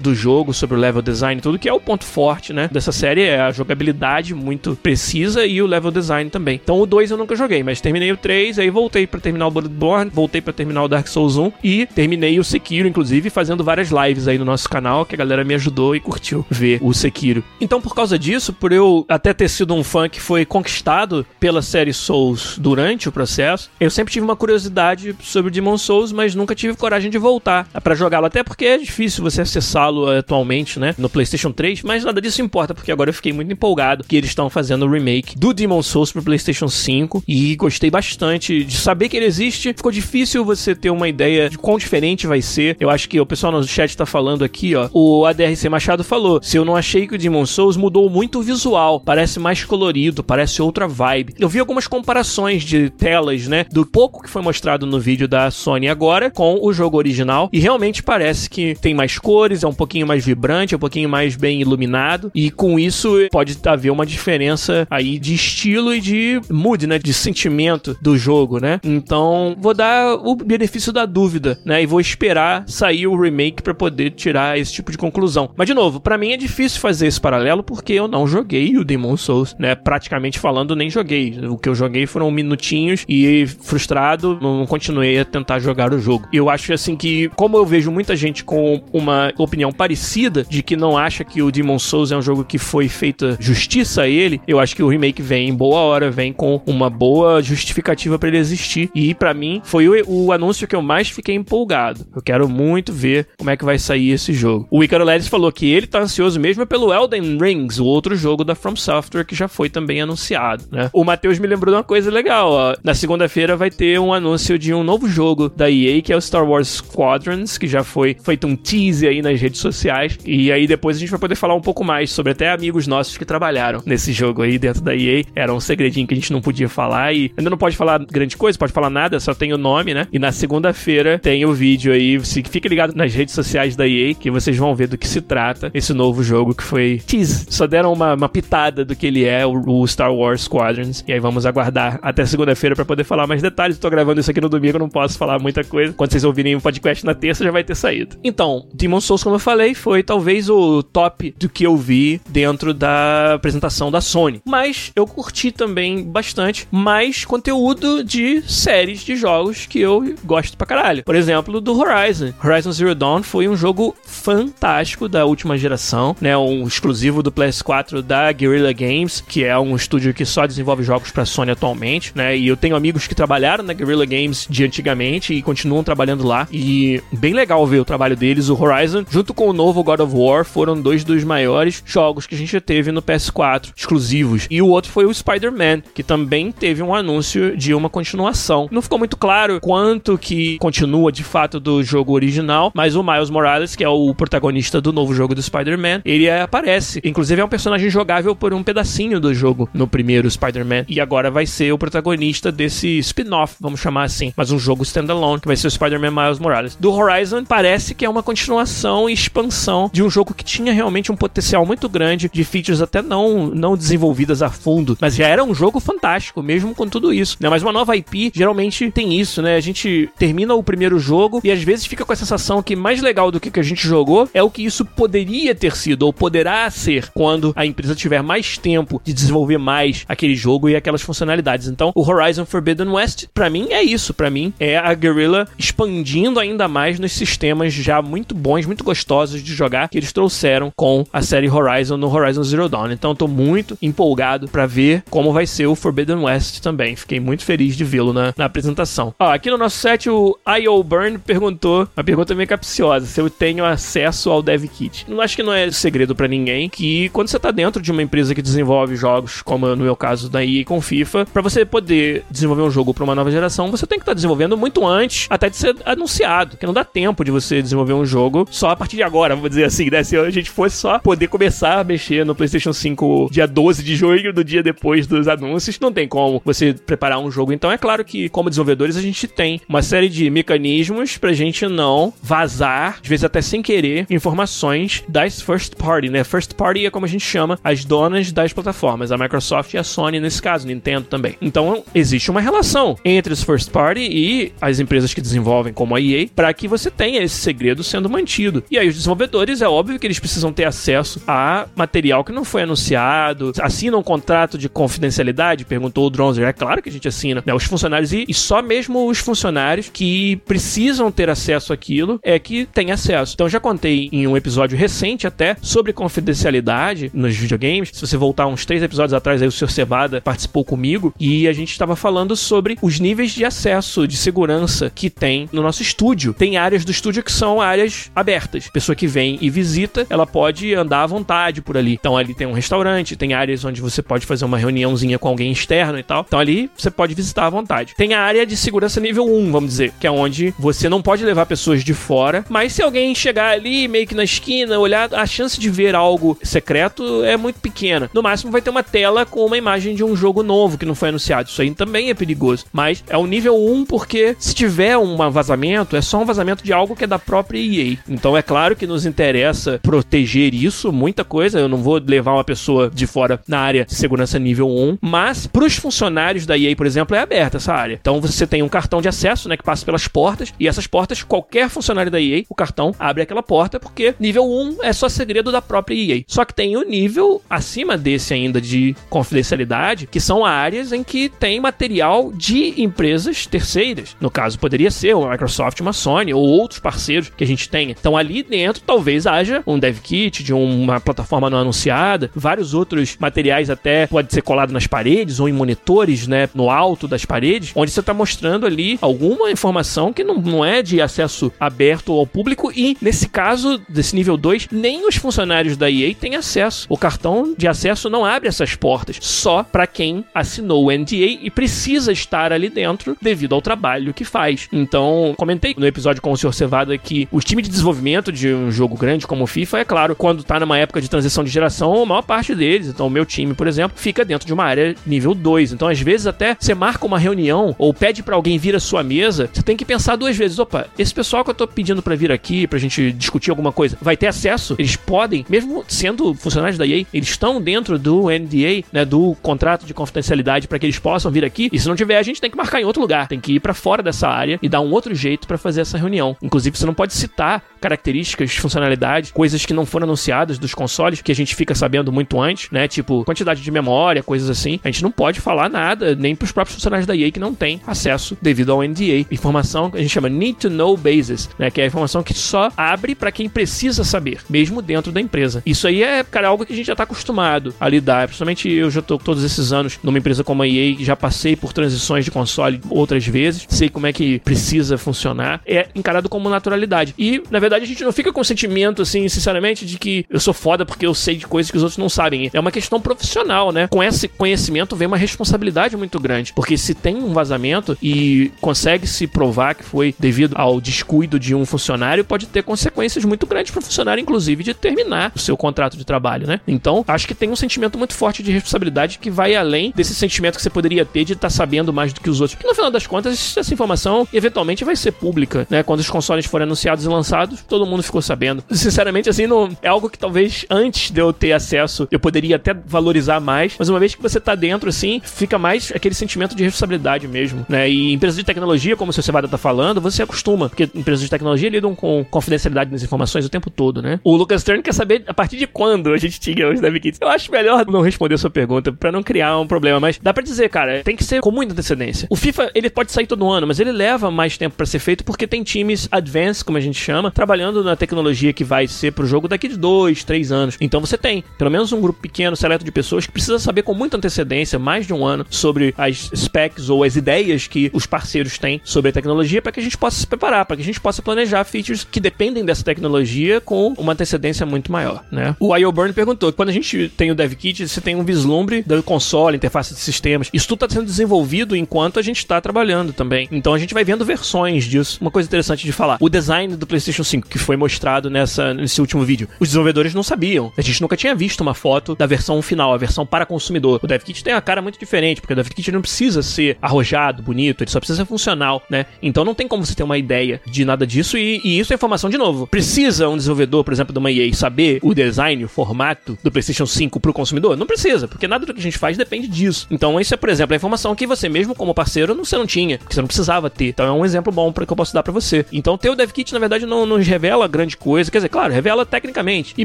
do 0.01 0.15
jogo, 0.15 0.53
sobre 0.53 0.77
o 0.77 0.81
level 0.81 1.03
design, 1.03 1.41
tudo 1.41 1.59
que 1.59 1.69
é 1.69 1.73
o 1.73 1.81
ponto 1.81 2.05
forte, 2.05 2.53
né, 2.53 2.69
dessa 2.71 2.93
série 2.93 3.23
é 3.23 3.41
a 3.41 3.51
jogabilidade 3.51 4.35
muito 4.35 4.77
precisa 4.83 5.47
e 5.47 5.61
o 5.61 5.67
level 5.67 5.91
design 5.91 6.31
também. 6.31 6.61
Então 6.63 6.81
o 6.81 6.87
2 6.87 7.11
eu 7.11 7.17
nunca 7.17 7.37
joguei, 7.37 7.63
mas 7.63 7.81
terminei 7.81 8.13
o 8.13 8.17
3, 8.17 8.59
aí 8.59 8.71
voltei 8.71 9.07
para 9.07 9.21
terminar 9.21 9.47
o 9.47 9.51
Bloodborne, 9.51 10.11
voltei 10.13 10.41
para 10.41 10.53
terminar 10.53 10.85
o 10.85 10.89
Dark 10.89 11.07
Souls 11.09 11.37
1 11.37 11.53
e 11.63 11.87
terminei 11.87 12.39
o 12.39 12.45
Sekiro, 12.45 12.89
inclusive, 12.89 13.31
fazendo 13.31 13.65
várias 13.65 13.91
lives 13.91 14.29
aí 14.29 14.39
no 14.39 14.45
nosso 14.45 14.69
canal, 14.69 15.05
que 15.05 15.15
a 15.15 15.19
galera 15.19 15.45
me 15.45 15.55
ajudou 15.55 15.97
e 15.97 16.01
curtiu 16.01 16.45
ver 16.51 16.79
o 16.83 16.93
Sekiro. 16.93 17.43
Então, 17.61 17.81
por 17.81 17.95
causa 17.95 18.19
disso, 18.19 18.53
por 18.53 18.73
eu 18.73 19.05
até 19.09 19.33
ter 19.33 19.49
sido 19.49 19.75
um 19.75 19.83
fã 19.83 20.09
que 20.09 20.21
foi 20.21 20.45
conquistado 20.45 21.27
pela 21.41 21.63
série 21.63 21.93
Souls 21.93 22.59
durante 22.59 23.09
o 23.09 23.13
processo, 23.13 23.71
eu 23.81 23.91
sempre 23.91 24.13
tive 24.13 24.25
uma 24.25 24.37
curiosidade 24.37 25.17
sobre 25.21 25.51
Demon 25.51 25.79
Souls, 25.79 26.13
mas 26.13 26.35
nunca 26.35 26.55
tive 26.55 26.77
coragem 26.77 27.11
de 27.11 27.19
voltar 27.19 27.67
para 27.83 27.95
jogá-lo, 27.95 28.27
até 28.27 28.43
porque 28.43 28.65
é 28.65 28.79
difícil 28.79 29.25
você 29.25 29.34
acessá-lo 29.41 30.09
atualmente, 30.09 30.79
né, 30.79 30.95
no 30.99 31.09
PlayStation 31.09 31.53
3, 31.53 31.83
mas 31.83 32.05
nada 32.05 32.21
disso 32.21 32.43
importa, 32.43 32.75
porque 32.75 32.93
agora 32.93 33.11
eu 33.11 33.14
fiquei 33.14 33.33
muito 33.33 33.53
empolgado 33.53 34.05
que 34.05 34.17
eles 34.17 34.31
estão 34.31 34.49
fazendo 34.50 34.87
o 34.87 34.91
remake 34.91 35.37
do 35.38 35.53
Demon 35.53 35.83
Souls 35.83 36.12
pro 36.12 36.23
PlayStation 36.23 36.69
5 36.69 37.23
e 37.26 37.55
gostei 37.57 37.91
bastante 37.91 38.64
de 38.64 38.76
saber 38.76 39.09
que 39.09 39.17
ele 39.17 39.26
existe. 39.26 39.73
Ficou 39.75 39.93
difícil 39.93 40.45
você 40.45 40.75
ter 40.75 40.91
uma 40.91 41.09
ideia 41.09 41.49
de 41.49 41.59
quão 41.59 41.79
diferente 41.79 42.26
vai 42.26 42.43
ser. 42.43 42.76
Eu 42.79 42.91
acho 42.91 43.09
que 43.09 43.21
o 43.21 43.26
pessoal 43.26 43.53
no 43.53 43.67
chat 43.67 43.97
tá 43.97 44.07
falando 44.07 44.45
aqui, 44.45 44.75
ó. 44.75 44.88
O 44.93 45.25
ADRC 45.26 45.69
Machado 45.69 46.05
falou: 46.05 46.41
se 46.43 46.57
eu 46.57 46.64
não 46.64 46.76
achei 46.76 47.07
que 47.07 47.14
o 47.14 47.19
Demon 47.19 47.47
Souls 47.47 47.76
mudou 47.76 48.09
muito 48.09 48.38
o 48.38 48.43
visual, 48.43 49.00
parece 49.00 49.38
mais 49.38 49.64
colorido, 49.64 50.23
parece 50.23 50.62
outra 50.62 50.87
vibe. 50.87 51.35
Eu 51.38 51.49
vi 51.49 51.59
algumas 51.59 51.87
comparações 51.87 52.62
de 52.62 52.91
telas, 52.91 53.47
né, 53.47 53.67
do 53.71 53.85
pouco 53.85 54.23
que 54.23 54.31
foi 54.31 54.43
mostrado 54.43 54.87
no 54.87 55.00
vídeo 55.00 55.29
da 55.29 55.50
Sony 55.50 55.88
agora 55.88 56.31
com 56.31 56.59
o 56.61 56.73
jogo 56.73 56.97
original 56.97 57.49
e 57.53 57.59
realmente 57.59 58.03
parece 58.03 58.49
que 58.49 58.75
tem 58.75 58.95
mais 58.95 59.19
cores, 59.25 59.64
é 59.64 59.66
um 59.66 59.73
pouquinho 59.73 60.07
mais 60.07 60.23
vibrante, 60.23 60.75
é 60.75 60.76
um 60.76 60.81
pouquinho 60.81 61.09
mais 61.09 61.35
bem 61.35 61.62
iluminado. 61.62 62.31
E 62.35 62.50
com 62.50 62.78
isso 62.78 63.16
pode 63.33 63.57
haver 63.64 63.90
uma 63.90 64.04
diferença 64.04 64.87
aí 64.90 65.19
de 65.19 65.35
estilo 65.35 65.95
e 65.95 66.00
de 66.00 66.40
mood, 66.50 66.87
né? 66.87 66.99
De 66.99 67.14
sentimento 67.14 67.97
do 68.02 68.19
jogo, 68.19 68.61
né? 68.61 68.78
Então, 68.85 69.57
vou 69.59 69.73
dar 69.73 70.14
o 70.16 70.37
benefício 70.37 70.93
da 70.93 71.07
dúvida, 71.07 71.59
né? 71.64 71.83
E 71.83 71.87
vou 71.87 72.00
esperar 72.00 72.64
sair 72.69 73.07
o 73.07 73.19
remake 73.19 73.62
para 73.62 73.73
poder 73.73 74.11
tirar 74.11 74.59
esse 74.59 74.75
tipo 74.75 74.93
de 74.93 74.99
conclusão. 74.99 75.49
Mas, 75.57 75.66
de 75.66 75.73
novo, 75.73 76.00
para 76.00 76.19
mim 76.19 76.33
é 76.33 76.37
difícil 76.37 76.78
fazer 76.81 77.07
esse 77.07 77.21
paralelo 77.21 77.62
porque 77.62 77.95
eu 77.95 78.07
não 78.07 78.26
joguei 78.26 78.76
o 78.76 78.85
Demon 78.85 79.16
Souls, 79.16 79.57
né? 79.59 79.75
Praticamente 79.75 80.38
falando, 80.38 80.76
nem 80.76 80.90
joguei. 80.90 81.38
O 81.49 81.57
que 81.57 81.69
eu 81.69 81.75
joguei 81.75 82.07
foram 82.07 82.31
minutinhos 82.31 83.04
e 83.09 83.47
frustrado, 83.47 84.38
não 84.43 84.66
continuei 84.66 85.19
a 85.19 85.25
tentar 85.25 85.59
jogar 85.61 85.95
o 85.95 85.99
jogo. 85.99 86.28
Eu 86.31 86.50
acho 86.50 86.75
assim 86.75 86.95
que, 86.95 87.31
como 87.31 87.57
eu 87.57 87.64
vejo 87.64 87.90
muita 87.90 88.14
gente 88.14 88.45
com 88.45 88.83
uma 88.93 89.13
opinião 89.38 89.73
parecida 89.73 90.44
de 90.49 90.62
que 90.62 90.76
não 90.76 90.97
acha 90.97 91.25
que 91.25 91.42
o 91.42 91.50
Demon 91.50 91.78
Souls 91.78 92.12
é 92.12 92.16
um 92.16 92.23
jogo 92.23 92.44
que 92.44 92.59
foi 92.59 92.88
feita 92.88 93.37
justiça 93.40 94.02
a 94.02 94.09
ele, 94.09 94.40
eu 94.47 94.59
acho 94.59 94.75
que 94.75 94.83
o 94.83 94.88
remake 94.88 95.23
vem 95.23 95.49
em 95.49 95.54
boa 95.54 95.80
hora, 95.80 96.11
vem 96.11 96.33
com 96.33 96.61
uma 96.66 96.88
boa 96.88 97.42
justificativa 97.42 98.18
para 98.18 98.28
ele 98.28 98.38
existir. 98.38 98.90
E 98.94 99.14
para 99.14 99.35
mim 99.35 99.61
foi 99.64 99.88
o, 99.88 99.94
o, 100.06 100.33
anúncio 100.33 100.66
que 100.66 100.76
eu 100.76 100.83
mais 100.83 101.09
fiquei 101.09 101.35
empolgado. 101.35 102.06
Eu 102.14 102.23
quero 102.23 102.49
muito 102.49 102.92
ver 102.92 103.28
como 103.38 103.50
é 103.50 103.56
que 103.56 103.64
vai 103.64 103.78
sair 103.78 104.11
esse 104.11 104.33
jogo. 104.33 104.66
O 104.71 104.83
Icaro 104.83 105.04
Lelis 105.04 105.28
falou 105.28 105.50
que 105.52 105.71
ele 105.71 105.87
tá 105.87 106.00
ansioso 106.00 106.38
mesmo 106.40 106.66
pelo 106.66 106.92
Elden 106.92 107.38
Rings, 107.38 107.78
o 107.78 107.85
outro 107.85 108.16
jogo 108.16 108.44
da 108.44 108.54
From 108.54 108.76
Software 108.76 109.25
que 109.25 109.35
já 109.35 109.49
foi 109.49 109.68
também 109.68 110.00
anunciado, 110.00 110.64
né? 110.71 110.90
O 110.92 111.04
Matheus 111.04 111.38
me 111.38 111.47
lembrou 111.47 111.73
de 111.73 111.76
uma 111.76 111.85
coisa 111.85 112.11
legal, 112.11 112.50
ó. 112.50 112.76
Na 112.83 112.94
segunda-feira 112.94 113.56
vai 113.56 113.71
ter 113.71 113.99
um 113.99 114.12
anúncio 114.12 114.59
de 114.59 114.73
um 114.73 114.83
novo 114.83 115.09
jogo 115.09 115.49
da 115.49 115.71
EA, 115.71 116.00
que 116.02 116.12
é 116.12 116.16
o 116.16 116.21
Star 116.21 116.44
Wars 116.44 116.68
Squadrons, 116.68 117.59
que 117.59 117.66
já 117.66 117.83
foi 117.83 118.16
feito 118.23 118.47
um 118.47 118.56
teaser 118.56 119.04
aí 119.07 119.23
nas 119.23 119.41
redes 119.41 119.61
sociais. 119.61 120.19
E 120.25 120.51
aí 120.53 120.67
depois 120.67 120.97
a 120.97 121.01
gente 121.01 121.11
vai 121.11 121.21
poder 121.21 121.35
falar 121.35 121.55
um 121.55 121.61
pouco 121.61 121.85
mais 121.85 122.11
sobre 122.11 122.33
até 122.33 122.51
amigos 122.51 122.87
nossos 122.87 123.17
que 123.17 123.25
trabalharam 123.25 123.83
nesse 123.85 124.13
jogo 124.13 124.43
aí 124.43 124.59
dentro 124.59 124.83
da 124.83 124.95
EA. 124.95 125.25
Era 125.35 125.53
um 125.53 125.61
segredinho 125.61 126.07
que 126.07 126.15
a 126.15 126.17
gente 126.17 126.33
não 126.33 126.41
podia 126.41 126.69
falar 126.69 127.13
e 127.13 127.33
ainda 127.37 127.51
não 127.51 127.59
pode 127.59 127.77
falar 127.77 127.99
grande 127.99 128.37
coisa, 128.37 128.59
pode 128.59 128.73
falar 128.73 128.91
nada, 128.91 129.19
só 129.21 129.35
tem 129.35 129.53
o 129.53 129.59
nome, 129.59 129.95
né? 129.95 130.07
E 130.13 130.19
na 130.19 130.33
segunda-feira 130.33 131.19
tem 131.19 131.45
o 131.45 131.53
vídeo 131.53 131.93
aí, 131.93 132.19
fique 132.21 132.69
ligado 132.69 132.95
nas 132.95 133.15
redes 133.15 133.35
sociais 133.35 133.77
da 133.77 133.87
EA 133.87 134.15
que 134.15 134.31
vocês 134.31 134.57
vão 134.57 134.75
ver 134.75 134.89
do 134.89 134.99
que 134.99 135.09
se 135.09 135.21
trata 135.21 135.71
esse 135.75 135.93
novo 135.93 136.23
jogo 136.23 136.55
que 136.55 136.63
foi 136.63 137.01
tease. 137.07 137.47
Só 137.51 137.67
deram 137.67 137.93
uma, 137.93 138.15
uma 138.15 138.29
pitada 138.29 138.85
do 138.85 138.97
que 138.97 139.07
ele 139.07 139.25
é, 139.25 139.47
o, 139.47 139.87
Star 139.87 140.13
Wars 140.13 140.43
Squadrons. 140.43 141.05
E 141.07 141.13
aí 141.13 141.21
vamos 141.21 141.47
aguardar 141.47 141.99
até 142.03 142.25
segunda-feira 142.25 142.75
para 142.75 142.85
poder 142.85 143.05
falar 143.05 143.27
mais 143.27 143.43
detalhes. 143.43 143.79
Tô 143.79 143.91
gravando 143.91 144.21
isso 144.21 144.31
aqui 144.31 144.41
no 144.41 144.49
domingo, 144.49 144.79
não 144.79 144.89
posso 144.89 145.19
falar 145.19 145.39
muita 145.39 145.63
coisa. 145.65 145.93
Quando 145.93 146.11
vocês 146.11 146.25
ouvirem 146.25 146.57
o 146.57 146.61
podcast 146.61 147.05
na 147.05 147.15
terça, 147.15 147.45
já 147.45 147.51
vai 147.51 147.65
ter 147.65 147.75
saído. 147.75 148.17
Então, 148.23 148.67
Demon 148.73 148.94
Souls, 149.01 149.23
como 149.23 149.37
eu 149.37 149.41
falei, 149.41 149.75
foi 149.75 150.03
talvez 150.03 150.49
o 150.49 150.83
top 150.83 151.35
do 151.39 151.49
que 151.49 151.65
eu 151.65 151.77
vi 151.77 152.21
dentro 152.29 152.73
da 152.75 153.35
apresentação 153.35 153.91
da 153.91 154.01
Sony. 154.01 154.43
Mas 154.45 154.93
eu 154.95 155.07
curti 155.07 155.51
também 155.51 156.03
bastante 156.03 156.67
mais 156.71 157.25
conteúdo 157.25 158.05
de 158.05 158.43
séries 158.43 159.01
de 159.01 159.17
jogos 159.17 159.67
que 159.67 159.81
eu 159.81 160.15
gosto 160.25 160.57
pra 160.57 160.67
caralho. 160.67 161.05
Por 161.05 161.15
exemplo, 161.15 161.61
do 161.61 161.79
Horizon. 161.79 162.33
Horizon 162.43 162.73
Zero 162.73 162.95
Dawn 162.95 163.23
foi 163.23 163.49
um 163.49 163.57
jogo 163.57 163.95
fantástico 164.05 165.09
da 165.09 165.25
última 165.25 165.57
geração, 165.57 166.17
né? 166.21 166.37
Um 166.37 166.67
exclusivo 166.67 167.23
do 167.23 167.33
PS4 167.33 168.03
da 168.03 168.31
Guerrilla 168.33 168.73
Games, 168.73 169.21
que 169.21 169.45
é 169.45 169.59
um 169.59 169.77
estúdio 169.77 170.15
que 170.15 170.25
só 170.25 170.47
desenvolve 170.47 170.83
jogos 170.83 171.11
para 171.11 171.25
Sony 171.25 171.51
atualmente, 171.51 172.13
né? 172.15 172.37
E 172.37 172.47
eu 172.47 172.57
tenho 172.57 172.77
amigos 172.77 173.07
que 173.07 173.15
trabalharam 173.15 173.65
na 173.65 173.73
Guerrilla 173.73 174.05
Games 174.05 174.47
de 174.49 174.65
antigamente 174.65 175.35
e 175.35 175.43
continuam 175.43 175.83
trabalhando 175.83 176.27
lá. 176.27 176.47
E 176.53 177.03
bem 177.13 177.35
legal 177.35 177.67
ver 177.67 177.81
o 177.81 177.85
trabalho 177.85 178.17
deles. 178.17 178.49
O 178.49 178.61
Horizon, 178.61 178.84
junto 179.11 179.33
com 179.33 179.49
o 179.49 179.53
novo 179.53 179.83
God 179.83 180.00
of 180.00 180.14
War, 180.14 180.45
foram 180.45 180.81
dois 180.81 181.05
dos 181.05 181.25
maiores 181.25 181.83
jogos 181.87 182.26
que 182.26 182.35
a 182.35 182.38
gente 182.38 182.53
já 182.53 182.61
teve 182.61 182.93
no 182.93 183.03
PS4, 183.03 183.73
exclusivos. 183.76 184.47
E 184.50 184.61
o 184.61 184.69
outro 184.69 184.91
foi 184.91 185.05
o 185.07 185.14
Spider-Man, 185.14 185.83
que 185.95 186.03
também 186.03 186.53
teve 186.53 186.83
um 186.83 186.95
anúncio 186.95 187.57
de 187.57 187.75
uma 187.75 187.88
continuação. 187.88 188.69
Não 188.71 188.83
ficou 188.83 188.99
muito 188.99 189.17
claro 189.17 189.61
quanto 189.61 190.19
que 190.19 190.59
continua 190.59 191.11
de 191.11 191.25
fato 191.25 191.59
do 191.59 191.83
jogo 191.83 192.12
original, 192.12 192.73
mas 192.75 192.97
o 192.97 193.03
Miles 193.03 193.31
Morales, 193.31 193.76
que 193.76 193.85
é 193.85 193.88
o 193.88 194.14
protagonista 194.14 194.81
do 194.81 194.93
novo 194.93 195.14
jogo 195.14 195.35
do 195.35 195.43
Spider-Man, 195.43 196.03
ele 196.05 196.31
aparece. 196.31 197.00
Inclusive 197.05 197.41
é 197.41 197.45
um 197.45 197.49
personagem 197.49 197.88
jogável 197.88 198.35
por 198.37 198.53
um 198.53 198.62
pedacinho 198.62 199.21
do 199.21 199.33
jogo 199.35 199.69
no 199.73 199.87
primeiro 199.87 200.31
Spider-Man. 200.31 200.85
E 200.88 201.00
agora 201.00 201.31
vai 201.31 201.47
ser 201.47 201.73
o 201.73 201.79
protagonista 201.79 202.53
desse 202.53 202.99
spin-off, 202.99 203.57
vamos 203.61 203.81
chamar 203.81 204.05
assim. 204.05 204.33
Mas 204.37 204.50
um 204.50 204.59
jogo 204.59 204.83
standalone, 204.83 205.41
que 205.41 205.47
vai 205.47 205.57
ser 205.57 205.69
o 205.69 205.71
Spider-Man 205.71 206.11
Miles 206.11 206.38
Morales. 206.38 206.76
Do 206.76 206.93
Horizon, 206.93 207.44
parece 207.44 207.94
que 207.94 208.05
é 208.05 208.09
uma 208.09 208.23
continuação 208.23 208.74
e 209.09 209.13
expansão 209.13 209.91
de 209.93 210.03
um 210.03 210.11
jogo 210.11 210.35
que 210.35 210.45
tinha 210.45 210.73
realmente 210.73 211.13
um 211.13 211.17
potencial 211.17 211.65
muito 211.65 211.89
grande, 211.89 212.31
de 212.33 212.45
features 212.45 212.83
até 212.83 213.01
não, 213.01 213.47
não 213.47 213.77
desenvolvidas 213.77 214.43
a 214.43 214.51
fundo. 214.51 214.97
Mas 215.01 215.15
já 215.15 215.27
era 215.27 215.45
um 215.45 215.55
jogo 215.55 215.81
fantástico, 215.81 216.43
mesmo 216.43 216.75
com 216.75 216.89
tudo 216.89 217.13
isso. 217.13 217.37
Né? 217.41 217.49
Mas 217.49 217.63
uma 217.63 217.73
nova 217.73 217.97
IP 217.97 218.33
geralmente 218.35 218.91
tem 218.91 219.19
isso, 219.19 219.41
né? 219.43 219.57
A 219.57 219.61
gente 219.61 220.11
termina 220.19 220.55
o 220.55 220.63
primeiro 220.63 220.99
jogo 220.99 221.41
e 221.45 221.51
às 221.51 221.63
vezes 221.63 221.87
fica 221.87 222.05
com 222.05 222.13
a 222.13 222.17
sensação 222.17 222.63
que 222.63 222.77
mais 222.77 223.01
legal 223.01 223.31
do 223.31 223.41
que, 223.41 223.51
que 223.51 223.61
a 223.61 223.65
gente 223.65 223.87
jogou 223.87 224.29
é 224.33 224.43
o 224.43 224.51
que 224.51 224.65
isso 224.65 224.85
poderia 224.85 225.55
ter 225.55 225.77
sido 225.77 226.05
ou 226.05 226.13
poderá 226.13 226.69
ser 226.71 227.11
quando 227.13 227.53
a 227.57 227.67
empresa 227.67 227.95
tiver 227.95 228.23
mais 228.23 228.59
tempo 228.59 229.01
de 229.05 229.13
desenvolver 229.13 229.59
mais 229.59 230.05
aquele 230.09 230.35
jogo 230.35 230.69
e 230.69 230.77
aquelas 230.77 231.03
funcionalidades. 231.03 231.69
Então, 231.69 231.93
o 231.95 232.09
Horizon 232.09 232.45
Forbidden 232.45 232.89
West, 232.89 233.27
para 233.33 233.51
mim, 233.51 233.69
é 233.71 233.83
isso. 233.83 234.15
Para 234.15 234.31
mim, 234.31 234.53
é 234.59 234.77
a 234.77 234.93
Guerrilla 234.95 235.49
expandindo 235.59 236.41
ainda 236.41 236.69
mais 236.69 236.99
nos 236.99 237.13
sistemas 237.13 237.73
já 237.73 238.01
muito 238.01 238.35
bons, 238.35 238.54
muito 238.62 238.85
gostosos 238.85 239.43
de 239.43 239.55
jogar 239.55 239.88
que 239.88 239.99
eles 239.99 240.12
trouxeram 240.12 240.73
com 240.77 241.05
a 241.12 241.23
série 241.23 241.51
Horizon 241.51 241.97
no 241.97 242.12
Horizon 242.12 242.43
Zero 242.43 242.69
Dawn. 242.69 242.93
Então, 242.93 243.11
eu 243.11 243.17
tô 243.17 243.29
muito 243.29 243.77
empolgado 243.83 244.49
para 244.49 244.67
ver 244.67 245.03
como 245.11 245.33
vai 245.33 245.47
ser 245.47 245.67
o 245.67 245.75
Forbidden 245.75 246.25
West 246.25 246.61
também. 246.61 246.97
Fiquei 246.97 247.21
muito 247.21 247.45
feliz 247.45 247.77
de 247.77 247.85
vê-lo 247.85 248.12
na, 248.12 248.33
na, 248.37 248.45
apresentação. 248.45 249.14
Ó, 249.19 249.33
aqui 249.33 249.51
no 249.51 249.59
nosso 249.59 249.79
set, 249.79 250.09
o 250.09 250.38
I.O. 250.47 250.83
Burn 250.83 251.19
perguntou 251.19 251.88
uma 251.97 252.05
pergunta 252.05 252.35
meio 252.35 252.49
capciosa: 252.49 253.07
se 253.07 253.21
eu 253.21 253.29
tenho 253.29 253.64
acesso 253.64 254.31
ao 254.31 254.43
Dev 254.43 254.64
Kit. 254.67 255.07
Não 255.09 255.21
acho 255.21 255.37
que 255.37 255.43
não 255.43 255.53
é 255.53 255.71
segredo 255.71 256.14
para 256.14 256.29
ninguém 256.29 256.69
que 256.69 257.09
quando 257.11 257.29
você 257.29 257.38
tá 257.38 257.51
dentro 257.51 257.83
de 257.83 257.90
uma 257.90 258.03
empresa 258.03 258.35
que 258.35 258.43
desenvolve 258.43 258.97
jogos, 258.97 259.43
como 259.43 259.67
no 259.69 259.85
meu 259.85 259.97
caso 259.97 260.29
da 260.29 260.45
EA 260.45 260.64
com 260.64 260.81
FIFA, 260.81 261.27
para 261.27 261.43
você 261.43 261.64
poder 261.64 262.25
desenvolver 262.31 262.62
um 262.62 262.71
jogo 262.71 262.93
para 262.93 263.05
uma 263.05 263.14
nova 263.14 263.31
geração, 263.31 263.71
você 263.71 263.87
tem 263.87 263.99
que 263.99 264.03
estar 264.03 264.12
tá 264.12 264.14
desenvolvendo 264.14 264.57
muito 264.57 264.87
antes 264.87 265.27
até 265.31 265.49
de 265.49 265.57
ser 265.57 265.77
anunciado, 265.85 266.57
que 266.57 266.67
não 266.67 266.73
dá 266.73 266.85
tempo 266.85 267.25
de 267.25 267.31
você 267.31 267.62
desenvolver 267.62 267.93
um 267.93 268.05
jogo 268.05 268.43
só 268.50 268.70
a 268.70 268.76
partir 268.76 268.96
de 268.96 269.02
agora, 269.02 269.35
vamos 269.35 269.50
dizer 269.50 269.64
assim, 269.64 269.90
né? 269.90 270.02
Se 270.02 270.16
a 270.16 270.30
gente 270.30 270.50
fosse 270.50 270.76
só 270.76 270.98
poder 270.98 271.28
começar 271.28 271.80
a 271.80 271.85
mexer 271.85 272.24
no 272.24 272.35
PlayStation 272.35 272.72
5 272.72 273.28
dia 273.30 273.46
12 273.46 273.83
de 273.83 273.96
junho, 273.96 274.33
do 274.33 274.44
dia 274.44 274.62
depois 274.62 275.07
dos 275.07 275.28
anúncios, 275.28 275.78
não 275.80 275.92
tem 275.92 276.09
como 276.09 276.40
você 276.44 276.72
preparar 276.72 277.18
um 277.18 277.30
jogo. 277.30 277.52
Então 277.52 277.70
é 277.70 277.78
claro 277.78 278.04
que 278.04 278.28
como 278.28 278.48
desenvolvedores 278.48 278.96
a 278.96 279.02
gente 279.02 279.26
tem 279.26 279.61
uma 279.68 279.83
série 279.83 280.09
de 280.09 280.28
mecanismos 280.30 281.16
pra 281.16 281.33
gente 281.33 281.66
não 281.66 282.12
vazar, 282.22 282.98
às 283.02 283.09
vezes 283.09 283.24
até 283.24 283.40
sem 283.40 283.62
querer, 283.62 284.07
informações 284.11 285.02
das 285.09 285.40
first 285.40 285.76
party, 285.76 286.09
né? 286.09 286.24
First 286.24 286.54
party 286.54 286.87
é 286.87 286.90
como 286.90 287.07
a 287.07 287.09
gente 287.09 287.24
chama 287.24 287.59
as 287.62 287.85
donas 287.85 288.33
das 288.33 288.52
plataformas, 288.52 289.12
a 289.12 289.18
Microsoft 289.18 289.74
e 289.74 289.78
a 289.78 289.85
Sony 289.85 290.20
nesse 290.20 290.40
caso, 290.40 290.66
Nintendo 290.66 291.07
também. 291.07 291.37
Então 291.40 291.85
existe 291.94 292.30
uma 292.30 292.40
relação 292.40 292.96
entre 293.04 293.33
os 293.33 293.42
first 293.42 293.70
party 293.70 294.00
e 294.00 294.52
as 294.61 294.78
empresas 294.78 295.12
que 295.14 295.20
desenvolvem, 295.20 295.72
como 295.72 295.94
a 295.94 296.00
EA, 296.00 296.26
para 296.35 296.52
que 296.52 296.68
você 296.68 296.90
tenha 296.90 297.22
esse 297.22 297.37
segredo 297.37 297.83
sendo 297.83 298.09
mantido. 298.09 298.34
E 298.70 298.79
aí 298.79 298.88
os 298.88 298.94
desenvolvedores 298.94 299.62
é 299.62 299.68
óbvio 299.68 299.99
que 299.99 300.07
eles 300.07 300.18
precisam 300.18 300.53
ter 300.53 300.64
acesso 300.64 301.23
a 301.27 301.66
material 301.77 302.25
que 302.25 302.33
não 302.33 302.44
foi 302.44 302.62
anunciado, 302.62 303.53
assinam 303.61 304.01
um 304.01 304.03
contrato 304.03 304.59
de 304.59 304.68
confidencialidade, 304.68 305.64
perguntou 305.64 306.07
o 306.07 306.11
Dronzer. 306.11 306.47
É 306.47 306.53
claro 306.53 306.83
que 306.83 306.88
a 306.88 306.92
gente 306.92 307.09
assina, 307.09 307.42
né? 307.44 307.55
Os 307.55 307.64
funcionários 307.64 308.12
e, 308.12 308.25
e 308.29 308.35
só 308.35 308.62
mesmo 308.62 309.09
os 309.09 309.18
funcionários 309.18 309.90
que 309.92 310.37
precisam 310.47 311.11
ter 311.11 311.31
acesso 311.31 311.73
àquilo 311.73 312.18
é 312.23 312.38
que 312.38 312.66
tem 312.66 312.90
acesso. 312.90 313.35
Então 313.35 313.49
já 313.49 313.61
contei 313.61 314.09
em 314.12 314.27
um 314.27 314.37
episódio 314.37 314.77
recente 314.77 315.27
até 315.27 315.57
sobre 315.62 315.92
confidencialidade 315.92 317.11
nos 317.14 317.37
videogames. 317.37 317.90
Se 317.92 318.01
você 318.01 318.16
voltar 318.16 318.47
uns 318.47 318.64
três 318.64 318.83
episódios 318.83 319.14
atrás, 319.14 319.40
aí 319.40 319.49
o 319.49 319.53
Sr. 319.53 319.70
Cebada 319.70 320.20
participou 320.20 320.64
comigo 320.64 321.14
e 321.18 321.47
a 321.47 321.53
gente 321.53 321.70
estava 321.70 321.97
falando 321.97 322.37
sobre 322.37 322.77
os 322.83 322.99
níveis 323.01 323.33
de 323.33 323.44
acesso, 323.44 324.07
de 324.07 324.16
segurança 324.16 324.90
que 324.90 325.09
tem 325.11 325.49
no 325.53 325.62
nosso 325.62 325.83
estúdio. 325.83 326.35
Tem 326.35 326.57
áreas 326.57 326.85
do 326.85 326.90
estúdio 326.90 327.23
que 327.23 327.33
são 327.33 327.61
áreas 327.61 328.11
abertas. 328.25 328.69
Pessoa 328.69 328.97
que 328.97 329.07
vem 329.07 329.39
e 329.41 329.51
visita, 329.51 330.07
ela 330.09 330.27
pode 330.27 330.75
andar 330.75 331.03
à 331.03 331.07
vontade 331.07 331.61
por 331.61 331.77
ali. 331.77 331.93
Então 331.93 332.17
ali 332.17 332.35
tem 332.35 332.47
um 332.47 332.53
restaurante, 332.53 333.17
tem 333.17 333.35
áreas 333.35 333.65
onde 333.65 333.83
você 333.83 334.01
pode 334.03 334.25
fazer 334.25 334.47
uma 334.47 334.57
reuniãozinha 334.57 335.19
com 335.19 335.29
alguém 335.29 335.53
externo 335.53 335.99
e 335.99 336.03
tal. 336.03 336.25
Então 336.27 336.39
ali 336.39 336.71
você 336.77 336.91
pode 336.91 337.15
visitar 337.15 337.47
à 337.47 337.51
vontade. 337.51 337.95
Tem 337.97 338.15
a 338.15 338.21
área 338.21 338.47
de 338.47 338.57
segurança 338.57 338.99
nível 338.99 339.27
1, 339.27 339.53
vamos 339.53 339.71
dizer, 339.71 339.93
que 340.01 340.07
é 340.07 340.11
onde 340.11 340.55
você 340.59 340.89
não 340.89 341.03
pode 341.03 341.23
levar 341.25 341.45
pessoas 341.45 341.85
de 341.85 341.93
fora, 341.93 342.45
mas 342.49 342.73
se 342.73 342.83
alguém 342.83 343.15
chegar 343.15 343.51
ali 343.51 343.87
meio 343.87 344.07
que 344.07 344.15
na 344.15 344.25
esquina, 344.25 344.79
olhar, 344.79 345.13
a 345.15 345.27
chance 345.27 345.61
de 345.61 345.69
ver 345.69 345.95
algo 345.95 346.39
secreto 346.43 347.23
é 347.25 347.37
muito 347.37 347.61
pequena. 347.61 348.11
No 348.15 348.23
máximo 348.23 348.51
vai 348.51 348.63
ter 348.63 348.71
uma 348.71 348.83
tela 348.83 349.27
com 349.27 349.45
uma 349.45 349.59
imagem 349.59 349.95
de 349.95 350.03
um 350.03 350.17
jogo 350.17 350.43
novo 350.43 350.79
que 350.79 350.87
não 350.87 350.95
foi 350.95 351.11
anunciado. 351.11 351.49
Isso 351.49 351.61
aí 351.61 351.71
também 351.75 352.09
é 352.09 352.15
perigoso. 352.15 352.65
Mas 352.73 353.05
é 353.09 353.17
o 353.17 353.27
nível 353.27 353.55
1 353.57 353.85
porque 353.85 354.35
se 354.39 354.55
tiver 354.55 354.97
um 354.97 355.17
vazamento, 355.31 355.97
é 355.97 356.01
só 356.01 356.21
um 356.21 356.25
vazamento 356.25 356.65
de 356.65 356.73
algo 356.73 356.97
que 356.97 357.05
é 357.05 357.07
da 357.07 357.19
própria 357.19 357.59
EA. 357.59 357.99
Então 358.14 358.37
é 358.37 358.42
claro 358.42 358.77
que 358.77 358.87
nos 358.87 359.05
interessa 359.05 359.81
proteger 359.83 360.55
isso, 360.55 360.92
muita 360.92 361.24
coisa. 361.24 361.59
Eu 361.59 361.68
não 361.68 361.79
vou 361.79 361.98
levar 361.98 362.33
uma 362.33 362.44
pessoa 362.44 362.90
de 362.90 363.07
fora 363.07 363.40
na 363.46 363.59
área 363.59 363.85
de 363.85 363.94
segurança 363.94 364.38
nível 364.38 364.68
1, 364.68 364.98
mas 365.00 365.46
para 365.46 365.64
os 365.64 365.77
funcionários 365.77 366.46
da 366.46 366.57
EA, 366.57 366.74
por 366.77 366.87
exemplo, 366.87 367.16
é 367.16 367.20
aberta 367.20 367.57
essa 367.57 367.72
área. 367.72 367.98
Então 368.00 368.20
você 368.20 368.46
tem 368.46 368.62
um 368.62 368.68
cartão 368.68 369.03
de 369.03 369.09
acesso, 369.09 369.48
né, 369.48 369.57
que 369.57 369.62
passa 369.62 369.85
pelas 369.85 370.07
portas, 370.09 370.53
e 370.59 370.68
essas 370.68 370.87
portas, 370.87 371.22
qualquer 371.22 371.68
funcionário 371.68 372.11
da 372.11 372.20
EA, 372.20 372.44
o 372.48 372.55
cartão 372.55 372.94
abre 372.98 373.22
aquela 373.22 373.42
porta, 373.42 373.81
porque 373.81 374.14
nível 374.18 374.44
1 374.44 374.79
é 374.83 374.92
só 374.92 375.09
segredo 375.09 375.50
da 375.50 375.61
própria 375.61 375.94
EA. 375.94 376.22
Só 376.27 376.44
que 376.44 376.55
tem 376.55 376.77
o 376.77 376.85
nível 376.85 377.42
acima 377.50 377.98
desse 377.98 378.33
ainda 378.33 378.61
de 378.61 378.94
confidencialidade, 379.11 380.07
que 380.07 380.20
são 380.20 380.44
áreas 380.44 380.92
em 380.92 381.03
que 381.03 381.29
tem 381.29 381.61
material 381.61 382.33
de 382.33 382.81
empresas 382.81 383.46
terceiras. 383.46 384.16
No 384.20 384.31
caso, 384.31 384.59
poderia 384.59 384.90
ser 384.90 385.14
uma 385.16 385.31
Microsoft, 385.31 385.81
uma 385.81 385.92
Sony 385.92 386.33
ou 386.33 386.42
outros 386.42 386.81
parceiros 386.81 387.31
que 387.37 387.44
a 387.44 387.46
gente 387.46 387.68
tenha. 387.68 387.94
Então 388.05 388.19
ali 388.19 388.43
dentro 388.43 388.83
talvez 388.83 389.27
haja 389.27 389.62
um 389.67 389.79
dev 389.79 389.99
kit 390.03 390.45
de 390.45 390.53
uma 390.53 391.01
plataforma 391.01 391.49
não 391.49 391.57
anunciada, 391.57 392.31
vários 392.35 392.75
outros 392.75 393.17
materiais 393.19 393.71
até 393.71 394.07
pode 394.07 394.31
ser 394.31 394.43
colado 394.43 394.75
nas 394.75 394.87
paredes 394.87 395.40
ou 395.40 395.49
em 395.49 395.55
monitores, 395.55 396.27
né, 396.27 396.47
no 396.55 396.69
alto 396.69 397.09
das 397.09 397.25
paredes, 397.25 397.73
onde 397.75 397.90
você 397.90 398.01
está 398.01 398.12
mostrando 398.12 398.67
ali 398.67 398.99
alguma 399.01 399.51
informação 399.51 400.12
que 400.12 400.23
não, 400.23 400.35
não 400.35 400.62
é 400.62 400.83
de 400.83 401.01
acesso 401.01 401.51
aberto 401.59 402.12
ao 402.12 402.27
público 402.27 402.71
e 402.77 402.95
nesse 403.01 403.27
caso 403.27 403.81
desse 403.88 404.14
nível 404.14 404.37
2, 404.37 404.69
nem 404.71 405.09
os 405.09 405.17
funcionários 405.17 405.75
da 405.75 405.90
EA 405.90 406.14
têm 406.14 406.37
acesso. 406.37 406.85
O 406.90 406.99
cartão 406.99 407.55
de 407.57 407.67
acesso 407.67 408.11
não 408.11 408.23
abre 408.23 408.51
essas 408.51 408.75
portas, 408.75 409.17
só 409.19 409.62
para 409.62 409.87
quem 409.87 410.27
assinou 410.35 410.85
o 410.85 410.93
NDA 410.93 411.38
e 411.40 411.51
precisa 411.51 412.12
estar 412.12 412.53
ali 412.53 412.69
dentro 412.69 413.17
devido 413.19 413.55
ao 413.55 413.62
trabalho 413.62 414.12
que 414.12 414.27
faz. 414.27 414.69
Então, 414.71 415.33
comentei 415.38 415.75
no 415.75 415.87
episódio 415.87 416.21
com 416.21 416.33
o 416.33 416.37
Sr. 416.37 416.53
Cevada 416.53 416.99
que 416.99 417.27
os 417.33 417.43
times 417.43 417.64
de 417.64 417.71
desenvolvimento 417.71 417.93
de 418.33 418.52
um 418.52 418.70
jogo 418.70 418.96
grande 418.96 419.26
como 419.26 419.44
o 419.44 419.46
FIFA, 419.46 419.78
é 419.78 419.85
claro, 419.85 420.16
quando 420.16 420.44
tá 420.44 420.59
numa 420.61 420.78
época 420.78 421.00
de 421.00 421.09
transição 421.09 421.44
de 421.44 421.50
geração, 421.50 422.02
a 422.02 422.07
maior 422.07 422.22
parte 422.22 422.54
deles, 422.54 422.88
então 422.88 423.07
o 423.07 423.11
meu 423.11 423.24
time, 423.24 423.54
por 423.54 423.66
exemplo, 423.66 423.98
fica 423.98 424.24
dentro 424.24 424.46
de 424.46 424.52
uma 424.52 424.64
área 424.64 424.94
nível 425.07 425.35
2. 425.35 425.72
Então, 425.72 425.88
às 425.88 426.00
vezes, 426.00 426.26
até 426.26 426.57
você 426.59 426.74
marca 426.74 427.07
uma 427.07 427.18
reunião 427.18 427.74
ou 427.78 427.92
pede 427.92 428.22
para 428.22 428.35
alguém 428.35 428.59
vir 428.59 428.74
à 428.74 428.80
sua 428.80 429.02
mesa, 429.02 429.48
você 429.52 429.62
tem 429.62 429.76
que 429.76 429.85
pensar 429.85 430.16
duas 430.16 430.37
vezes: 430.37 430.59
opa, 430.59 430.87
esse 430.98 431.14
pessoal 431.14 431.44
que 431.44 431.50
eu 431.50 431.54
tô 431.54 431.66
pedindo 431.66 432.02
para 432.02 432.14
vir 432.14 432.33
aqui 432.33 432.66
pra 432.66 432.78
gente 432.78 433.12
discutir 433.12 433.50
alguma 433.50 433.72
coisa, 433.72 433.96
vai 434.00 434.16
ter 434.16 434.26
acesso? 434.26 434.74
Eles 434.78 434.96
podem, 434.96 435.44
mesmo 435.48 435.85
sendo 435.88 436.35
funcionários 436.35 436.78
da 436.78 436.87
EA, 436.87 437.04
eles 437.12 437.28
estão 437.28 437.61
dentro 437.61 437.98
do 437.98 438.28
NDA, 438.30 438.85
né, 438.92 439.04
do 439.04 439.37
contrato 439.42 439.87
de 439.87 439.94
confidencialidade 439.94 440.68
para 440.68 440.78
que 440.78 440.87
eles 440.87 440.98
possam 440.98 441.30
vir 441.30 441.44
aqui. 441.44 441.68
E 441.72 441.78
se 441.78 441.88
não 441.88 441.96
tiver, 441.96 442.18
a 442.18 442.22
gente 442.22 442.40
tem 442.40 442.50
que 442.50 442.57
marcar 442.57 442.80
em 442.80 442.85
outro 442.85 443.02
lugar, 443.02 443.28
tem 443.28 443.40
que 443.40 443.54
ir 443.54 443.61
para 443.61 443.74
fora 443.74 444.02
dessa 444.02 444.28
área 444.28 444.59
e 444.62 444.68
dar 444.68 444.80
um 444.80 444.90
outro 444.90 445.14
jeito 445.14 445.46
para 445.46 445.59
fazer 445.59 445.80
essa 445.80 445.98
reunião. 445.98 446.37
Inclusive, 446.42 446.76
você 446.76 446.87
não 446.87 446.94
pode 446.94 447.12
citar 447.14 447.62
características, 447.85 448.57
funcionalidade, 448.57 449.31
coisas 449.31 449.66
que 449.66 449.75
não 449.75 449.85
foram 449.85 450.05
anunciadas 450.05 450.59
dos 450.59 450.73
consoles, 450.73 451.20
que 451.20 451.31
a 451.31 451.35
gente 451.35 451.55
fica 451.55 451.75
sabendo 451.75 452.11
muito 452.11 452.40
antes, 452.40 452.70
né? 452.70 452.88
Tipo, 452.88 453.25
quantidade 453.27 453.61
de 453.61 453.70
memória, 453.70 454.23
coisas 454.23 454.49
assim. 454.49 454.81
A 454.83 454.88
gente 454.88 455.03
não 455.03 455.11
pode 455.11 455.38
falar 455.38 455.68
nada, 455.68 456.14
nem 456.14 456.35
pros 456.35 456.51
próprios 456.51 456.77
funcionários 456.77 457.07
da 457.07 457.14
EA 457.14 457.31
que 457.31 457.38
não 457.38 457.55
têm 457.55 457.83
acesso 457.87 458.38
devido 458.40 458.73
ao 458.73 458.83
NDA. 458.83 459.27
Informação 459.31 459.90
que 459.90 459.99
a 459.99 460.01
gente 460.01 460.11
chama 460.11 460.31
Need 460.31 460.61
to 460.61 460.70
Know 460.70 460.97
Basis, 460.97 461.51
né? 461.59 461.70
Que 461.70 461.83
é 461.83 461.85
a 461.85 461.87
informação 461.87 462.23
que 462.23 462.33
só 462.33 462.70
abre 462.75 463.14
para 463.14 463.31
quem 463.31 463.51
precisa 463.51 464.03
saber, 464.03 464.38
mesmo 464.49 464.81
dentro 464.81 465.12
da 465.12 465.20
empresa. 465.20 465.62
Isso 465.66 465.87
aí 465.87 466.03
é, 466.03 466.25
cara, 466.25 466.49
algo 466.49 466.64
que 466.64 466.73
a 466.73 466.77
gente 466.77 466.87
já 466.87 466.97
tá 466.97 467.03
acostumado 467.03 467.75
a 467.79 467.87
lidar. 467.87 468.29
Principalmente 468.29 468.73
eu 468.73 468.90
já 468.90 469.03
tô 469.03 469.18
todos 469.18 469.44
esses 469.44 469.75
anos 469.75 469.99
numa 470.03 470.16
empresa 470.16 470.42
como 470.42 470.62
a 470.62 470.66
EA, 470.66 470.97
já 471.01 471.14
passei 471.14 471.55
por 471.55 471.75
transições 471.75 472.25
de 472.25 472.31
console 472.31 472.81
outras 472.88 473.27
vezes, 473.27 473.66
sei 473.68 473.90
como 473.90 474.07
é 474.07 474.12
que 474.12 474.38
precisa 474.38 474.97
funcionar. 474.97 475.61
É 475.66 475.88
encarado 475.94 476.31
como 476.31 476.49
naturalidade. 476.49 477.14
E, 477.18 477.42
na 477.51 477.59
verdade, 477.59 477.74
verdade, 477.75 477.85
a 477.85 477.87
gente 477.87 478.05
não 478.05 478.13
fica 478.13 478.33
com 478.33 478.41
o 478.41 478.45
sentimento, 478.45 479.03
assim, 479.03 479.29
sinceramente, 479.29 479.85
de 479.85 479.99
que 479.99 480.25
eu 480.31 480.41
sou 480.41 480.55
foda 480.55 480.87
porque 480.87 481.07
eu 481.07 481.15
sei 481.15 481.37
de 481.37 481.47
coisas 481.47 481.71
que 481.71 481.77
os 481.77 481.83
outros 481.83 481.99
não 481.99 482.09
sabem. 482.09 482.51
É 482.53 482.61
uma 482.61 482.71
questão 482.71 483.01
profissional, 483.01 483.73
né? 483.73 483.89
Com 483.89 484.03
esse 484.03 484.29
conhecimento 484.29 484.97
vem 484.97 485.07
uma 485.07 485.17
responsabilidade 485.17 485.97
muito 485.97 486.19
grande. 486.19 486.53
Porque 486.53 486.77
se 486.77 486.95
tem 486.95 487.17
um 487.17 487.33
vazamento 487.33 487.97
e 488.03 488.53
consegue 488.61 489.07
se 489.07 489.27
provar 489.27 489.75
que 489.75 489.85
foi 489.85 490.15
devido 490.19 490.55
ao 490.57 490.81
descuido 490.81 491.39
de 491.39 491.55
um 491.55 491.67
funcionário, 491.67 492.25
pode 492.25 492.47
ter 492.47 492.63
consequências 492.63 493.25
muito 493.25 493.47
grandes 493.47 493.71
para 493.73 493.81
o 493.81 493.83
funcionário, 493.83 494.21
inclusive, 494.21 494.63
de 494.63 494.75
terminar 494.75 495.33
o 495.35 495.39
seu 495.39 495.57
contrato 495.57 495.97
de 495.97 496.05
trabalho, 496.05 496.47
né? 496.47 496.61
Então, 496.67 497.05
acho 497.07 497.27
que 497.27 497.35
tem 497.35 497.51
um 497.51 497.57
sentimento 497.57 497.99
muito 497.99 498.15
forte 498.15 498.43
de 498.43 498.53
responsabilidade 498.53 499.19
que 499.19 499.31
vai 499.31 499.55
além 499.55 499.93
desse 499.95 500.15
sentimento 500.15 500.57
que 500.57 500.63
você 500.63 500.71
poderia 500.71 501.05
ter 501.05 501.25
de 501.25 501.33
estar 501.33 501.49
tá 501.49 501.51
sabendo 501.51 501.93
mais 501.93 502.13
do 502.13 502.21
que 502.21 502.31
os 502.31 502.41
outros. 502.41 502.59
Que 502.59 502.67
no 502.67 502.75
final 502.75 502.91
das 502.91 503.07
contas, 503.07 503.57
essa 503.57 503.73
informação 503.73 504.27
eventualmente 504.33 504.85
vai 504.85 504.97
ser 504.97 505.13
pública, 505.13 505.67
né? 505.71 505.83
Quando 505.83 506.01
os 506.01 506.11
consoles 506.11 506.47
forem 506.47 506.65
anunciados 506.65 507.05
e 507.05 507.09
lançados, 507.09 507.54
todo 507.57 507.87
mundo 507.87 508.03
ficou 508.03 508.23
sabendo. 508.23 508.62
Sinceramente, 508.71 509.29
assim, 509.29 509.47
não, 509.47 509.77
é 509.83 509.88
algo 509.88 510.09
que 510.09 510.19
talvez 510.19 510.67
antes 510.71 511.11
de 511.11 511.21
eu 511.21 511.33
ter 511.33 511.53
acesso 511.53 512.09
eu 512.11 512.19
poderia 512.19 512.57
até 512.57 512.75
valorizar 512.75 513.40
mais, 513.40 513.75
mas 513.79 513.88
uma 513.88 513.99
vez 513.99 514.14
que 514.14 514.23
você 514.23 514.40
tá 514.40 514.55
dentro, 514.55 514.88
assim, 514.88 515.21
fica 515.25 515.59
mais 515.59 515.93
aquele 515.95 516.14
sentimento 516.14 516.55
de 516.55 516.62
responsabilidade 516.64 517.27
mesmo, 517.29 517.64
né? 517.69 517.88
E 517.88 518.12
empresas 518.12 518.37
de 518.37 518.45
tecnologia, 518.45 518.97
como 518.97 519.11
o 519.11 519.12
seu 519.12 519.23
Cevada 519.23 519.49
tá 519.49 519.59
falando, 519.59 520.01
você 520.01 520.23
acostuma, 520.23 520.69
porque 520.69 520.88
empresas 520.95 521.23
de 521.23 521.31
tecnologia 521.31 521.69
lidam 521.69 521.95
com 521.95 522.25
confidencialidade 522.31 522.90
das 522.90 523.03
informações 523.03 523.45
o 523.45 523.49
tempo 523.49 523.71
todo, 523.71 524.03
né? 524.03 524.21
O 524.23 524.37
Lucas 524.37 524.62
Stern 524.62 524.83
quer 524.83 524.95
saber 524.95 525.25
a 525.27 525.35
partir 525.35 525.57
de 525.57 525.67
quando 525.67 526.12
a 526.12 526.17
gente 526.17 526.38
tinha 526.40 526.71
os 526.71 526.81
dev 526.81 526.97
kits. 526.97 527.19
Eu 527.21 527.29
acho 527.29 527.51
melhor 527.51 527.87
não 527.87 528.01
responder 528.01 528.35
a 528.35 528.38
sua 528.38 528.51
pergunta 528.51 528.93
para 528.93 529.12
não 529.12 529.23
criar 529.23 529.59
um 529.59 529.67
problema, 529.67 530.01
mas 530.01 530.19
dá 530.19 530.33
para 530.33 530.43
dizer, 530.43 530.69
cara, 530.69 531.03
tem 531.03 531.17
que 531.17 531.25
ser 531.25 531.40
com 531.40 531.51
muita 531.51 531.73
antecedência. 531.73 532.27
O 532.31 532.37
FIFA, 532.37 532.71
ele 532.75 532.90
pode 532.90 533.12
sair 533.12 533.27
todo 533.27 533.49
ano, 533.51 533.67
mas 533.67 533.81
ele 533.81 533.93
leva 533.93 534.31
mais 534.31 534.57
tempo 534.57 534.77
para 534.77 534.87
ser 534.87 534.99
feito 534.99 535.25
porque 535.25 535.47
tem 535.47 535.62
times 535.62 536.09
advanced, 536.11 536.64
como 536.64 536.79
a 536.79 536.81
gente 536.81 536.99
chama, 536.99 537.31
trabalhando 537.44 537.85
na 537.85 537.94
tecnologia 537.94 538.54
que 538.54 538.64
vai 538.64 538.88
ser 538.88 539.12
pro 539.12 539.26
jogo 539.26 539.46
daqui 539.46 539.68
de 539.68 539.76
dois, 539.76 540.24
três 540.24 540.50
anos. 540.50 540.78
Então 540.80 540.98
você 540.98 541.18
tem 541.18 541.44
pelo 541.59 541.70
menos 541.70 541.92
um 541.92 542.00
grupo 542.00 542.18
pequeno, 542.18 542.57
seleto 542.57 542.83
de 542.83 542.90
pessoas 542.90 543.26
que 543.26 543.33
precisa 543.33 543.59
saber 543.59 543.83
com 543.83 543.92
muita 543.92 544.16
antecedência, 544.16 544.78
mais 544.78 545.07
de 545.07 545.12
um 545.12 545.26
ano, 545.26 545.44
sobre 545.50 545.94
as 545.98 546.30
specs 546.35 546.88
ou 546.88 547.04
as 547.04 547.16
ideias 547.16 547.66
que 547.66 547.90
os 547.92 548.07
parceiros 548.07 548.57
têm 548.57 548.80
sobre 548.83 549.11
a 549.11 549.12
tecnologia 549.12 549.61
para 549.61 549.72
que 549.72 549.78
a 549.78 549.83
gente 549.83 549.98
possa 549.98 550.18
se 550.18 550.26
preparar, 550.26 550.64
para 550.64 550.76
que 550.76 550.83
a 550.83 550.85
gente 550.87 550.98
possa 550.98 551.20
planejar 551.20 551.64
features 551.64 552.02
que 552.02 552.18
dependem 552.18 552.64
dessa 552.64 552.83
tecnologia 552.83 553.61
com 553.61 553.92
uma 553.98 554.14
antecedência 554.14 554.64
muito 554.64 554.90
maior, 554.90 555.22
né? 555.30 555.54
O 555.61 555.76
IO 555.76 555.92
Burn 555.92 556.14
perguntou: 556.14 556.50
quando 556.50 556.70
a 556.70 556.72
gente 556.72 557.11
tem 557.14 557.30
o 557.30 557.35
dev 557.35 557.52
kit, 557.52 557.87
você 557.87 558.00
tem 558.00 558.16
um 558.16 558.24
vislumbre 558.24 558.83
do 558.83 559.02
console, 559.02 559.57
interface 559.57 559.92
de 559.92 560.00
sistemas. 560.00 560.48
Isso 560.50 560.66
tudo 560.66 560.87
está 560.87 560.94
sendo 560.98 561.07
desenvolvido 561.07 561.76
enquanto 561.76 562.18
a 562.18 562.22
gente 562.22 562.38
está 562.38 562.59
trabalhando 562.59 563.12
também. 563.12 563.46
Então 563.52 563.74
a 563.74 563.78
gente 563.78 563.92
vai 563.92 564.02
vendo 564.02 564.24
versões 564.24 564.85
disso. 564.85 565.18
Uma 565.20 565.30
coisa 565.30 565.46
interessante 565.46 565.85
de 565.85 565.92
falar: 565.92 566.16
o 566.18 566.30
design 566.30 566.74
do 566.74 566.87
PlayStation 566.87 567.22
5 567.35 567.49
que 567.49 567.59
foi 567.59 567.77
mostrado 567.77 568.31
nessa, 568.31 568.73
nesse 568.73 569.01
último 569.01 569.25
vídeo. 569.25 569.49
Os 569.59 569.68
desenvolvedores 569.68 570.14
não 570.14 570.23
sabiam. 570.23 570.73
A 570.77 570.83
gente 570.83 571.01
nunca 571.01 571.16
tinha 571.16 571.35
visto 571.35 571.61
uma 571.61 571.75
foto 571.75 572.14
da 572.14 572.27
versão 572.27 572.61
final, 572.62 572.92
a 572.92 572.97
versão 572.97 573.27
para 573.27 573.47
consumidor. 573.47 574.01
O 574.03 574.07
DevKit 574.07 574.44
tem 574.44 574.55
uma 574.55 574.61
cara 574.61 574.81
muito 574.81 574.99
diferente, 574.99 575.40
porque 575.40 575.53
o 575.53 575.57
DevKit 575.57 575.90
não 575.92 576.01
precisa 576.01 576.42
ser 576.42 576.77
arrojado, 576.81 577.42
bonito, 577.42 577.83
ele 577.83 577.90
só 577.90 577.99
precisa 577.99 578.18
ser 578.18 578.27
funcional, 578.27 578.83
né? 578.88 579.07
Então 579.23 579.44
não 579.44 579.55
tem 579.55 579.66
como 579.66 579.85
você 579.85 579.94
ter 579.94 580.03
uma 580.03 580.18
ideia 580.18 580.61
de 580.66 580.85
nada 580.85 581.07
disso 581.07 581.37
e, 581.37 581.61
e 581.64 581.79
isso 581.79 581.92
é 581.92 581.97
informação 581.97 582.31
de 582.31 582.38
novo. 582.38 582.66
Precisa 582.66 583.29
um 583.29 583.37
desenvolvedor, 583.37 583.85
por 583.85 583.92
exemplo, 583.92 584.12
de 584.12 584.18
uma 584.18 584.31
EA 584.31 584.53
saber 584.55 584.99
o 585.03 585.14
design, 585.14 585.64
o 585.64 585.68
formato 585.68 586.38
do 586.42 586.51
PlayStation 586.51 586.87
5 586.87 587.18
para 587.18 587.31
o 587.31 587.35
consumidor? 587.35 587.77
Não 587.77 587.87
precisa, 587.87 588.29
porque 588.29 588.47
nada 588.47 588.64
do 588.64 588.73
que 588.73 588.81
a 588.81 588.83
gente 588.83 588.99
faz 588.99 589.16
depende 589.16 589.49
disso. 589.49 589.87
Então 589.90 590.20
isso 590.20 590.35
é, 590.35 590.37
por 590.37 590.49
exemplo, 590.49 590.75
a 590.75 590.77
informação 590.77 591.14
que 591.14 591.27
você 591.27 591.49
mesmo 591.49 591.75
como 591.75 591.94
parceiro 591.94 592.35
você 592.35 592.57
não 592.57 592.66
tinha, 592.66 592.99
que 592.99 593.14
você 593.14 593.20
não 593.20 593.27
precisava 593.27 593.70
ter. 593.70 593.88
Então 593.88 594.07
é 594.07 594.12
um 594.12 594.25
exemplo 594.25 594.53
bom 594.53 594.73
para 594.73 594.87
que 594.87 594.92
eu 594.92 594.97
posso 594.97 595.14
dar 595.14 595.23
para 595.23 595.33
você. 595.33 595.64
Então 595.73 595.97
ter 595.97 596.11
o 596.11 596.16
DevKit 596.16 596.53
na 596.53 596.59
verdade 596.59 596.87
não 596.87 597.07
nos 597.25 597.29
revela 597.29 597.67
grande 597.67 597.97
coisa. 597.97 598.31
Quer 598.31 598.39
dizer, 598.39 598.49
claro, 598.51 598.73
revela 598.73 599.07
tecnicamente. 599.07 599.75
E 599.77 599.85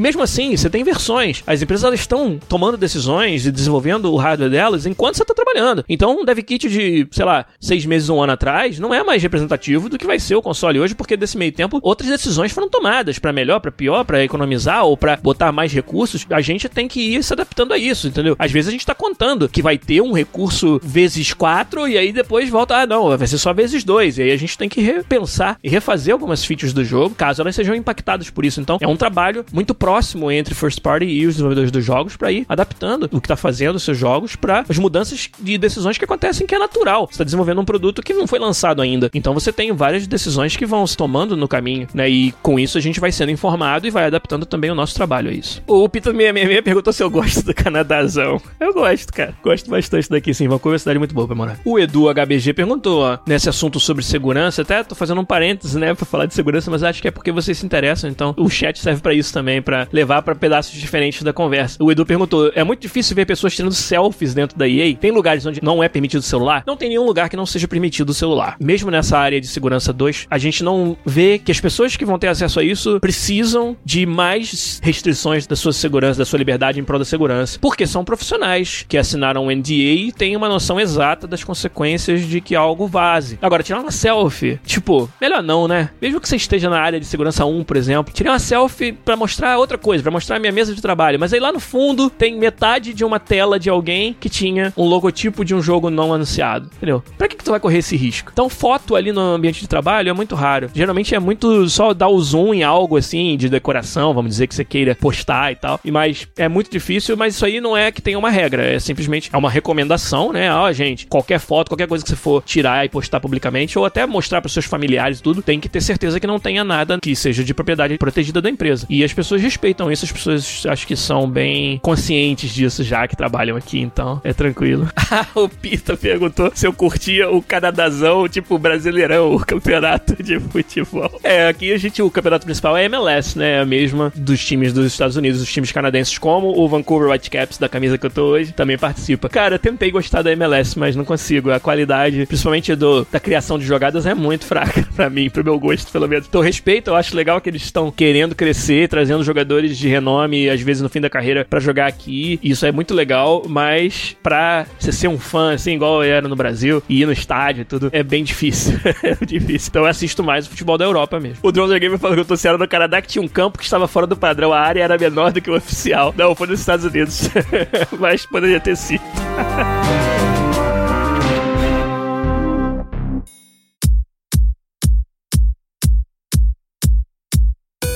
mesmo 0.00 0.22
assim, 0.22 0.56
você 0.56 0.68
tem 0.68 0.84
versões. 0.84 1.42
As 1.46 1.60
empresas 1.62 1.92
estão 1.94 2.38
tomando 2.48 2.76
decisões 2.76 3.46
e 3.46 3.50
desenvolvendo 3.50 4.12
o 4.12 4.16
hardware 4.16 4.50
delas 4.50 4.86
enquanto 4.86 5.16
você 5.16 5.22
está 5.22 5.34
trabalhando. 5.34 5.84
Então, 5.88 6.20
um 6.20 6.24
dev 6.24 6.38
kit 6.40 6.68
de, 6.68 7.08
sei 7.10 7.24
lá, 7.24 7.46
seis 7.58 7.84
meses, 7.86 8.08
um 8.08 8.22
ano 8.22 8.32
atrás, 8.32 8.78
não 8.78 8.94
é 8.94 9.02
mais 9.02 9.22
representativo 9.22 9.88
do 9.88 9.98
que 9.98 10.06
vai 10.06 10.18
ser 10.18 10.34
o 10.34 10.42
console 10.42 10.78
hoje, 10.78 10.94
porque 10.94 11.16
desse 11.16 11.38
meio 11.38 11.52
tempo 11.52 11.80
outras 11.82 12.10
decisões 12.10 12.52
foram 12.52 12.68
tomadas 12.68 13.18
para 13.18 13.32
melhor, 13.32 13.60
para 13.60 13.72
pior, 13.72 14.04
para 14.04 14.22
economizar 14.22 14.84
ou 14.84 14.96
para 14.96 15.16
botar 15.16 15.50
mais 15.50 15.72
recursos. 15.72 16.26
A 16.30 16.40
gente 16.40 16.68
tem 16.68 16.86
que 16.86 17.00
ir 17.00 17.22
se 17.22 17.32
adaptando 17.32 17.72
a 17.72 17.78
isso, 17.78 18.08
entendeu? 18.08 18.36
Às 18.38 18.52
vezes 18.52 18.68
a 18.68 18.72
gente 18.72 18.80
está 18.80 18.94
contando 18.94 19.48
que 19.48 19.62
vai 19.62 19.78
ter 19.78 20.00
um 20.02 20.12
recurso 20.12 20.80
vezes 20.82 21.32
quatro 21.32 21.88
e 21.88 21.96
aí 21.96 22.12
depois 22.12 22.48
volta, 22.50 22.76
ah, 22.76 22.86
não, 22.86 23.16
vai 23.16 23.26
ser 23.26 23.38
só 23.38 23.52
vezes 23.52 23.84
dois. 23.84 24.18
E 24.18 24.22
aí 24.22 24.32
a 24.32 24.36
gente 24.36 24.58
tem 24.58 24.68
que 24.68 24.80
repensar 24.80 25.58
e 25.62 25.68
refazer 25.68 26.12
algumas 26.12 26.44
features 26.44 26.72
do 26.72 26.84
jogo, 26.84 27.14
caso 27.14 27.29
elas 27.38 27.50
elas 27.50 27.56
sejam 27.56 27.74
impactadas 27.74 28.30
por 28.30 28.44
isso. 28.44 28.60
Então, 28.60 28.78
é 28.80 28.86
um 28.86 28.96
trabalho 28.96 29.44
muito 29.52 29.74
próximo 29.74 30.30
entre 30.30 30.54
first 30.54 30.80
party 30.80 31.04
e 31.04 31.26
os 31.26 31.34
desenvolvedores 31.34 31.70
dos 31.70 31.84
jogos 31.84 32.16
para 32.16 32.32
ir 32.32 32.46
adaptando 32.48 33.04
o 33.12 33.20
que 33.20 33.26
está 33.26 33.36
fazendo 33.36 33.76
os 33.76 33.82
seus 33.82 33.98
jogos 33.98 34.36
para 34.36 34.64
as 34.68 34.78
mudanças 34.78 35.28
de 35.38 35.58
decisões 35.58 35.98
que 35.98 36.04
acontecem 36.04 36.46
que 36.46 36.54
é 36.54 36.58
natural. 36.58 37.06
Você 37.06 37.14
está 37.14 37.24
desenvolvendo 37.24 37.60
um 37.60 37.64
produto 37.64 38.02
que 38.02 38.14
não 38.14 38.26
foi 38.26 38.38
lançado 38.38 38.80
ainda. 38.80 39.10
Então, 39.12 39.34
você 39.34 39.52
tem 39.52 39.72
várias 39.72 40.06
decisões 40.06 40.56
que 40.56 40.64
vão 40.64 40.86
se 40.86 40.96
tomando 40.96 41.36
no 41.36 41.48
caminho, 41.48 41.88
né? 41.92 42.08
E 42.08 42.32
com 42.42 42.58
isso 42.58 42.78
a 42.78 42.80
gente 42.80 43.00
vai 43.00 43.10
sendo 43.12 43.30
informado 43.30 43.86
e 43.86 43.90
vai 43.90 44.04
adaptando 44.04 44.46
também 44.46 44.70
o 44.70 44.74
nosso 44.74 44.94
trabalho 44.94 45.30
a 45.30 45.32
isso. 45.32 45.62
O 45.66 45.88
Pita 45.88 46.10
666 46.10 46.62
perguntou 46.62 46.92
se 46.92 47.02
eu 47.02 47.10
gosto 47.10 47.44
do 47.44 47.54
Canadazão. 47.54 48.40
Eu 48.58 48.72
gosto, 48.72 49.12
cara. 49.12 49.34
Gosto 49.42 49.70
bastante 49.70 50.08
daqui, 50.08 50.32
sim. 50.32 50.46
Uma 50.46 50.78
cidade 50.78 50.98
muito 50.98 51.14
boa 51.14 51.26
pra 51.26 51.36
morar. 51.36 51.58
O 51.64 51.78
Edu 51.78 52.12
HBG 52.12 52.52
perguntou, 52.52 53.02
ó, 53.02 53.18
nesse 53.26 53.48
assunto 53.48 53.80
sobre 53.80 54.04
segurança, 54.04 54.62
até 54.62 54.82
tô 54.84 54.94
fazendo 54.94 55.20
um 55.20 55.24
parênteses, 55.24 55.74
né, 55.76 55.94
pra 55.94 56.06
falar 56.06 56.26
de 56.26 56.34
segurança, 56.34 56.70
mas 56.70 56.82
acho 56.82 57.00
que 57.00 57.08
é 57.08 57.10
porque 57.20 57.30
vocês 57.30 57.58
se 57.58 57.66
interessam. 57.66 58.08
Então, 58.08 58.34
o 58.38 58.48
chat 58.48 58.78
serve 58.78 59.02
para 59.02 59.12
isso 59.12 59.32
também, 59.32 59.60
para 59.60 59.86
levar 59.92 60.22
para 60.22 60.34
pedaços 60.34 60.72
diferentes 60.72 61.22
da 61.22 61.34
conversa. 61.34 61.76
O 61.78 61.92
Edu 61.92 62.06
perguntou: 62.06 62.50
é 62.54 62.64
muito 62.64 62.80
difícil 62.80 63.14
ver 63.14 63.26
pessoas 63.26 63.54
tirando 63.54 63.74
selfies 63.74 64.32
dentro 64.32 64.58
da 64.58 64.66
EA? 64.66 64.96
Tem 64.96 65.10
lugares 65.10 65.44
onde 65.44 65.62
não 65.62 65.82
é 65.82 65.88
permitido 65.88 66.20
o 66.20 66.24
celular? 66.24 66.64
Não 66.66 66.76
tem 66.76 66.88
nenhum 66.88 67.04
lugar 67.04 67.28
que 67.28 67.36
não 67.36 67.44
seja 67.44 67.68
permitido 67.68 68.08
o 68.08 68.14
celular. 68.14 68.56
Mesmo 68.58 68.90
nessa 68.90 69.18
área 69.18 69.38
de 69.38 69.46
segurança 69.46 69.92
2, 69.92 70.28
a 70.30 70.38
gente 70.38 70.64
não 70.64 70.96
vê 71.04 71.38
que 71.38 71.52
as 71.52 71.60
pessoas 71.60 71.94
que 71.94 72.06
vão 72.06 72.18
ter 72.18 72.28
acesso 72.28 72.58
a 72.58 72.64
isso 72.64 72.98
precisam 73.00 73.76
de 73.84 74.06
mais 74.06 74.80
restrições 74.82 75.46
da 75.46 75.54
sua 75.54 75.74
segurança, 75.74 76.18
da 76.18 76.24
sua 76.24 76.38
liberdade 76.38 76.80
em 76.80 76.84
prol 76.84 76.98
da 76.98 77.04
segurança, 77.04 77.58
porque 77.60 77.86
são 77.86 78.02
profissionais 78.02 78.86
que 78.88 78.96
assinaram 78.96 79.46
um 79.46 79.50
NDA 79.50 79.72
e 79.72 80.12
têm 80.12 80.36
uma 80.36 80.48
noção 80.48 80.80
exata 80.80 81.26
das 81.26 81.44
consequências 81.44 82.22
de 82.22 82.40
que 82.40 82.56
algo 82.56 82.86
vaze. 82.86 83.38
Agora, 83.42 83.62
tirar 83.62 83.80
uma 83.80 83.90
selfie, 83.90 84.58
tipo, 84.64 85.10
melhor 85.20 85.42
não, 85.42 85.68
né? 85.68 85.90
Mesmo 86.00 86.18
que 86.18 86.28
você 86.28 86.36
esteja 86.36 86.70
na 86.70 86.80
área 86.80 87.00
de 87.00 87.06
segurança 87.10 87.44
1, 87.44 87.64
por 87.64 87.76
exemplo, 87.76 88.12
tirei 88.12 88.30
uma 88.32 88.38
selfie 88.38 88.92
para 88.92 89.16
mostrar 89.16 89.58
outra 89.58 89.76
coisa, 89.76 90.02
para 90.02 90.12
mostrar 90.12 90.36
a 90.36 90.38
minha 90.38 90.52
mesa 90.52 90.74
de 90.74 90.80
trabalho, 90.80 91.18
mas 91.18 91.32
aí 91.32 91.40
lá 91.40 91.52
no 91.52 91.60
fundo 91.60 92.08
tem 92.08 92.36
metade 92.36 92.94
de 92.94 93.04
uma 93.04 93.18
tela 93.18 93.58
de 93.58 93.68
alguém 93.68 94.14
que 94.18 94.28
tinha 94.28 94.72
um 94.76 94.84
logotipo 94.84 95.44
de 95.44 95.54
um 95.54 95.62
jogo 95.62 95.90
não 95.90 96.12
anunciado, 96.12 96.70
entendeu? 96.76 97.02
Pra 97.18 97.28
que, 97.28 97.36
que 97.36 97.44
tu 97.44 97.50
vai 97.50 97.60
correr 97.60 97.78
esse 97.78 97.96
risco? 97.96 98.30
Então, 98.32 98.48
foto 98.48 98.96
ali 98.96 99.12
no 99.12 99.20
ambiente 99.20 99.60
de 99.60 99.68
trabalho 99.68 100.10
é 100.10 100.12
muito 100.12 100.34
raro. 100.34 100.70
Geralmente 100.74 101.14
é 101.14 101.18
muito 101.18 101.68
só 101.68 101.94
dar 101.94 102.08
o 102.08 102.20
zoom 102.20 102.54
em 102.54 102.62
algo 102.62 102.96
assim, 102.96 103.36
de 103.36 103.48
decoração, 103.48 104.12
vamos 104.12 104.30
dizer 104.32 104.46
que 104.46 104.54
você 104.54 104.64
queira 104.64 104.94
postar 104.94 105.52
e 105.52 105.56
tal. 105.56 105.80
E 105.84 105.90
mas 105.90 106.26
é 106.36 106.48
muito 106.48 106.70
difícil, 106.70 107.16
mas 107.16 107.34
isso 107.34 107.44
aí 107.44 107.60
não 107.60 107.76
é 107.76 107.90
que 107.90 108.02
tem 108.02 108.16
uma 108.16 108.30
regra, 108.30 108.62
é 108.62 108.78
simplesmente 108.78 109.30
é 109.32 109.36
uma 109.36 109.50
recomendação, 109.50 110.32
né? 110.32 110.52
Ó, 110.52 110.70
gente, 110.72 111.06
qualquer 111.06 111.38
foto, 111.38 111.68
qualquer 111.68 111.86
coisa 111.86 112.04
que 112.04 112.10
você 112.10 112.16
for 112.16 112.42
tirar 112.42 112.84
e 112.84 112.88
postar 112.88 113.20
publicamente 113.20 113.78
ou 113.78 113.84
até 113.84 114.06
mostrar 114.06 114.40
para 114.40 114.50
seus 114.50 114.64
familiares 114.66 115.20
tudo, 115.20 115.42
tem 115.42 115.60
que 115.60 115.68
ter 115.68 115.80
certeza 115.80 116.18
que 116.18 116.26
não 116.26 116.38
tenha 116.38 116.64
nada 116.64 116.98
que 117.00 117.14
seja 117.14 117.44
de 117.44 117.54
propriedade 117.54 117.96
protegida 117.98 118.40
da 118.40 118.50
empresa. 118.50 118.86
E 118.88 119.04
as 119.04 119.12
pessoas 119.12 119.42
respeitam 119.42 119.90
isso, 119.90 120.04
as 120.04 120.12
pessoas 120.12 120.62
acho 120.66 120.86
que 120.86 120.96
são 120.96 121.28
bem 121.28 121.78
conscientes 121.78 122.52
disso 122.52 122.82
já 122.82 123.06
que 123.06 123.16
trabalham 123.16 123.56
aqui, 123.56 123.80
então 123.80 124.20
é 124.24 124.32
tranquilo. 124.32 124.88
o 125.34 125.48
Pita 125.48 125.96
perguntou 125.96 126.50
se 126.54 126.66
eu 126.66 126.72
curtia 126.72 127.30
o 127.30 127.42
Canadazão, 127.42 128.28
tipo 128.28 128.58
Brasileirão, 128.58 129.34
o 129.34 129.44
campeonato 129.44 130.22
de 130.22 130.38
futebol. 130.40 131.20
É, 131.22 131.48
aqui 131.48 131.72
a 131.72 131.78
gente, 131.78 132.02
o 132.02 132.10
campeonato 132.10 132.44
principal 132.44 132.76
é 132.76 132.84
MLS, 132.84 133.38
né? 133.38 133.50
É 133.50 133.60
a 133.60 133.66
mesma 133.66 134.12
dos 134.14 134.44
times 134.44 134.72
dos 134.72 134.86
Estados 134.86 135.16
Unidos, 135.16 135.40
os 135.40 135.52
times 135.52 135.72
canadenses, 135.72 136.16
como 136.18 136.56
o 136.56 136.68
Vancouver 136.68 137.10
Whitecaps, 137.10 137.58
da 137.58 137.68
camisa 137.68 137.98
que 137.98 138.06
eu 138.06 138.10
tô 138.10 138.22
hoje, 138.26 138.52
também 138.52 138.78
participa. 138.78 139.28
Cara, 139.28 139.58
tentei 139.58 139.90
gostar 139.90 140.22
da 140.22 140.30
MLS, 140.32 140.78
mas 140.78 140.94
não 140.94 141.04
consigo. 141.04 141.50
A 141.50 141.58
qualidade, 141.58 142.24
principalmente 142.26 142.74
do, 142.76 143.04
da 143.10 143.18
criação 143.18 143.58
de 143.58 143.64
jogadas, 143.64 144.06
é 144.06 144.14
muito 144.14 144.44
fraca 144.44 144.86
para 144.94 145.10
mim, 145.10 145.28
pro 145.28 145.44
meu 145.44 145.58
gosto, 145.58 145.90
pelo 145.90 146.06
menos. 146.06 146.26
Então, 146.28 146.40
respeito, 146.40 146.79
eu 146.88 146.96
acho 146.96 147.16
legal 147.16 147.40
que 147.40 147.48
eles 147.48 147.62
estão 147.62 147.90
querendo 147.90 148.34
crescer, 148.34 148.88
trazendo 148.88 149.22
jogadores 149.22 149.76
de 149.76 149.88
renome, 149.88 150.48
às 150.48 150.60
vezes 150.60 150.82
no 150.82 150.88
fim 150.88 151.00
da 151.00 151.10
carreira, 151.10 151.46
para 151.48 151.60
jogar 151.60 151.86
aqui. 151.86 152.38
Isso 152.42 152.64
é 152.66 152.72
muito 152.72 152.94
legal, 152.94 153.42
mas 153.48 154.16
pra 154.22 154.66
você 154.78 154.92
ser 154.92 155.08
um 155.08 155.18
fã, 155.18 155.54
assim, 155.54 155.74
igual 155.74 156.04
eu 156.04 156.12
era 156.12 156.28
no 156.28 156.36
Brasil, 156.36 156.82
e 156.88 157.02
ir 157.02 157.06
no 157.06 157.12
estádio 157.12 157.62
e 157.62 157.64
tudo, 157.64 157.90
é 157.92 158.02
bem 158.02 158.24
difícil. 158.24 158.78
é 159.02 159.24
difícil. 159.24 159.68
Então 159.70 159.82
eu 159.82 159.88
assisto 159.88 160.22
mais 160.22 160.46
o 160.46 160.50
futebol 160.50 160.78
da 160.78 160.84
Europa 160.84 161.18
mesmo. 161.18 161.38
O 161.42 161.52
Drone 161.52 161.78
Gamer 161.78 161.98
falou 161.98 162.16
que 162.16 162.20
eu 162.20 162.24
tô 162.24 162.36
sendo 162.36 162.58
no 162.58 162.68
Canadá 162.68 163.00
que 163.00 163.08
tinha 163.08 163.22
um 163.22 163.28
campo 163.28 163.58
que 163.58 163.64
estava 163.64 163.86
fora 163.86 164.06
do 164.06 164.16
padrão. 164.16 164.52
A 164.52 164.60
área 164.60 164.82
era 164.82 164.98
menor 164.98 165.32
do 165.32 165.40
que 165.40 165.50
o 165.50 165.56
oficial. 165.56 166.14
Não, 166.16 166.34
foi 166.34 166.46
nos 166.46 166.60
Estados 166.60 166.84
Unidos. 166.84 167.28
mas 167.98 168.26
poderia 168.26 168.60
ter 168.60 168.76
sido. 168.76 169.02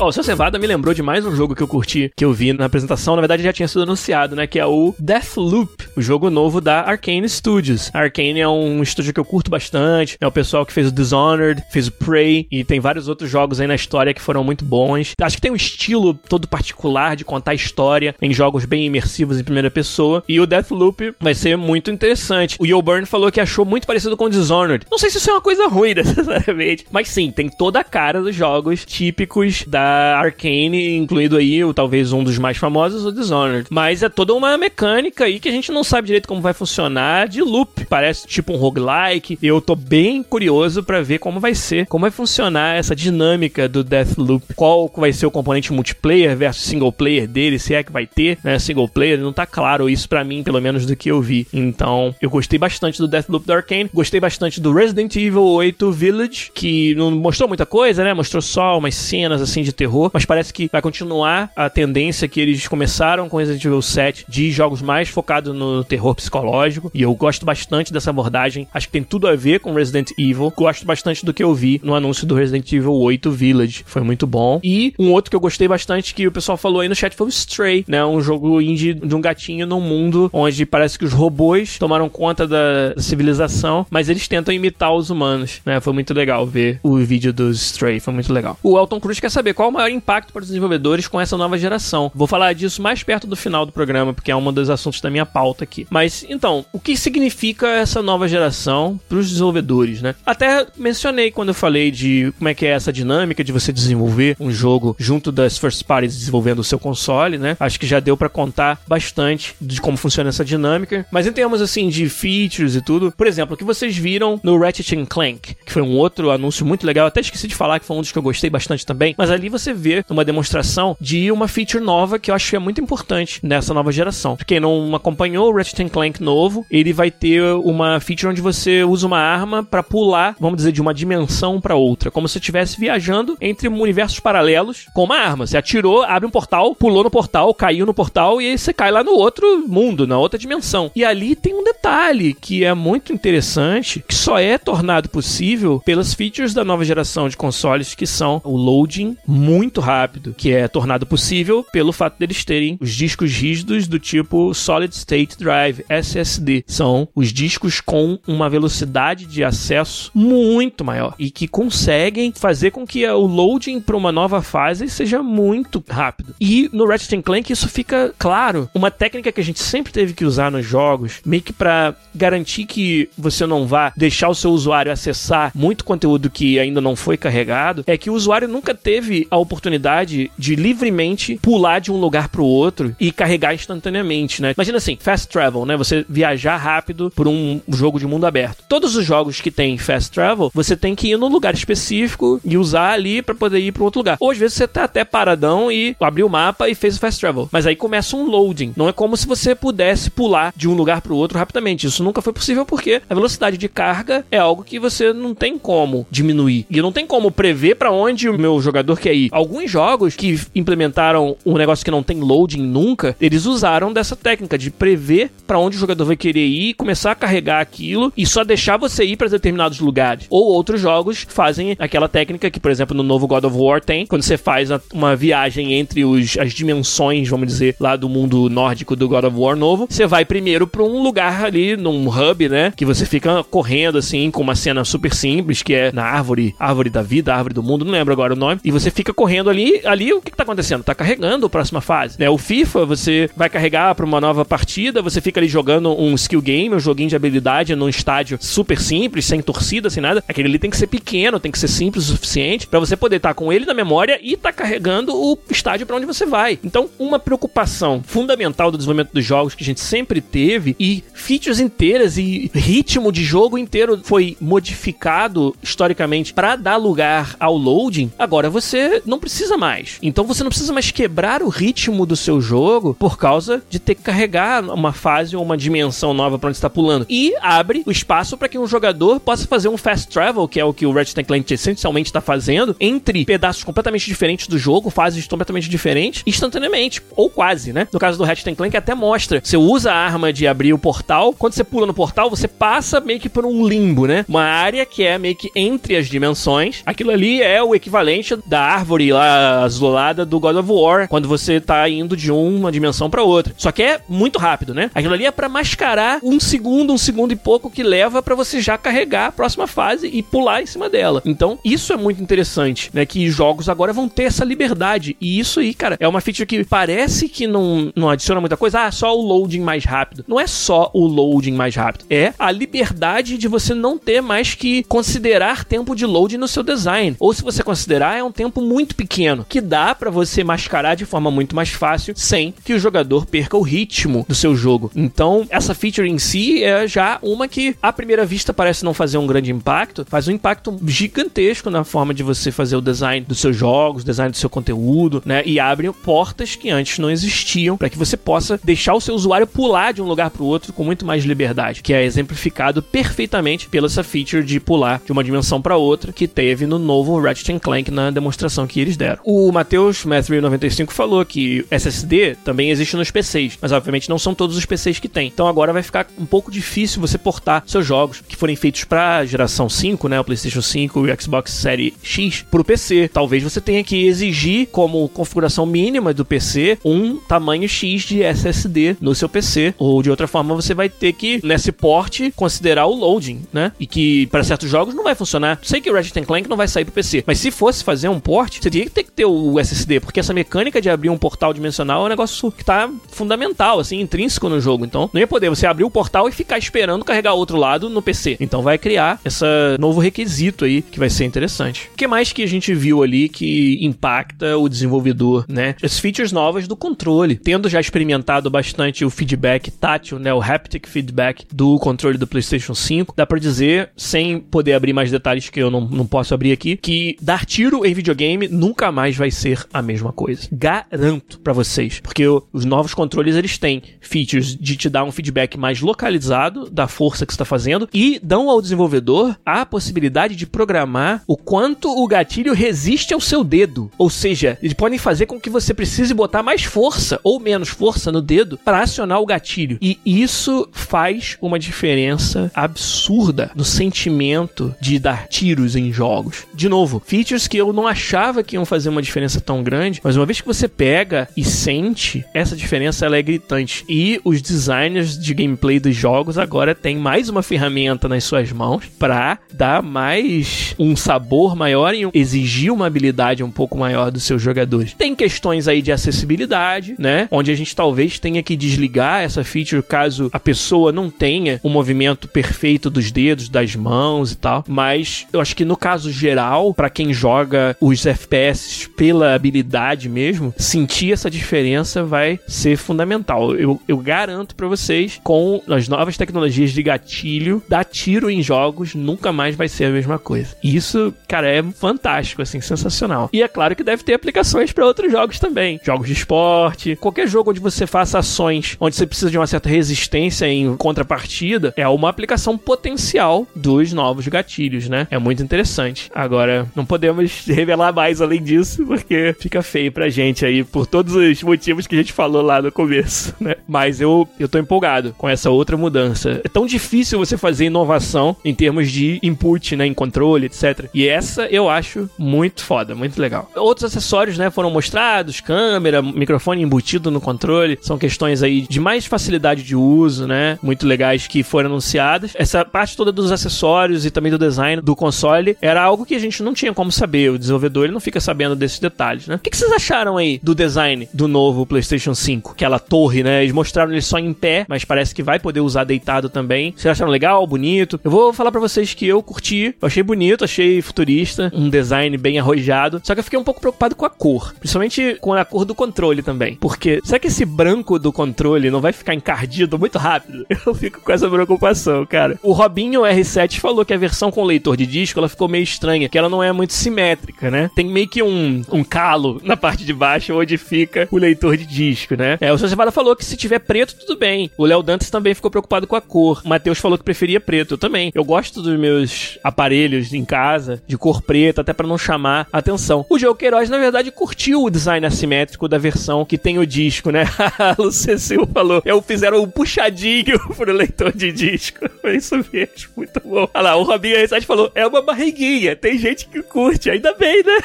Ó, 0.05 0.09
o 0.09 0.13
seu 0.13 0.23
Cevada 0.23 0.59
me 0.59 0.67
lembrou 0.67 0.93
de 0.93 1.03
mais 1.03 1.25
um 1.25 1.35
jogo 1.35 1.55
que 1.55 1.63
eu 1.63 1.67
curti, 1.67 2.13
que 2.15 2.27
eu 2.27 2.31
vi 2.31 2.53
na 2.53 2.67
apresentação. 2.67 3.17
Na 3.17 3.23
verdade, 3.23 3.43
já 3.43 3.55
tinha 3.55 3.67
sido 3.67 3.85
anunciado, 3.85 4.37
né? 4.37 4.47
Que 4.47 4.59
é 4.59 4.67
o 4.67 4.95
Deathloop, 4.99 5.84
o 5.97 6.03
jogo 6.03 6.31
novo 6.31 6.61
da 6.61 6.81
Arkane 6.83 7.29
Studios. 7.29 7.91
A 7.93 8.01
Arkane 8.01 8.41
é 8.41 8.49
um 8.49 8.83
estúdio 8.83 9.13
que 9.13 9.21
eu 9.21 9.25
curto 9.25 9.51
bastante. 9.51 10.17
É 10.21 10.27
o 10.27 10.33
pessoal 10.33 10.67
que 10.67 10.73
fez 10.73 10.89
o 10.89 10.93
Dishonored, 10.93 11.63
fez 11.71 11.89
o 11.89 11.93
Prey 11.93 12.47
e 12.51 12.65
tem 12.65 12.81
vários 12.81 13.09
outros 13.09 13.31
jogos 13.31 13.61
aí 13.61 13.67
na 13.67 13.75
história 13.75 14.15
que 14.15 14.21
foram 14.21 14.43
muito 14.43 14.65
bons. 14.65 15.13
Acho 15.21 15.37
que 15.37 15.43
tem 15.43 15.53
um 15.53 15.57
estilo 15.57 16.15
todo 16.15 16.49
particular 16.49 17.17
de 17.17 17.25
contar 17.25 17.55
história 17.55 18.15
em 18.21 18.33
jogos 18.33 18.65
bem 18.65 18.87
imersivos 18.87 19.39
em 19.39 19.45
primeira 19.45 19.71
pessoa. 19.71 20.23
E 20.29 20.41
o 20.41 20.47
Deathloop 20.47 21.15
vai 21.21 21.35
ser 21.35 21.57
muito 21.57 21.91
interessante. 21.91 22.57
O 22.59 22.67
Yo 22.67 22.81
Burn 22.83 23.07
falou 23.07 23.31
que 23.31 23.41
achou 23.41 23.65
muito 23.65 23.87
parecido 23.87 24.17
com 24.17 24.25
o 24.25 24.31
Dishonored. 24.31 24.87
Não 24.91 24.99
sei 24.99 25.11
se 25.11 25.19
isso 25.19 25.31
é 25.31 25.35
uma 25.35 25.41
coisa 25.41 25.69
ruim, 25.69 25.95
necessariamente. 25.95 26.87
Mas 26.91 27.09
sim, 27.09 27.31
tem 27.31 27.49
toda 27.49 27.81
a 27.81 27.85
cara 27.85 28.21
dos 28.21 28.35
jogos 28.35 28.85
típicos 28.85 29.65
da 29.67 30.19
Arcane, 30.19 30.97
incluindo 30.97 31.37
aí 31.37 31.63
o, 31.65 31.73
talvez 31.73 32.13
um 32.13 32.25
dos 32.25 32.39
mais 32.39 32.57
famosos, 32.57 33.05
o 33.05 33.13
Dishonored. 33.13 33.67
Mas 33.71 34.03
é 34.03 34.09
toda 34.09 34.35
uma 34.35 34.57
mecânica 34.57 35.25
aí 35.25 35.39
que 35.39 35.49
a 35.49 35.53
gente 35.53 35.71
não 35.71 35.84
sabe 35.85 36.07
direito 36.07 36.29
como 36.29 36.41
vai 36.41 36.53
funcionar 36.53 37.29
de 37.29 37.43
loop. 37.43 37.85
Parece 37.87 38.27
tipo 38.27 38.53
um 38.53 38.57
roguelike. 38.57 39.39
Eu 39.43 39.61
tô 39.61 39.77
bem 39.77 40.23
curioso 40.23 40.83
para 40.83 41.03
ver 41.03 41.19
como 41.19 41.41
vai 41.41 41.55
ser, 41.55 41.87
como 41.87 42.03
vai 42.03 42.11
funcionar 42.11 42.77
essa 42.77 42.97
dinâmica 42.97 43.69
do 43.69 43.85
Deathloop. 43.85 44.55
Qual 44.55 44.91
vai 44.97 45.13
ser 45.13 45.27
o 45.27 45.31
componente 45.31 45.73
multiplayer 45.73 46.37
versus 46.37 46.65
single 46.65 46.93
player 46.93 47.29
dele, 47.29 47.59
se 47.59 47.75
é 47.75 47.83
que 47.83 47.93
vai 47.93 48.07
ter, 48.07 48.39
né? 48.43 48.59
Single 48.59 48.89
player, 48.89 49.19
não 49.19 49.33
tá 49.33 49.47
claro 49.47 49.89
isso 49.89 50.09
para 50.09 50.25
mim, 50.25 50.43
pelo 50.43 50.61
menos 50.61 50.87
do 50.87 50.97
que 50.97 51.11
eu 51.11 51.21
vi. 51.21 51.47
Então, 51.53 52.15
eu 52.21 52.31
gostei 52.31 52.59
bastante 52.59 52.99
do 52.99 53.09
Deathloop 53.09 53.47
da 53.47 53.57
Arcane, 53.57 53.91
gostei 53.93 54.21
bastante 54.21 54.61
do 54.61 54.73
Resident 54.73 55.15
Evil 55.17 55.45
8 55.45 55.93
Village, 55.93 56.51
que 56.55 56.95
não 56.95 57.11
mostrou 57.11 57.49
muita 57.49 57.67
coisa, 57.67 58.03
né? 58.05 58.15
Mostrou 58.15 58.41
só 58.41 58.79
umas 58.79 58.95
cenas 58.95 59.43
assim 59.43 59.63
de 59.63 59.73
terror, 59.73 60.11
mas 60.13 60.25
parece 60.25 60.53
que 60.53 60.69
vai 60.73 60.81
continuar 60.81 61.51
a 61.57 61.69
tendência 61.69 62.29
que 62.29 62.41
eles 62.41 62.67
começaram 62.69 63.29
com 63.29 63.37
Resident 63.37 63.65
Evil 63.65 63.83
7 63.83 64.25
de 64.29 64.51
jogos 64.51 64.83
mais 64.83 65.09
focados 65.09 65.55
no 65.55 65.74
terror 65.83 66.15
psicológico. 66.15 66.91
E 66.95 67.03
eu 67.03 67.15
gosto 67.15 67.47
bastante 67.47 67.93
dessa 67.93 68.11
abordagem. 68.11 68.69
Acho 68.73 68.87
que 68.87 68.93
tem 68.93 69.03
tudo 69.03 69.27
a 69.27 69.35
ver 69.35 69.61
com 69.61 69.73
Resident 69.73 70.11
Evil. 70.19 70.53
Gosto 70.55 70.85
bastante 70.85 71.25
do 71.25 71.33
que 71.33 71.43
eu 71.43 71.55
vi 71.55 71.81
no 71.83 71.95
anúncio 71.95 72.27
do 72.27 72.35
Resident 72.35 72.71
Evil 72.73 72.93
8 72.93 73.31
Village. 73.31 73.83
Foi 73.87 74.03
muito 74.03 74.27
bom. 74.27 74.61
E 74.63 74.95
um 74.99 75.11
outro 75.11 75.31
que 75.31 75.37
eu 75.37 75.41
gostei 75.41 75.67
bastante 75.67 76.15
que 76.15 76.27
o 76.27 76.33
pessoal 76.33 76.57
falou 76.57 76.81
aí 76.81 76.89
no 76.89 76.95
chat 76.95 77.15
foi 77.17 77.27
o 77.27 77.31
Stray, 77.31 77.85
né? 77.89 78.05
Um 78.05 78.21
jogo 78.21 78.61
indie 78.61 78.95
de 78.95 79.15
um 79.15 79.21
gatinho 79.21 79.67
num 79.67 79.81
mundo 79.81 80.31
onde 80.33 80.67
parece 80.67 80.99
que 80.99 81.05
os 81.05 81.13
robôs 81.13 81.79
tomaram 81.79 82.09
conta 82.09 82.47
da 82.47 82.95
civilização, 82.99 83.87
mas 83.91 84.09
eles 84.09 84.29
tentam 84.29 84.53
imitar 84.53 84.95
os 84.95 85.11
humanos, 85.11 85.61
né? 85.65 85.81
Foi 85.81 85.93
muito 85.93 86.13
legal 86.13 86.47
ver 86.47 86.79
o 86.83 86.97
vídeo 86.99 87.33
do 87.33 87.51
Stray, 87.51 88.01
foi 88.01 88.13
muito 88.13 88.33
legal. 88.33 88.59
O 88.63 88.79
Elton 88.79 89.01
Cruz 89.01 89.21
quer 89.21 89.31
saber 89.31 89.55
qual 89.55 89.69
o 89.69 89.73
maior 89.73 89.91
impacto 89.91 90.33
para 90.33 90.43
os 90.43 90.49
desenvolvedores 90.49 91.09
com 91.09 91.21
essa 91.21 91.37
nova 91.37 91.57
geração. 91.59 92.11
Vou 92.15 92.27
falar 92.27 92.53
disso 92.53 92.83
mais 92.83 93.03
perto 93.03 93.27
do 93.27 93.37
final 93.37 93.65
do 93.65 93.73
programa, 93.73 94.13
porque 94.13 94.31
é 94.31 94.37
um 94.37 94.53
dos 94.53 94.69
assuntos 94.69 95.01
da 95.01 95.11
minha 95.11 95.25
pauta 95.25 95.64
aqui. 95.65 95.87
Mas 95.91 96.25
então, 96.29 96.65
o 96.73 96.79
que 96.79 96.97
significa 96.97 97.67
essa 97.69 98.03
nova 98.03 98.29
geração 98.29 99.01
para 99.09 99.19
os 99.19 99.29
desenvolvedores, 99.29 100.01
né? 100.01 100.15
Até 100.25 100.67
mencionei 100.77 101.31
quando 101.31 101.49
eu 101.49 101.55
falei 101.55 101.91
de 101.91 102.33
como 102.39 102.49
é 102.49 102.55
que 102.55 102.67
é 102.67 102.71
essa 102.71 102.93
dinâmica 102.93 103.43
de 103.43 103.53
você 103.53 103.73
desenvolver 103.73 104.37
um 104.39 104.51
jogo 104.51 104.95
junto 104.99 105.33
das 105.33 105.59
first 105.59 105.85
parties 105.85 106.17
desenvolvendo 106.17 106.61
o 106.61 106.65
seu 106.65 106.79
console, 106.79 107.39
né? 107.39 107.57
Acho 107.59 107.79
que 107.79 107.87
já 107.87 108.01
deu 108.01 108.17
para 108.17 108.29
contar 108.29 108.81
bastante 108.87 109.55
de 109.61 109.81
como 109.81 109.97
funciona 109.97 110.29
essa 110.29 110.45
dinâmica. 110.45 111.07
Mas 111.11 111.27
em 111.27 111.33
termos 111.33 111.61
assim 111.61 111.89
de 111.89 112.09
features 112.09 112.77
e 112.77 112.81
tudo, 112.83 113.13
por 113.13 113.27
exemplo, 113.27 113.55
o 113.55 113.57
que 113.57 113.65
vocês 113.65 113.97
viram 113.97 114.41
no 114.43 114.59
Ratchet 114.59 115.07
Clank, 115.07 115.57
que 115.65 115.73
foi 115.73 115.83
um 115.83 115.97
outro 115.97 116.31
anúncio 116.31 116.65
muito 116.65 116.87
legal, 116.87 117.07
até 117.07 117.21
esqueci 117.21 117.49
de 117.49 117.55
falar 117.55 117.81
que 117.81 117.87
foi 117.87 117.97
um 117.97 118.01
dos 118.01 118.13
que 118.13 118.19
eu 118.19 118.23
gostei 118.23 118.51
bastante 118.51 118.87
também, 118.87 119.15
mas 119.17 119.31
ali 119.31 119.49
você 119.49 119.73
vê 119.73 120.05
uma 120.09 120.25
demonstração 120.25 120.97
de 121.01 121.31
uma 121.31 121.49
feature 121.49 121.83
nova 121.83 122.19
que 122.19 122.31
eu 122.31 122.35
acho 122.35 122.51
que 122.51 122.57
é 122.57 122.59
muito 122.59 122.81
importante 122.81 123.41
nessa 123.43 123.73
nova 123.75 123.91
geração. 123.91 124.37
Quem 124.47 124.61
não 124.61 124.95
acompanhou 124.95 125.53
Ratchet 125.57 125.89
Clank 125.91 126.23
novo, 126.23 126.65
ele 126.71 126.93
vai 126.93 127.11
ter 127.11 127.43
uma 127.43 128.01
feature 128.01 128.31
onde 128.31 128.41
você 128.41 128.85
usa 128.85 129.07
uma 129.07 129.19
arma 129.19 129.63
para 129.63 129.83
pular, 129.83 130.37
vamos 130.39 130.57
dizer, 130.57 130.73
de 130.73 130.81
uma 130.81 130.95
dimensão 130.95 131.61
para 131.61 131.75
outra, 131.75 132.11
como 132.11 132.29
se 132.29 132.39
estivesse 132.39 132.79
viajando 132.79 133.37
entre 133.41 133.69
universos 133.69 134.21
paralelos 134.21 134.87
com 134.95 135.05
uma 135.05 135.17
arma. 135.17 135.47
Você 135.47 135.57
atirou, 135.57 136.03
abre 136.03 136.27
um 136.27 136.31
portal, 136.31 136.75
pulou 136.75 137.05
no 137.05 137.11
portal, 137.11 137.55
caiu 137.55 137.87
no 137.87 137.95
portal 137.95 138.41
e 138.41 138.49
aí 138.49 138.59
você 138.59 138.73
cai 138.73 138.91
lá 138.91 139.03
no 139.03 139.13
outro 139.13 139.67
mundo, 139.67 140.07
na 140.07 140.19
outra 140.19 140.39
dimensão. 140.39 140.91
E 140.95 141.05
ali 141.05 141.37
tem 141.37 141.55
um 141.55 141.65
detalhe 141.65 142.35
que 142.35 142.65
é 142.65 142.75
muito 142.75 143.13
interessante, 143.13 144.05
que 144.07 144.15
só 144.15 144.39
é 144.39 144.59
tornado 144.59 145.09
possível 145.09 145.81
pelas 145.85 146.15
features 146.15 146.55
da 146.55 146.65
nova 146.65 146.85
geração 146.85 147.29
de 147.29 147.37
consoles 147.37 147.95
que 147.95 148.07
são 148.07 148.41
o 148.45 148.57
loading 148.57 149.17
muito 149.27 149.81
rápido, 149.81 150.35
que 150.37 150.53
é 150.53 150.69
tornado 150.69 151.07
possível 151.07 151.65
pelo 151.73 151.93
fato 151.93 152.19
deles 152.19 152.45
terem 152.45 152.79
os 152.81 152.93
discos 152.95 153.33
rígidos 153.33 153.87
do 153.87 153.99
tipo 153.99 154.53
solid 154.55 154.95
state 154.95 155.34
Drive, 155.37 155.85
SSD. 155.89 156.65
São 156.67 157.09
os 157.15 157.33
discos 157.33 157.81
com 157.81 158.19
uma 158.27 158.49
velocidade 158.49 159.27
de 159.27 159.45
acesso 159.45 160.11
muito 160.15 160.85
maior 160.85 161.15
e 161.19 161.31
que 161.31 161.49
conseguem 161.49 162.33
fazer 162.35 162.71
com 162.71 162.87
que 162.87 163.07
o 163.07 163.27
loading 163.27 163.81
para 163.81 163.97
uma 163.97 164.13
nova 164.13 164.43
fase 164.43 164.89
seja 164.89 165.23
muito 165.23 165.83
rápido. 165.89 166.35
E 166.41 166.69
no 166.73 166.87
Ratchet 166.87 167.23
Clank 167.23 167.53
isso 167.53 167.69
fica 167.69 168.15
claro. 168.19 168.69
Uma 168.75 168.91
técnica 168.91 169.33
que 169.33 169.41
a 169.41 169.45
gente 169.45 169.61
sempre 169.61 169.93
teve 169.93 170.13
que 170.13 170.25
usar 170.25 170.51
nos 170.51 170.67
jogos, 170.67 171.21
meio 171.25 171.43
que 171.43 171.53
para 171.53 171.95
garantir 172.15 172.65
que 172.65 173.09
você 173.17 173.47
não 173.47 173.67
vá 173.67 173.93
deixar 173.97 174.29
o 174.29 174.35
seu 174.35 174.51
usuário 174.51 174.93
acessar 174.93 175.53
muito 175.55 175.85
conteúdo 175.85 176.31
que 176.31 176.59
ainda 176.59 176.81
não 176.81 176.97
foi 176.97 177.17
carregado, 177.17 177.85
é 177.87 177.97
que 177.97 178.11
o 178.11 178.15
usuário 178.15 178.49
nunca 178.49 178.75
teve 178.75 179.27
a 179.31 179.37
oportunidade 179.37 180.31
de 180.39 180.55
livremente 180.55 181.39
pular 181.41 181.79
de 181.79 181.93
um 181.93 181.97
lugar 181.97 182.29
para 182.29 182.43
o 182.43 182.47
outro 182.47 182.95
e 182.99 183.11
carregar 183.11 183.55
instantaneamente, 183.55 184.43
né? 184.43 184.53
Imagina 184.57 184.79
assim, 184.79 184.97
fast 185.01 185.24
travel, 185.29 185.65
né? 185.65 185.77
Você 185.77 186.05
viajar 186.09 186.57
rápido 186.57 187.13
por 187.15 187.29
um 187.29 187.61
jogo 187.69 187.99
de 187.99 188.07
mundo 188.07 188.27
aberto. 188.27 188.65
Todos 188.69 188.97
os 188.97 189.05
jogos 189.05 189.41
que 189.41 189.51
tem 189.51 189.79
fast 189.79 190.11
travel, 190.11 190.51
você 190.55 190.77
tem 190.77 190.95
que 190.95 191.09
ir 191.09 191.17
num 191.17 191.29
lugar 191.29 191.55
específico 191.55 192.41
e 192.45 192.57
usar 192.57 192.93
ali 192.93 193.23
para 193.23 193.35
poder 193.35 193.59
ir 193.59 193.73
para 193.73 193.85
outro 193.85 194.01
lugar. 194.01 194.17
Ou 194.21 194.31
às 194.31 194.39
vezes 194.39 194.57
você 194.57 194.67
tá 194.67 194.85
até 194.85 195.05
paradão 195.05 195.71
e 195.71 195.97
abriu 196.01 196.27
o 196.27 196.31
mapa 196.31 196.69
e 196.69 196.75
fez 196.75 196.97
o 196.97 197.01
fast 197.01 197.21
travel. 197.21 197.49
Mas 197.53 197.67
aí 197.67 197.77
começa 197.77 198.17
um 198.17 198.27
loading. 198.27 198.73
Não 198.77 198.89
é 198.89 198.93
como 198.93 199.17
se 199.17 199.27
você 199.27 199.55
pudesse 199.55 200.11
pular 200.11 200.53
de 200.57 200.69
um 200.69 200.75
lugar 200.75 201.01
para 201.01 201.13
o 201.13 201.17
outro 201.17 201.39
rapidamente. 201.39 201.87
Isso 201.87 202.05
nunca 202.05 202.23
foi 202.23 202.33
possível 202.33 202.65
porque 202.65 203.03
a 203.09 203.15
velocidade 203.15 203.57
de 203.57 203.69
carga 203.69 204.25
é 204.31 204.39
algo 204.39 204.65
que 204.65 204.79
você 204.79 205.13
não 205.13 205.35
tem 205.35 205.59
como 205.59 206.07
diminuir. 206.11 206.67
E 206.71 206.81
não 206.81 206.93
tem 206.93 207.07
como 207.07 207.31
prever 207.31 207.77
para 207.77 207.91
onde 207.91 208.29
o 208.29 208.39
meu 208.39 208.61
jogador 208.61 208.99
quer 208.99 209.15
ir. 209.15 209.29
Alguns 209.33 209.71
jogos 209.71 210.17
que 210.17 210.41
implementaram 210.55 211.37
um 211.45 211.57
negócio 211.57 211.85
que 211.85 211.91
não 211.91 212.03
tem 212.03 212.21
loading 212.21 212.63
nunca, 212.63 213.17
eles 213.21 213.47
usaram 213.47 213.93
dessa 213.93 214.17
técnica 214.17 214.59
de 214.59 214.71
prever 214.71 215.14
para 215.47 215.59
onde 215.59 215.77
o 215.77 215.81
jogador 215.81 216.05
vai 216.05 216.17
querer 216.17 216.47
ir, 216.47 216.75
começar 216.75 217.13
a 217.13 217.15
carregar 217.15 217.61
aquilo 217.61 218.13
e 218.17 218.27
só 218.27 218.45
deixar 218.45 218.77
você 218.77 219.05
ir 219.05 219.17
para 219.17 219.29
determinados 219.29 219.81
lugares. 219.81 220.27
Ou 220.31 220.53
outros 220.53 220.81
jogos 220.81 221.27
fazem 221.29 221.77
aquela 221.79 222.09
técnica 222.09 222.51
que, 222.51 222.61
por 222.61 222.71
exemplo, 222.71 222.97
no 222.97 223.03
novo 223.03 223.27
God 223.27 223.45
of 223.45 223.57
War 223.57 223.81
tem, 223.81 224.07
quando 224.07 224.23
você 224.23 224.37
faz 224.37 224.71
uma 224.93 225.15
viagem 225.15 225.75
entre 225.75 226.05
os, 226.05 226.37
as 226.39 226.53
dimensões, 226.53 227.29
vamos 227.29 227.47
dizer, 227.47 227.77
lá 227.79 227.97
do 227.97 228.09
mundo 228.09 228.49
nórdico 228.49 228.97
do 228.97 229.09
God 229.09 229.25
of 229.25 229.37
War 229.37 229.57
novo, 229.57 229.87
você 229.89 230.07
vai 230.07 230.25
primeiro 230.25 230.67
para 230.67 230.83
um 230.83 231.03
lugar 231.03 231.45
ali, 231.45 231.77
num 231.77 232.09
hub, 232.09 232.49
né? 232.49 232.73
Que 232.77 232.85
você 232.85 233.07
fica 233.07 233.45
correndo 233.45 233.99
assim, 233.99 234.31
com 234.31 234.43
uma 234.43 234.55
cena 234.55 234.85
super 234.85 235.15
simples, 235.15 235.63
que 235.63 235.75
é 235.75 235.93
na 235.93 236.05
árvore, 236.05 236.55
árvore 236.59 236.91
da 236.91 237.03
vida, 237.03 237.35
árvore 237.35 237.55
do 237.55 237.63
mundo, 237.63 237.85
não 237.85 237.93
lembro 237.93 238.13
agora 238.13 238.33
o 238.33 238.37
nome, 238.37 238.61
e 238.65 238.71
você 238.71 238.91
fica 238.91 239.13
correndo 239.13 239.51
ali, 239.51 239.81
ali 239.85 240.13
o 240.13 240.21
que, 240.21 240.31
que 240.31 240.37
tá 240.37 240.43
acontecendo? 240.43 240.83
Tá 240.83 240.95
carregando 240.95 241.47
a 241.47 241.51
próxima 241.51 241.81
fase, 241.81 242.19
né? 242.19 242.29
O 242.29 242.39
FIFA, 242.39 242.87
você 242.87 243.31
vai 243.37 243.49
carregar 243.49 243.95
para 243.95 244.05
uma 244.05 244.21
nova 244.21 244.45
partida, 244.45 245.03
você 245.05 245.21
fica 245.21 245.39
ali 245.39 245.49
jogando 245.49 245.97
um 245.97 246.15
skill 246.15 246.43
game, 246.43 246.75
um 246.75 246.81
joguinho 246.81 247.09
de 247.09 247.17
habilidade 247.17 247.77
num 247.77 247.89
estádio 247.89 248.39
super 248.41 248.81
simples, 248.81 249.27
sem 249.27 249.41
torcida, 249.41 249.91
sem 249.91 250.03
nada. 250.03 250.25
Aquele 250.27 250.49
ali 250.49 250.59
tem 250.59 250.71
que 250.71 250.77
ser 250.77 250.87
pequeno, 250.87 251.39
tem 251.39 251.53
que 251.53 251.59
ser 251.59 251.69
simples 251.69 252.09
o 252.09 252.13
suficiente 252.13 252.67
para 252.67 252.81
você 252.81 252.97
poder 252.97 253.17
estar 253.17 253.31
tá 253.31 253.35
com 253.35 253.53
ele 253.53 253.65
na 253.65 253.75
memória 253.75 254.19
e 254.23 254.35
estar 254.35 254.53
tá 254.53 254.59
carregando 254.65 255.15
o 255.15 255.39
estádio 255.51 255.87
para 255.87 255.97
onde 255.97 256.07
você 256.07 256.27
vai. 256.27 256.59
Então, 256.65 256.89
uma 256.99 257.19
preocupação 257.19 258.03
fundamental 258.05 258.71
do 258.71 258.79
desenvolvimento 258.79 259.13
dos 259.13 259.25
jogos 259.25 259.55
que 259.55 259.63
a 259.63 259.67
gente 259.67 259.81
sempre 259.81 260.21
teve 260.21 260.75
e 260.81 261.05
features 261.13 261.61
inteiras 261.61 262.17
e 262.17 262.51
ritmo 262.55 263.13
de 263.13 263.23
jogo 263.23 263.59
inteiro 263.59 264.01
foi 264.03 264.37
modificado 264.41 265.55
historicamente 265.63 266.33
para 266.33 266.57
dar 266.57 266.77
lugar 266.77 267.37
ao 267.39 267.57
loading, 267.57 268.11
agora 268.19 268.49
você 268.49 269.03
não 269.05 269.19
precisa 269.19 269.57
mais. 269.57 269.99
Então 270.03 270.25
você 270.25 270.43
não 270.43 270.51
precisa 270.51 270.73
mais 270.73 270.91
quebrar 270.91 271.43
o 271.43 271.49
ritmo 271.49 272.07
do 272.07 272.17
seu 272.17 272.41
jogo 272.41 272.95
por 272.95 273.19
causa 273.19 273.63
de 273.69 273.79
ter 273.79 273.95
que 273.95 274.03
carregar 274.03 274.65
uma 274.65 274.93
fase 274.95 275.37
ou 275.37 275.43
uma 275.43 275.57
dimensão 275.57 276.15
nova 276.15 276.39
para 276.39 276.49
onde 276.49 276.57
está 276.57 276.71
pulando. 276.71 277.07
E 277.09 277.35
abre 277.41 277.83
o 277.87 277.91
espaço 277.91 278.37
para 278.37 278.49
que 278.49 278.59
um 278.59 278.67
jogador 278.67 279.21
possa 279.21 279.47
fazer 279.47 279.69
um 279.69 279.77
fast 279.77 280.09
travel, 280.09 280.49
que 280.49 280.61
é 280.61 280.65
o 280.65 280.73
que 280.73 280.87
o 280.87 280.93
Ratchet 280.93 281.25
Clank 281.25 281.53
essencialmente 281.53 282.09
está 282.09 282.21
fazendo, 282.21 282.77
entre 282.81 283.25
pedaços 283.25 283.65
completamente 283.65 284.07
diferentes 284.07 284.47
do 284.47 284.59
jogo, 284.59 284.91
fases 284.91 285.27
completamente 285.27 285.69
diferentes, 285.69 286.23
instantaneamente, 286.27 287.03
ou 287.17 287.31
quase, 287.31 287.73
né? 287.73 287.89
No 287.93 287.99
caso 287.99 288.19
do 288.19 288.25
Ratchet 288.25 288.55
Clank 288.55 288.77
até 288.77 288.95
mostra, 288.95 289.41
você 289.43 289.57
usa 289.57 289.93
a 289.93 289.97
arma 289.97 290.33
de 290.33 290.47
abrir 290.47 290.73
o 290.73 290.79
portal, 290.79 291.33
quando 291.33 291.55
você 291.55 291.65
pula 291.65 291.87
no 291.87 291.95
portal, 291.95 292.31
você 292.31 292.49
passa 292.49 293.01
meio 293.01 293.21
que 293.21 293.29
por 293.29 293.45
um 293.45 293.67
limbo, 293.67 294.07
né? 294.07 294.25
Uma 294.29 294.45
área 294.45 294.85
que 294.87 295.05
é 295.05 295.19
meio 295.19 295.37
que 295.37 295.51
entre 295.55 295.97
as 295.97 296.09
dimensões. 296.09 296.83
Aquilo 296.87 297.11
ali 297.11 297.43
é 297.43 297.63
o 297.63 297.75
equivalente 297.75 298.37
da 298.47 298.61
árvore 298.61 299.13
lá 299.13 299.63
azulada 299.63 300.25
do 300.25 300.41
God 300.41 300.57
of 300.57 300.71
War, 300.71 301.09
quando 301.09 301.29
você 301.29 301.61
tá 301.61 301.89
indo 301.89 302.17
de 302.17 302.31
uma 302.31 302.71
dimensão 302.71 303.11
para 303.11 303.23
outra. 303.23 303.55
Só 303.57 303.73
que 303.73 303.83
é 303.83 304.01
muito 304.09 304.39
rápido, 304.39 304.75
né? 304.75 304.84
Aquilo 304.95 305.15
ali 305.15 305.27
é 305.27 305.31
para 305.31 305.49
mascarar 305.49 306.21
um 306.23 306.41
segundo, 306.41 306.93
um 306.93 306.99
segundo 306.99 307.33
e 307.33 307.37
pouco 307.37 307.71
que 307.71 307.83
leva 307.83 308.23
para 308.23 308.35
você 308.35 308.61
já 308.61 308.77
carregar 308.77 309.27
a 309.27 309.33
próxima 309.33 309.67
fase 309.67 310.09
e 310.13 310.23
pular 310.23 310.63
em 310.63 310.67
cima 310.67 310.89
dela. 310.89 311.23
Então, 311.25 311.59
isso 311.65 311.93
é 311.93 311.97
muito 311.97 312.23
interessante, 312.23 312.91
né? 312.93 313.07
Que 313.07 313.29
jogos 313.31 313.69
agora 313.69 313.93
vão 313.93 314.09
ter 314.09 314.25
essa 314.25 314.45
liberdade. 314.45 315.17
E 315.21 315.39
isso 315.39 315.61
aí, 315.61 315.75
cara, 315.75 315.97
é 316.01 316.09
uma 316.09 316.21
feature 316.21 316.47
que 316.47 316.65
parece 316.65 317.29
que 317.29 317.47
não, 317.47 317.93
não 317.95 318.11
adiciona 318.11 318.41
muita 318.41 318.57
coisa. 318.57 318.83
Ah, 318.83 318.93
só 318.93 319.17
o 319.17 319.23
loading 319.23 319.61
mais 319.61 319.85
rápido. 319.85 320.25
Não 320.27 320.41
é 320.41 320.47
só 320.47 320.91
o 320.93 321.07
loading 321.07 321.53
mais 321.53 321.75
rápido. 321.75 322.07
É 322.11 322.33
a 322.39 322.51
liberdade 322.51 323.39
de 323.39 323.49
você 323.49 323.75
não 323.75 323.99
ter 323.99 324.21
mais 324.21 324.55
que 324.55 324.83
considerar 324.85 325.65
tempo 325.65 325.95
de 325.95 326.07
loading 326.07 326.37
no 326.37 326.49
seu 326.49 326.63
design. 326.63 327.17
Ou 327.19 327.33
se 327.33 327.43
você 327.43 327.63
considerar, 327.63 328.19
é 328.19 328.23
um 328.23 328.33
tempo 328.33 328.61
muito 328.61 328.95
pequeno, 328.95 329.47
que 329.49 329.61
dá 329.61 329.95
para 329.95 330.11
você 330.11 330.43
mascarar 330.45 330.95
de 330.95 331.05
forma 331.05 331.31
muito 331.31 331.55
mais 331.55 331.71
fácil, 331.71 332.15
sem 332.17 332.55
que 332.65 332.75
o 332.75 332.79
jogador 332.79 333.27
perca 333.27 333.57
o 333.57 333.63
ritmo 333.63 334.25
do 334.29 334.35
seu 334.35 334.55
jogo. 334.55 334.74
Então, 334.95 335.47
essa 335.51 335.75
feature 335.75 336.09
em 336.09 336.19
si 336.19 336.63
é 336.63 336.87
já 336.87 337.19
uma 337.23 337.49
que, 337.49 337.77
à 337.83 337.93
primeira 337.93 338.27
vista, 338.27 338.53
parece 338.53 338.85
não 338.85 338.95
fazer 338.95 339.19
um 339.19 339.27
grande 339.27 339.51
impacto, 339.51 340.05
faz 340.09 340.29
um 340.29 340.33
impacto 340.33 340.79
gigantesco 340.87 341.71
na 341.71 341.85
forma 341.85 342.13
de 342.13 342.23
você 342.23 342.51
fazer 342.51 342.77
o 342.77 342.81
design 342.81 343.25
dos 343.27 343.39
seus 343.39 343.57
jogos, 343.57 344.05
design 344.05 344.31
do 344.31 344.37
seu 344.37 344.51
conteúdo, 344.51 345.23
né? 345.25 345.43
E 345.47 345.59
abre 345.59 345.91
portas 345.93 346.57
que 346.57 346.71
antes 346.71 346.99
não 346.99 347.11
existiam 347.11 347.77
para 347.77 347.89
que 347.89 347.99
você 347.99 348.17
possa 348.17 348.61
deixar 348.63 348.95
o 348.95 349.01
seu 349.01 349.15
usuário 349.15 349.47
pular 349.47 349.93
de 349.93 350.03
um 350.03 350.07
lugar 350.07 350.31
para 350.31 350.43
o 350.43 350.47
outro 350.47 350.73
com 350.73 350.85
muito 350.85 351.05
mais 351.05 351.25
liberdade, 351.25 351.83
que 351.83 351.93
é 351.93 352.05
exemplificado 352.05 352.83
perfeitamente 352.83 353.69
pela 353.69 353.89
essa 353.95 354.03
feature 354.03 354.43
de 354.43 354.59
pular 354.59 355.01
de 355.05 355.13
uma 355.13 355.23
dimensão 355.23 355.63
para 355.63 355.77
outra 355.77 356.13
que 356.13 356.27
teve 356.27 356.67
no 356.67 356.79
novo 356.79 357.21
Ratchet 357.21 357.61
Clank 357.61 357.91
na 357.91 358.11
demonstração 358.11 358.67
que 358.67 358.81
eles 358.81 358.97
deram. 358.97 359.21
O 359.25 359.53
Matheus 359.53 360.05
Matthew 360.05 360.43
95 360.43 360.93
falou 360.93 361.25
que 361.25 361.65
SSD 361.71 362.37
também 362.45 362.71
existe 362.71 362.97
nos 362.97 363.11
PCs, 363.11 363.57
mas 363.61 363.71
obviamente 363.71 364.09
não 364.09 364.19
são 364.19 364.35
todos 364.35 364.57
os 364.57 364.64
PCs 364.67 364.99
que 364.99 365.09
tem. 365.09 365.29
Então 365.29 365.47
agora 365.47 365.73
vai 365.73 365.83
ficar 365.83 366.07
um 366.19 366.27
pouco 366.27 366.51
difícil 366.51 367.01
você 367.01 367.19
portar 367.19 367.63
seus 367.67 367.87
jogos 367.87 368.23
que 368.27 368.37
forem 368.37 368.57
feitos 368.57 368.85
para 368.85 369.25
geração 369.25 369.69
5, 369.69 370.09
né, 370.09 370.21
o 370.21 370.25
PlayStation 370.25 370.63
5 370.63 371.07
e 371.07 371.11
o 371.11 371.21
Xbox 371.21 371.53
Series 371.53 371.95
X 372.03 372.45
pro 372.51 372.65
PC. 372.65 373.11
Talvez 373.13 373.43
você 373.43 373.61
tenha 373.61 373.83
que 373.83 374.07
exigir 374.07 374.69
como 374.71 375.09
configuração 375.09 375.67
mínima 375.67 376.13
do 376.13 376.25
PC 376.25 376.79
um 376.85 377.17
tamanho 377.17 377.69
X 377.69 378.03
de 378.03 378.23
SSD 378.23 378.97
no 379.01 379.15
seu 379.15 379.29
PC, 379.29 379.75
ou 379.79 380.03
de 380.03 380.11
outra 380.11 380.27
forma 380.27 380.55
você 380.55 380.75
vai 380.75 380.89
ter 380.89 381.13
que 381.13 381.41
nesse 381.45 381.73
porte 381.73 382.33
considerar 382.35 382.87
o 382.87 382.95
loading, 382.95 383.43
né? 383.53 383.73
E 383.79 383.87
que 383.87 384.27
para 384.27 384.45
certos 384.45 384.71
jogos 384.71 384.95
não 384.95 385.05
vai 385.05 385.15
funcionar. 385.15 385.59
Sei 385.63 385.81
que 385.81 385.91
o 385.91 385.95
Ratchet 385.95 386.25
Clank 386.25 386.49
não 386.49 386.57
vai 386.57 386.69
sair 386.69 386.85
pro 386.85 386.95
PC, 386.95 387.25
mas 387.27 387.39
se 387.39 387.51
fosse 387.51 387.85
fazer 387.85 388.09
um 388.09 388.21
port, 388.21 388.55
você 388.55 388.71
teria 388.71 388.85
que 388.85 388.91
ter 388.91 389.05
que 389.05 389.13
ter 389.13 389.25
o 389.25 389.59
SSD, 389.59 390.01
porque 390.01 390.21
essa 390.21 390.33
mecânica 390.33 390.81
de 390.81 390.91
abrir 390.91 391.11
um 391.11 391.19
portal 391.19 391.53
dimensional 391.53 392.03
é 392.03 392.07
um 392.07 392.09
negócio 392.09 392.51
que 392.51 392.65
tá 392.65 392.91
fundamental, 393.09 393.79
assim, 393.79 394.01
intrínseco 394.01 394.44
no 394.49 394.61
jogo. 394.61 394.85
Então, 394.85 395.11
não 395.13 395.21
ia 395.21 395.27
poder 395.27 395.49
você 395.49 395.67
abrir 395.67 395.85
o 395.85 395.91
portal 395.91 396.29
e 396.29 396.33
ficar 396.33 396.59
esperando 396.59 397.05
carregar 397.05 397.35
outro 397.35 397.57
lado 397.57 397.89
no 397.89 398.03
PC. 398.03 398.37
Então 398.41 398.63
vai 398.63 398.79
criar 398.79 399.21
esse 399.25 399.45
novo 399.79 400.01
requisito 400.01 400.65
aí 400.65 400.83
que 400.83 400.99
vai 400.99 401.11
ser 401.11 401.25
interessante. 401.25 401.91
O 401.93 401.97
que 401.97 402.07
mais 402.07 402.33
que 402.33 402.43
a 402.43 402.47
gente 402.47 402.75
viu 402.75 403.03
ali 403.03 403.29
que 403.29 403.79
impacta 403.81 404.57
o 404.57 404.69
desenvolvedor, 404.69 405.45
né? 405.49 405.75
As 405.83 405.99
features 405.99 406.33
novas 406.33 406.67
do 406.67 406.77
controle. 406.77 407.37
Tendo 407.37 407.69
já 407.69 407.81
experimentado 407.81 408.51
bastante 408.51 409.05
o 409.05 409.11
feedback 409.11 409.71
tátil, 409.71 410.19
né, 410.19 410.33
o 410.33 410.43
haptic 410.43 410.87
feedback 410.89 411.47
do 411.53 411.79
controle 411.79 412.19
do 412.19 412.27
PlayStation 412.27 412.75
5, 412.75 413.15
dá 413.17 413.27
para 413.27 413.39
dizer, 413.39 413.91
sem 413.97 414.41
poder 414.41 414.75
abrir 414.75 414.93
mais 414.93 415.11
detalhes 415.11 415.49
que 415.49 415.61
eu 415.61 415.71
não, 415.71 415.81
não 415.83 416.07
posso 416.07 416.35
abrir 416.35 416.53
aqui, 416.53 416.77
que 416.77 417.17
dar 417.21 417.45
tiro 417.45 417.85
em 417.87 417.95
videogame 417.95 418.49
nunca 418.49 418.91
mais 418.91 419.17
vai 419.17 419.31
ser 419.31 419.65
a 419.73 419.81
mesma 419.81 420.13
coisa. 420.13 420.49
Garanto 420.53 421.39
para 421.41 421.53
vocês, 421.53 422.01
porque 422.01 422.25
os 422.27 422.65
novos 422.65 422.95
controles 422.95 423.37
eles 423.37 423.59
têm 423.59 423.83
features 424.01 424.34
de 424.41 424.77
te 424.77 424.89
dar 424.89 425.05
um 425.05 425.13
feedback 425.13 425.57
mais 425.57 425.81
localizado 425.81 426.69
da 426.71 426.89
força 426.89 427.27
que 427.27 427.33
está 427.33 427.45
fazendo 427.45 427.89
e 427.93 428.21
dão 428.23 428.49
ao 428.51 428.61
desenvolvedor 428.61 429.37
a 429.45 429.65
possibilidade 429.67 430.37
de 430.37 430.47
programar 430.47 431.23
o 431.27 431.37
quanto 431.37 431.91
o 431.91 432.07
gatilho 432.07 432.55
resiste 432.55 433.15
ao 433.15 433.21
seu 433.21 433.45
dedo. 433.45 433.91
Ou 433.99 434.11
seja, 434.11 434.59
eles 434.63 434.75
podem 434.75 434.99
fazer 434.99 435.27
com 435.27 435.41
que 435.41 435.51
você 435.51 435.75
precise 435.75 436.15
botar 436.15 436.43
mais 436.43 436.65
força 436.65 437.21
ou 437.23 437.39
menos 437.39 437.69
força 437.69 438.11
no 438.11 438.23
dedo 438.23 438.59
para 438.59 438.81
acionar 438.81 439.21
o 439.21 439.27
gatilho. 439.27 439.79
E 439.81 439.99
isso 440.05 440.69
faz 440.73 441.37
uma 441.41 441.59
diferença 441.59 442.51
absurda 442.55 443.51
no 443.55 443.65
sentimento 443.65 444.75
de 444.81 444.99
dar 444.99 445.29
tiros 445.29 445.77
em 445.77 445.93
jogos. 445.93 446.47
De 446.55 446.69
novo, 446.69 447.03
features 447.05 447.49
que 447.49 447.57
eu 447.57 447.73
não 447.73 447.87
achava 447.87 448.43
que 448.43 448.57
iam 448.57 448.65
fazer 448.65 448.89
uma 448.89 449.03
diferença 449.03 449.41
tão 449.41 449.63
grande, 449.63 450.01
mas 450.03 450.17
uma 450.17 450.27
vez 450.27 450.41
que 450.41 450.47
você 450.47 450.69
pega 450.69 451.29
e 451.37 451.45
sente, 451.45 452.25
essa 452.33 452.57
diferença 452.57 453.07
ela 453.07 453.17
é 453.17 453.23
gritante. 453.23 453.85
E 453.89 454.21
os 454.25 454.41
designers 454.41 455.19
de 455.19 455.35
gameplay 455.35 455.79
dos 455.79 455.95
jogos 455.95 456.39
agora 456.39 456.75
têm 456.75 456.97
mais 456.97 457.29
uma 457.29 457.43
ferramenta 457.43 458.09
nas 458.09 458.25
suas 458.25 458.51
mãos 458.51 458.87
para 458.99 459.39
dar 459.53 459.83
mais 459.83 460.75
um 460.79 460.97
sabor 460.97 461.55
maior 461.55 461.95
e 461.95 462.09
exigir 462.15 462.73
uma 462.73 462.87
habilidade 462.87 463.43
um 463.43 463.51
pouco 463.51 463.77
maior 463.77 464.11
dos 464.11 464.25
seus 464.25 464.41
jogadores. 464.41 464.95
Tem 464.95 465.15
questões 465.15 465.69
aí 465.69 465.83
de 465.83 465.93
acessibilidade, 465.93 466.95
né? 466.99 467.29
Onde 467.31 467.51
a 467.51 467.55
gente 467.55 467.77
talvez 467.77 468.19
tenha 468.19 468.43
que 468.43 468.57
desligar 468.57 469.23
essa 469.23 469.45
feature 469.45 469.83
caso 469.83 470.31
a 470.33 470.41
pessoa 470.41 470.91
não 470.91 471.11
tenha 471.11 471.61
o 471.63 471.69
movimento 471.69 472.27
perfeito 472.27 472.89
dos 472.89 473.11
dedos, 473.11 473.49
das 473.49 473.77
mãos 473.77 474.33
e 474.33 474.37
tal. 474.37 474.65
Mas 474.67 475.27
eu 475.33 475.41
acho 475.41 475.55
que 475.55 475.65
no 475.65 475.77
caso 475.77 476.11
geral, 476.11 476.73
para 476.73 476.91
quem 476.91 477.13
joga 477.13 477.77
os 477.81 478.07
FPS 478.07 478.89
pela 478.97 479.35
habilidade 479.35 480.09
mesmo, 480.09 480.55
sentir 480.57 481.13
essa 481.13 481.31
diferença 481.31 482.03
vai 482.05 482.39
ser 482.47 482.77
fundamental. 482.77 483.55
Eu, 483.55 483.81
eu 483.87 483.99
garanto 484.15 484.55
para 484.55 484.69
vocês, 484.69 485.21
com 485.25 485.61
as 485.69 485.89
novas 485.89 486.17
tecnologias 486.17 486.71
de 486.71 486.85
gatilho, 486.85 487.61
dar 487.69 487.85
tiro 487.85 488.31
em 488.31 488.41
jogos 488.41 488.95
nunca 488.95 489.33
mais 489.33 489.57
vai 489.57 489.69
ser 489.69 489.87
a 489.87 489.91
mesma 489.91 490.21
coisa. 490.21 490.55
E 490.63 490.77
isso, 490.77 491.13
cara, 491.27 491.49
é 491.49 491.61
fantástico, 491.65 492.41
assim, 492.41 492.61
sensacional. 492.61 493.29
E 493.33 493.43
é 493.43 493.49
claro 493.49 493.75
que 493.75 493.83
deve 493.83 494.05
ter 494.05 494.15
aplicações 494.15 494.71
para 494.71 494.87
outros 494.87 495.11
jogos 495.11 495.41
também. 495.41 495.81
Jogos 495.83 496.07
de 496.07 496.13
esporte, 496.13 496.95
qualquer 496.95 497.27
jogo 497.27 497.51
onde 497.51 497.59
você 497.59 497.89
faça 497.89 498.21
ações, 498.21 498.77
onde 498.79 498.95
você 498.95 499.05
precisa 499.05 499.33
de 499.33 499.37
uma 499.37 499.49
certa 499.49 499.69
resistência 499.69 500.47
em 500.47 500.77
contrapartida, 500.77 501.75
é 501.77 501.89
uma 501.89 502.09
aplicação 502.09 502.57
potencial 502.57 503.49
dos 503.53 503.93
novos 503.93 504.29
gatilhos, 504.29 504.89
né? 504.89 505.09
É 505.11 505.19
muito 505.19 505.43
interessante. 505.43 506.09
Agora, 506.15 506.69
não 506.77 506.87
podemos 506.87 507.45
revelar 507.51 507.93
mais 507.93 508.21
além 508.21 508.41
disso, 508.41 508.87
porque 508.87 509.35
fica 509.41 509.61
feio 509.61 509.91
pra 509.91 510.09
gente 510.09 510.47
aí, 510.47 510.63
por 510.63 510.87
todos 510.87 511.17
os 511.17 511.43
motivos 511.43 511.89
que 511.89 511.97
a 511.97 511.99
gente 511.99 512.13
falou 512.13 512.43
lá 512.43 512.63
no 512.63 512.71
começo, 512.71 513.35
né? 513.41 513.57
Mas 513.67 514.04
eu, 514.05 514.29
eu 514.39 514.49
tô 514.49 514.59
empolgado 514.59 515.15
com 515.17 515.29
essa 515.29 515.51
outra 515.51 515.77
mudança. 515.77 516.41
É 516.45 516.49
tão 516.49 516.67
difícil 516.67 517.19
você 517.19 517.37
fazer 517.37 517.67
inovação 517.67 518.37
em 518.45 518.55
termos 518.55 518.91
de 518.91 519.19
input, 519.23 519.77
né? 519.77 519.87
Em 519.87 519.95
controle, 519.95 520.47
etc. 520.47 520.89
E 520.95 521.09
essa 521.09 521.47
eu 521.47 521.69
acho 521.69 522.09
muito 522.19 522.65
foda, 522.65 522.95
muito 522.95 523.21
legal. 523.21 523.51
Outros 523.57 523.85
acessórios, 523.85 524.39
né? 524.39 524.51
Foram 524.51 524.71
mostrados, 524.71 525.41
câmera, 525.41 526.03
microfone 526.03 526.63
embutido 526.63 527.11
no 527.11 527.21
controle. 527.21 527.79
São 527.83 527.99
questões 527.99 528.43
aí 528.43 528.63
de 528.63 528.81
mais 528.81 529.07
facilidade 529.07 529.63
de 529.63 529.75
uso, 529.75 530.27
né? 530.27 530.59
Muito 530.63 530.87
legais 530.87 531.27
que 531.27 531.43
foram 531.43 531.71
anunciadas. 531.71 532.33
Essa 532.35 532.65
parte 532.65 532.97
toda 532.97 533.11
dos 533.11 533.33
acessórios 533.33 534.05
e 534.05 534.11
também 534.11 534.31
do 534.31 534.39
design 534.39 534.81
do 534.83 534.95
console 534.95 535.57
era 535.61 535.83
algo 535.83 536.05
que 536.05 536.15
a 536.15 536.19
gente 536.19 536.43
não 536.43 536.53
tinha 536.53 536.73
como 536.73 536.93
saber. 536.93 537.31
O 537.31 537.39
desenvolvedor 537.39 537.85
ele 537.85 537.93
não 537.93 538.01
fica 538.01 538.21
sabendo 538.21 538.55
desses 538.55 538.79
detalhes, 538.79 539.27
né? 539.27 539.37
O 539.37 539.39
que, 539.39 539.51
que 539.51 539.57
vocês 539.57 539.73
acharam 539.73 540.17
aí 540.17 540.41
do 540.43 540.55
design 540.55 541.09
do 541.13 541.27
novo 541.27 541.67
PlayStation 541.67 542.15
5? 542.15 542.53
Aquela 542.53 542.79
torre, 542.79 543.23
né? 543.23 543.43
Eles 543.43 543.53
mostraram 543.53 543.94
ele 543.95 544.03
só 544.03 544.19
em 544.19 544.33
pé, 544.33 544.67
mas 544.69 544.85
parece 544.85 545.15
que 545.15 545.23
vai 545.23 545.39
poder 545.39 545.61
usar 545.61 545.85
deitado 545.85 546.29
também. 546.29 546.73
Vocês 546.77 546.93
acharam 546.93 547.11
legal, 547.11 547.47
bonito? 547.47 548.01
Eu 548.03 548.11
vou 548.11 548.33
falar 548.33 548.51
para 548.51 548.61
vocês 548.61 548.95
que 548.95 549.07
eu 549.07 549.23
curti, 549.23 549.75
eu 549.81 549.87
achei 549.87 550.03
bonito, 550.03 550.45
achei 550.45 550.83
futurista, 550.83 551.51
um 551.55 551.69
design 551.69 552.17
bem 552.17 552.39
arrojado. 552.39 553.01
Só 553.05 553.15
que 553.15 553.21
eu 553.21 553.25
fiquei 553.25 553.39
um 553.39 553.45
pouco 553.45 553.61
preocupado 553.61 553.97
com 553.97 554.05
a 554.05 554.11
cor, 554.11 554.55
principalmente 554.59 555.17
com 555.21 555.33
a 555.33 555.45
cor 555.45 555.65
do 555.65 555.75
controle 555.75 556.23
também. 556.23 556.57
Porque 556.57 557.01
será 557.05 557.19
que 557.19 557.29
esse 557.29 557.45
branco 557.45 557.99
do 557.99 558.13
controle 558.13 558.71
não 558.71 558.81
vai 558.81 558.93
ficar 558.93 559.15
encardido 559.15 559.79
muito 559.79 559.99
rápido? 559.99 560.47
Eu 560.65 560.75
fico 560.75 561.01
com 561.01 561.13
essa 561.13 561.29
preocupação, 561.29 562.07
cara. 562.07 562.39
O 562.43 562.53
Robinho 562.53 563.03
R7 563.03 563.59
falou 563.59 563.85
que 563.85 563.93
a 563.93 563.99
versão 563.99 564.31
com 564.31 564.45
leitor 564.45 564.77
de 564.77 564.87
disco 564.87 565.19
ela 565.19 565.29
ficou 565.29 565.49
meio 565.49 565.63
estranha, 565.63 566.09
que 566.09 566.17
ela 566.17 566.29
não 566.29 566.43
é 566.43 566.53
muito 566.53 566.73
simétrica, 566.73 567.51
né? 567.51 567.71
Tem 567.75 567.87
meio 567.87 568.09
que 568.09 568.23
um, 568.23 568.63
um 568.71 568.83
calo 568.83 569.41
na 569.45 569.57
parte 569.57 569.85
de 569.85 569.93
baixo 569.93 570.35
onde 570.35 570.57
fica 570.57 571.07
o 571.11 571.19
leitor 571.19 571.57
de 571.57 571.67
disco, 571.67 572.17
né? 572.17 572.39
É, 572.41 572.53
o 572.53 572.59
Sr. 572.59 572.69
Cevada 572.69 572.91
falou 572.91 573.15
que 573.15 573.25
se 573.25 573.37
tiver 573.37 573.59
preto, 573.59 573.84
tudo 573.93 574.17
bem. 574.17 574.51
O 574.57 574.65
Léo 574.65 574.83
Dantas 574.83 575.11
também 575.11 575.35
ficou 575.35 575.51
preocupado 575.51 575.87
com 575.87 575.97
a 575.97 576.01
cor. 576.01 576.41
O 576.45 576.49
Matheus 576.49 576.79
falou 576.79 576.97
que 576.97 577.05
preferia 577.05 577.41
preto. 577.41 577.75
Eu 577.75 577.79
também. 577.79 578.11
Eu 578.15 578.25
gosto 578.25 578.63
dos 578.63 578.79
meus 578.79 579.39
aparelhos 579.43 580.13
em 580.13 580.25
casa 580.25 580.83
de 580.87 580.97
cor 580.97 581.23
preta, 581.23 581.61
até 581.61 581.73
para 581.73 581.87
não 581.87 581.99
chamar 581.99 582.49
atenção. 582.53 583.05
O 583.11 583.19
Joe 583.19 583.35
Queiroz, 583.35 583.69
na 583.69 583.79
verdade, 583.79 584.11
curtiu 584.11 584.63
o 584.63 584.71
design 584.71 585.05
assimétrico 585.05 585.69
da 585.69 585.79
versão 585.79 586.25
que 586.25 586.39
tem 586.39 586.59
o 586.59 586.67
disco, 586.67 587.11
né? 587.11 587.25
o 587.79 587.91
Cecil 587.91 588.47
falou. 588.53 588.83
Eu 588.85 589.03
fizeram 589.03 589.43
um 589.43 589.49
puxadinho 589.49 590.39
pro 590.57 590.73
leitor 590.73 591.13
de 591.13 591.33
disco. 591.33 591.89
Foi 592.01 592.17
isso 592.17 592.37
mesmo. 592.37 592.91
Muito 592.97 593.21
bom. 593.25 593.49
Olha 593.53 593.63
lá, 593.63 593.77
o 593.77 593.83
Robinho 593.83 594.17
R7 594.17 594.43
falou: 594.45 594.71
é 594.75 594.87
uma 594.87 595.03
barriguinha. 595.03 595.77
Tem 595.77 595.99
gente 595.99 596.27
que 596.27 596.43
curte. 596.43 596.91
Ainda 596.91 597.15
bem, 597.15 597.43
né? 597.43 597.59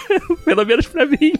Pelo 0.46 0.66
menos 0.66 0.88
pra 0.88 1.06
mim. 1.06 1.34